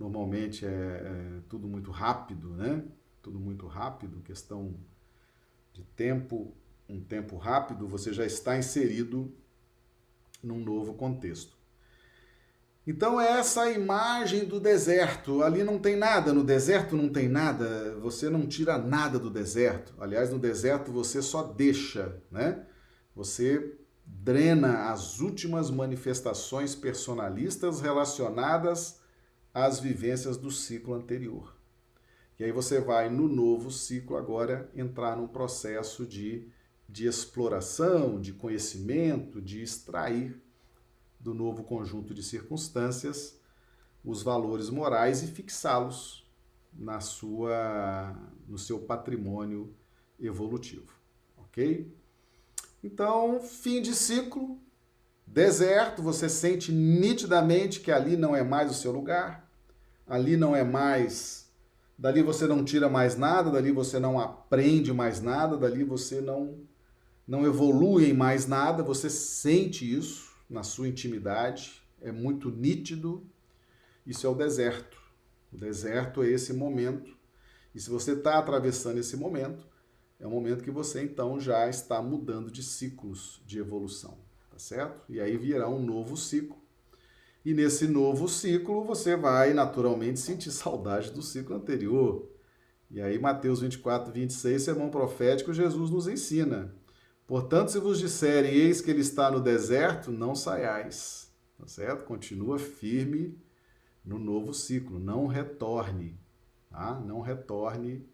Normalmente 0.00 0.64
é, 0.64 0.68
é 0.68 1.40
tudo 1.46 1.68
muito 1.68 1.90
rápido, 1.90 2.48
né? 2.54 2.82
Tudo 3.20 3.38
muito 3.38 3.66
rápido, 3.66 4.22
questão 4.22 4.74
de 5.74 5.82
tempo, 5.84 6.56
um 6.88 6.98
tempo 6.98 7.36
rápido, 7.36 7.86
você 7.86 8.10
já 8.10 8.24
está 8.24 8.56
inserido 8.56 9.30
num 10.42 10.58
novo 10.58 10.94
contexto. 10.94 11.54
Então 12.86 13.20
é 13.20 13.38
essa 13.38 13.70
imagem 13.70 14.46
do 14.46 14.58
deserto. 14.58 15.42
Ali 15.42 15.62
não 15.62 15.78
tem 15.78 15.96
nada, 15.96 16.32
no 16.32 16.42
deserto 16.42 16.96
não 16.96 17.10
tem 17.10 17.28
nada, 17.28 17.94
você 18.00 18.30
não 18.30 18.46
tira 18.46 18.78
nada 18.78 19.18
do 19.18 19.28
deserto. 19.28 19.94
Aliás, 20.00 20.30
no 20.30 20.38
deserto 20.38 20.90
você 20.90 21.20
só 21.20 21.42
deixa, 21.42 22.22
né? 22.30 22.64
Você 23.14 23.78
drena 24.06 24.90
as 24.90 25.20
últimas 25.20 25.70
manifestações 25.70 26.74
personalistas 26.74 27.82
relacionadas 27.82 28.99
às 29.52 29.80
vivências 29.80 30.36
do 30.36 30.50
ciclo 30.50 30.94
anterior. 30.94 31.56
E 32.38 32.44
aí 32.44 32.52
você 32.52 32.80
vai 32.80 33.10
no 33.10 33.28
novo 33.28 33.70
ciclo 33.70 34.16
agora 34.16 34.70
entrar 34.74 35.16
num 35.16 35.28
processo 35.28 36.06
de, 36.06 36.48
de 36.88 37.06
exploração, 37.06 38.20
de 38.20 38.32
conhecimento, 38.32 39.42
de 39.42 39.62
extrair 39.62 40.40
do 41.18 41.34
novo 41.34 41.62
conjunto 41.64 42.14
de 42.14 42.22
circunstâncias 42.22 43.38
os 44.02 44.22
valores 44.22 44.70
morais 44.70 45.22
e 45.22 45.26
fixá-los 45.26 46.26
na 46.72 47.00
sua 47.00 48.16
no 48.48 48.56
seu 48.56 48.78
patrimônio 48.80 49.74
evolutivo, 50.18 50.92
OK? 51.36 51.94
Então, 52.82 53.40
fim 53.40 53.82
de 53.82 53.94
ciclo, 53.94 54.58
deserto, 55.32 56.02
você 56.02 56.28
sente 56.28 56.72
nitidamente 56.72 57.80
que 57.80 57.92
ali 57.92 58.16
não 58.16 58.34
é 58.34 58.42
mais 58.42 58.70
o 58.70 58.74
seu 58.74 58.92
lugar, 58.92 59.48
ali 60.06 60.36
não 60.36 60.54
é 60.54 60.64
mais 60.64 61.48
dali 61.96 62.22
você 62.22 62.46
não 62.46 62.64
tira 62.64 62.88
mais 62.88 63.16
nada, 63.16 63.50
dali 63.50 63.70
você 63.70 63.98
não 63.98 64.18
aprende 64.18 64.90
mais 64.92 65.20
nada, 65.20 65.56
dali 65.56 65.84
você 65.84 66.20
não 66.20 66.58
não 67.28 67.46
evolui 67.46 68.10
em 68.10 68.12
mais 68.12 68.46
nada, 68.46 68.82
você 68.82 69.08
sente 69.08 69.88
isso 69.88 70.34
na 70.48 70.64
sua 70.64 70.88
intimidade, 70.88 71.80
é 72.00 72.10
muito 72.10 72.50
nítido. 72.50 73.24
Isso 74.04 74.26
é 74.26 74.30
o 74.30 74.34
deserto. 74.34 75.00
O 75.52 75.56
deserto 75.56 76.24
é 76.24 76.28
esse 76.28 76.52
momento. 76.52 77.16
E 77.72 77.78
se 77.80 77.88
você 77.88 78.14
está 78.14 78.36
atravessando 78.36 78.98
esse 78.98 79.16
momento, 79.16 79.64
é 80.18 80.26
o 80.26 80.30
momento 80.30 80.64
que 80.64 80.72
você 80.72 81.04
então 81.04 81.38
já 81.38 81.68
está 81.68 82.02
mudando 82.02 82.50
de 82.50 82.64
ciclos 82.64 83.40
de 83.46 83.60
evolução, 83.60 84.18
certo? 84.60 85.02
E 85.08 85.20
aí 85.20 85.36
virá 85.36 85.68
um 85.68 85.80
novo 85.80 86.16
ciclo 86.16 86.60
e 87.44 87.54
nesse 87.54 87.86
novo 87.86 88.28
ciclo, 88.28 88.84
você 88.84 89.16
vai 89.16 89.54
naturalmente 89.54 90.20
sentir 90.20 90.50
saudade 90.50 91.10
do 91.10 91.22
ciclo 91.22 91.56
anterior. 91.56 92.28
E 92.90 93.00
aí, 93.00 93.18
Mateus 93.18 93.60
24, 93.60 94.12
26, 94.12 94.62
sermão 94.62 94.90
profético, 94.90 95.52
Jesus 95.52 95.90
nos 95.90 96.06
ensina. 96.06 96.74
Portanto, 97.26 97.70
se 97.70 97.78
vos 97.78 97.98
disserem, 97.98 98.52
eis 98.52 98.80
que 98.80 98.90
ele 98.90 99.00
está 99.00 99.30
no 99.30 99.40
deserto, 99.40 100.10
não 100.10 100.34
saiais. 100.34 101.32
Tá 101.56 101.66
certo? 101.66 102.04
Continua 102.04 102.58
firme 102.58 103.38
no 104.04 104.18
novo 104.18 104.52
ciclo. 104.52 104.98
Não 104.98 105.26
retorne. 105.26 106.18
Tá? 106.68 106.98
Não 107.00 107.20
retorne 107.20 108.04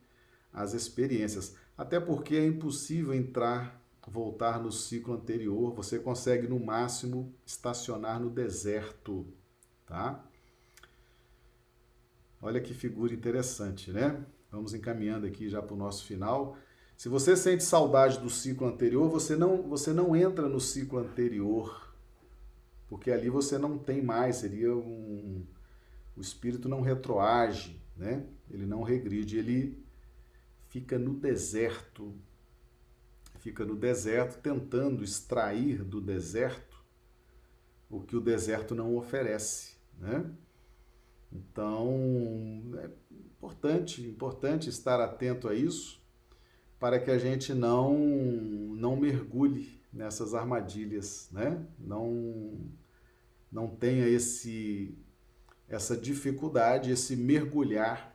às 0.53 0.75
experiências. 0.75 1.57
Até 1.77 1.99
porque 1.99 2.37
é 2.37 2.47
impossível 2.47 3.15
entrar 3.15 3.83
voltar 4.07 4.63
no 4.63 4.71
ciclo 4.71 5.15
anterior, 5.15 5.75
você 5.75 5.99
consegue 5.99 6.47
no 6.47 6.61
máximo 6.61 7.35
estacionar 7.45 8.21
no 8.21 8.31
deserto, 8.31 9.27
tá? 9.85 10.25
Olha 12.41 12.61
que 12.61 12.73
figura 12.73 13.13
interessante, 13.13 13.91
né? 13.91 14.25
Vamos 14.51 14.73
encaminhando 14.73 15.27
aqui 15.27 15.49
já 15.49 15.61
para 15.61 15.75
o 15.75 15.77
nosso 15.77 16.05
final. 16.05 16.57
Se 16.97 17.09
você 17.09 17.37
sente 17.37 17.65
saudade 17.65 18.21
do 18.21 18.31
ciclo 18.31 18.67
anterior, 18.69 19.09
você 19.09 19.35
não, 19.35 19.63
você 19.63 19.93
não 19.93 20.15
entra 20.15 20.49
no 20.49 20.61
ciclo 20.61 20.99
anterior, 20.99 21.93
porque 22.89 23.11
ali 23.11 23.29
você 23.29 23.59
não 23.59 23.77
tem 23.77 24.03
mais, 24.03 24.37
seria 24.37 24.75
um. 24.75 25.45
O 26.17 26.21
espírito 26.21 26.69
não 26.69 26.81
retroage, 26.81 27.79
né? 27.97 28.25
Ele 28.49 28.65
não 28.65 28.83
regride, 28.83 29.37
ele 29.37 29.85
fica 30.69 30.99
no 30.99 31.15
deserto, 31.15 32.15
fica 33.47 33.65
no 33.65 33.77
deserto 33.77 34.41
tentando 34.43 35.05
extrair 35.05 35.85
do 35.85 36.01
deserto 36.01 36.85
o 37.89 38.01
que 38.01 38.17
o 38.17 38.21
deserto 38.21 38.75
não 38.75 38.97
oferece, 38.97 39.77
né? 39.97 40.29
Então, 41.33 41.89
é 42.83 42.91
importante, 43.13 44.03
importante 44.03 44.69
estar 44.69 44.99
atento 44.99 45.49
a 45.49 45.55
isso 45.55 46.03
para 46.81 46.99
que 46.99 47.09
a 47.09 47.19
gente 47.19 47.55
não 47.55 47.97
não 48.75 48.97
mergulhe 48.97 49.81
nessas 49.93 50.35
armadilhas, 50.35 51.29
né? 51.31 51.65
Não 51.79 52.59
não 53.53 53.69
tenha 53.69 54.09
esse 54.09 54.99
essa 55.69 55.97
dificuldade, 55.97 56.91
esse 56.91 57.15
mergulhar 57.15 58.13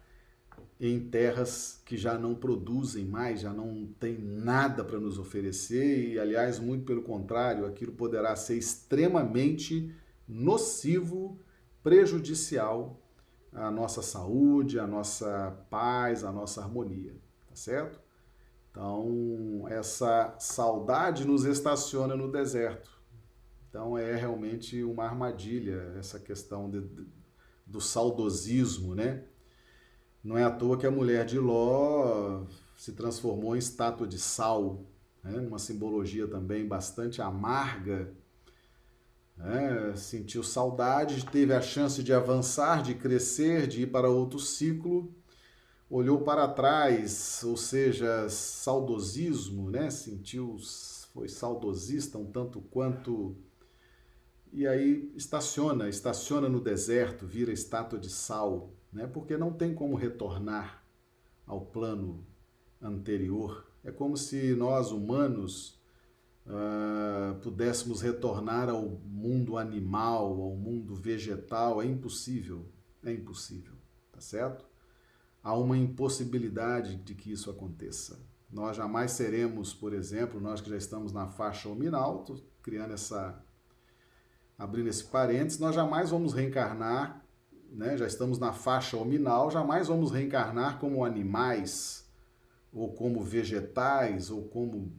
em 0.83 0.99
terras 0.99 1.79
que 1.85 1.95
já 1.95 2.17
não 2.17 2.33
produzem 2.33 3.05
mais, 3.05 3.41
já 3.41 3.53
não 3.53 3.85
tem 3.99 4.17
nada 4.17 4.83
para 4.83 4.99
nos 4.99 5.19
oferecer 5.19 6.09
e, 6.09 6.19
aliás, 6.19 6.57
muito 6.57 6.85
pelo 6.85 7.03
contrário, 7.03 7.67
aquilo 7.67 7.91
poderá 7.91 8.35
ser 8.35 8.57
extremamente 8.57 9.95
nocivo, 10.27 11.39
prejudicial 11.83 12.99
à 13.53 13.69
nossa 13.69 14.01
saúde, 14.01 14.79
à 14.79 14.87
nossa 14.87 15.55
paz, 15.69 16.23
à 16.23 16.31
nossa 16.31 16.61
harmonia, 16.61 17.13
tá 17.47 17.55
certo? 17.55 17.99
Então, 18.71 19.65
essa 19.67 20.33
saudade 20.39 21.27
nos 21.27 21.45
estaciona 21.45 22.15
no 22.15 22.31
deserto. 22.31 22.89
Então, 23.69 23.95
é 23.95 24.15
realmente 24.15 24.83
uma 24.83 25.03
armadilha 25.03 25.93
essa 25.99 26.19
questão 26.19 26.71
de, 26.71 26.81
de, 26.81 27.05
do 27.67 27.79
saudosismo, 27.79 28.95
né? 28.95 29.25
Não 30.23 30.37
é 30.37 30.43
à 30.43 30.51
toa 30.51 30.77
que 30.77 30.85
a 30.85 30.91
mulher 30.91 31.25
de 31.25 31.39
Ló 31.39 32.43
se 32.77 32.91
transformou 32.91 33.55
em 33.55 33.59
estátua 33.59 34.07
de 34.07 34.19
sal, 34.19 34.85
né? 35.23 35.39
uma 35.39 35.57
simbologia 35.57 36.27
também 36.27 36.67
bastante 36.67 37.21
amarga. 37.21 38.13
Né? 39.35 39.95
Sentiu 39.95 40.43
saudade, 40.43 41.25
teve 41.25 41.53
a 41.53 41.61
chance 41.61 42.03
de 42.03 42.13
avançar, 42.13 42.83
de 42.83 42.93
crescer, 42.93 43.65
de 43.65 43.81
ir 43.81 43.87
para 43.87 44.09
outro 44.09 44.37
ciclo, 44.37 45.11
olhou 45.89 46.21
para 46.21 46.47
trás, 46.47 47.41
ou 47.43 47.57
seja, 47.57 48.29
saudosismo, 48.29 49.71
né? 49.71 49.89
sentiu, 49.89 50.55
foi 51.13 51.27
saudosista 51.29 52.19
um 52.19 52.31
tanto 52.31 52.61
quanto. 52.61 53.35
E 54.53 54.67
aí 54.67 55.11
estaciona, 55.15 55.89
estaciona 55.89 56.47
no 56.47 56.61
deserto, 56.61 57.25
vira 57.25 57.51
estátua 57.51 57.97
de 57.97 58.09
sal 58.09 58.71
né? 58.91 59.07
porque 59.07 59.37
não 59.37 59.53
tem 59.53 59.73
como 59.73 59.95
retornar 59.95 60.83
ao 61.45 61.61
plano 61.65 62.25
anterior. 62.81 63.67
É 63.83 63.91
como 63.91 64.17
se 64.17 64.53
nós, 64.53 64.91
humanos, 64.91 65.79
uh, 66.45 67.39
pudéssemos 67.41 68.01
retornar 68.01 68.69
ao 68.69 68.83
mundo 68.83 69.57
animal, 69.57 70.41
ao 70.41 70.55
mundo 70.55 70.95
vegetal. 70.95 71.81
É 71.81 71.85
impossível, 71.85 72.65
é 73.03 73.11
impossível, 73.11 73.73
tá 74.11 74.19
certo? 74.19 74.65
Há 75.43 75.55
uma 75.55 75.77
impossibilidade 75.77 76.97
de 76.97 77.15
que 77.15 77.31
isso 77.31 77.49
aconteça. 77.49 78.19
Nós 78.51 78.77
jamais 78.77 79.11
seremos, 79.11 79.73
por 79.73 79.93
exemplo, 79.93 80.39
nós 80.39 80.61
que 80.61 80.69
já 80.69 80.77
estamos 80.77 81.11
na 81.11 81.27
faixa 81.27 81.69
hominal, 81.69 82.25
criando 82.61 82.93
essa 82.93 83.43
abrindo 84.57 84.89
esse 84.89 85.05
parênteses, 85.05 85.57
nós 85.57 85.73
jamais 85.73 86.11
vamos 86.11 86.33
reencarnar 86.33 87.20
né, 87.71 87.97
já 87.97 88.05
estamos 88.05 88.37
na 88.37 88.51
faixa 88.51 88.97
hominal, 88.97 89.49
jamais 89.49 89.87
vamos 89.87 90.11
reencarnar 90.11 90.77
como 90.79 91.05
animais, 91.05 92.05
ou 92.71 92.93
como 92.93 93.23
vegetais, 93.23 94.29
ou 94.29 94.43
como 94.43 94.91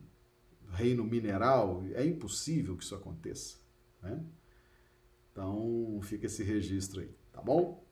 reino 0.71 1.05
mineral. 1.05 1.83
É 1.95 2.05
impossível 2.05 2.77
que 2.77 2.83
isso 2.83 2.95
aconteça. 2.95 3.59
Né? 4.03 4.21
Então 5.31 6.01
fica 6.03 6.27
esse 6.27 6.43
registro 6.43 7.01
aí, 7.01 7.15
tá 7.33 7.41
bom? 7.41 7.85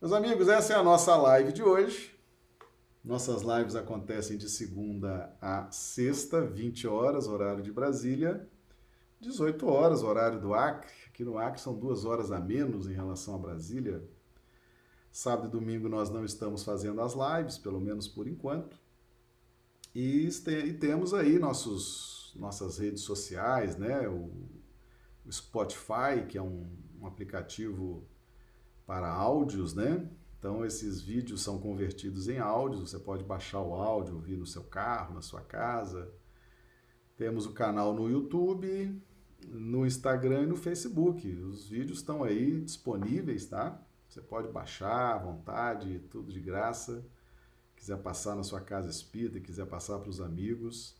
Meus 0.00 0.12
amigos, 0.12 0.48
essa 0.48 0.72
é 0.72 0.76
a 0.76 0.82
nossa 0.82 1.14
live 1.16 1.52
de 1.52 1.62
hoje. 1.62 2.14
Nossas 3.04 3.42
lives 3.42 3.76
acontecem 3.76 4.36
de 4.36 4.48
segunda 4.48 5.32
a 5.40 5.70
sexta, 5.70 6.44
20 6.44 6.88
horas, 6.88 7.28
horário 7.28 7.62
de 7.62 7.72
Brasília, 7.72 8.48
18 9.20 9.66
horas, 9.66 10.02
horário 10.02 10.40
do 10.40 10.54
Acre. 10.54 10.90
Aqui 11.08 11.24
no 11.24 11.38
Acre 11.38 11.60
são 11.60 11.78
duas 11.78 12.04
horas 12.04 12.30
a 12.30 12.38
menos 12.38 12.88
em 12.88 12.92
relação 12.92 13.34
a 13.34 13.38
Brasília. 13.38 14.02
Sábado 15.10 15.48
e 15.48 15.50
domingo 15.50 15.88
nós 15.88 16.10
não 16.10 16.24
estamos 16.24 16.62
fazendo 16.62 17.00
as 17.00 17.14
lives, 17.14 17.56
pelo 17.56 17.80
menos 17.80 18.06
por 18.06 18.28
enquanto. 18.28 18.76
E, 19.94 20.28
e 20.28 20.72
temos 20.74 21.14
aí 21.14 21.38
nossos, 21.38 22.34
nossas 22.36 22.78
redes 22.78 23.02
sociais, 23.02 23.76
né? 23.76 24.06
O, 24.08 24.30
o 25.24 25.32
Spotify, 25.32 26.26
que 26.28 26.36
é 26.36 26.42
um, 26.42 26.66
um 27.00 27.06
aplicativo 27.06 28.06
para 28.86 29.10
áudios, 29.10 29.72
né? 29.72 30.06
Então 30.38 30.64
esses 30.64 31.00
vídeos 31.00 31.42
são 31.42 31.58
convertidos 31.58 32.28
em 32.28 32.38
áudios, 32.38 32.90
você 32.90 32.98
pode 32.98 33.24
baixar 33.24 33.62
o 33.62 33.74
áudio, 33.74 34.16
ouvir 34.16 34.36
no 34.36 34.46
seu 34.46 34.64
carro, 34.64 35.14
na 35.14 35.22
sua 35.22 35.40
casa. 35.40 36.12
Temos 37.16 37.46
o 37.46 37.52
canal 37.52 37.94
no 37.94 38.10
YouTube, 38.10 39.02
no 39.48 39.86
Instagram 39.86 40.42
e 40.42 40.46
no 40.46 40.56
Facebook. 40.56 41.28
Os 41.28 41.68
vídeos 41.68 41.98
estão 41.98 42.22
aí 42.22 42.60
disponíveis, 42.60 43.46
tá? 43.46 43.80
Você 44.08 44.20
pode 44.20 44.48
baixar 44.48 45.14
à 45.14 45.18
vontade, 45.18 46.00
tudo 46.10 46.32
de 46.32 46.40
graça. 46.40 47.04
Quiser 47.74 47.98
passar 47.98 48.34
na 48.34 48.42
sua 48.42 48.60
casa 48.60 48.88
espírita, 48.88 49.38
quiser 49.40 49.66
passar 49.66 49.98
para 49.98 50.08
os 50.08 50.20
amigos, 50.20 50.96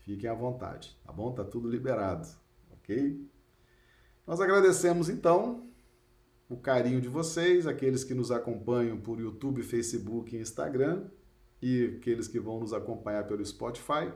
fiquem 0.00 0.28
à 0.28 0.34
vontade, 0.34 0.98
tá 1.04 1.12
bom? 1.12 1.32
Tá 1.32 1.44
tudo 1.44 1.70
liberado, 1.70 2.28
ok? 2.72 3.24
Nós 4.26 4.40
agradecemos 4.40 5.08
então 5.08 5.68
o 6.48 6.56
carinho 6.56 7.00
de 7.00 7.08
vocês, 7.08 7.66
aqueles 7.66 8.02
que 8.02 8.14
nos 8.14 8.30
acompanham 8.30 8.98
por 8.98 9.20
YouTube, 9.20 9.62
Facebook 9.62 10.34
e 10.34 10.40
Instagram 10.40 11.08
e 11.60 11.96
aqueles 11.98 12.26
que 12.26 12.40
vão 12.40 12.60
nos 12.60 12.72
acompanhar 12.72 13.26
pelo 13.26 13.44
Spotify. 13.44 14.12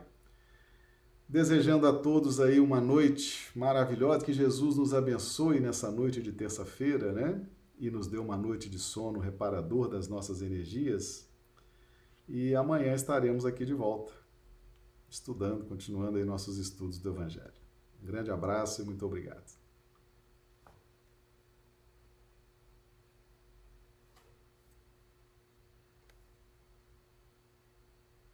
Desejando 1.33 1.87
a 1.87 1.95
todos 1.95 2.41
aí 2.41 2.61
uma 2.61 2.79
noite 2.79 3.49
maravilhosa, 3.57 4.23
que 4.23 4.35
Jesus 4.35 4.77
nos 4.77 4.93
abençoe 4.93 5.61
nessa 5.61 5.91
noite 5.91 6.21
de 6.21 6.31
terça-feira, 6.31 7.11
né? 7.11 7.41
E 7.79 7.91
nos 7.91 8.07
dê 8.07 8.19
uma 8.19 8.37
noite 8.37 8.69
de 8.69 8.79
sono 8.79 9.19
reparador 9.19 9.89
das 9.89 10.09
nossas 10.09 10.43
energias. 10.43 11.27
E 12.29 12.55
amanhã 12.55 12.95
estaremos 12.95 13.47
aqui 13.47 13.65
de 13.65 13.73
volta, 13.73 14.13
estudando, 15.09 15.65
continuando 15.65 16.19
aí 16.19 16.25
nossos 16.27 16.59
estudos 16.59 16.99
do 16.99 17.09
Evangelho. 17.09 17.63
Um 18.03 18.07
grande 18.07 18.31
abraço 18.31 18.83
e 18.83 18.85
muito 18.85 19.07
obrigado. 19.07 19.62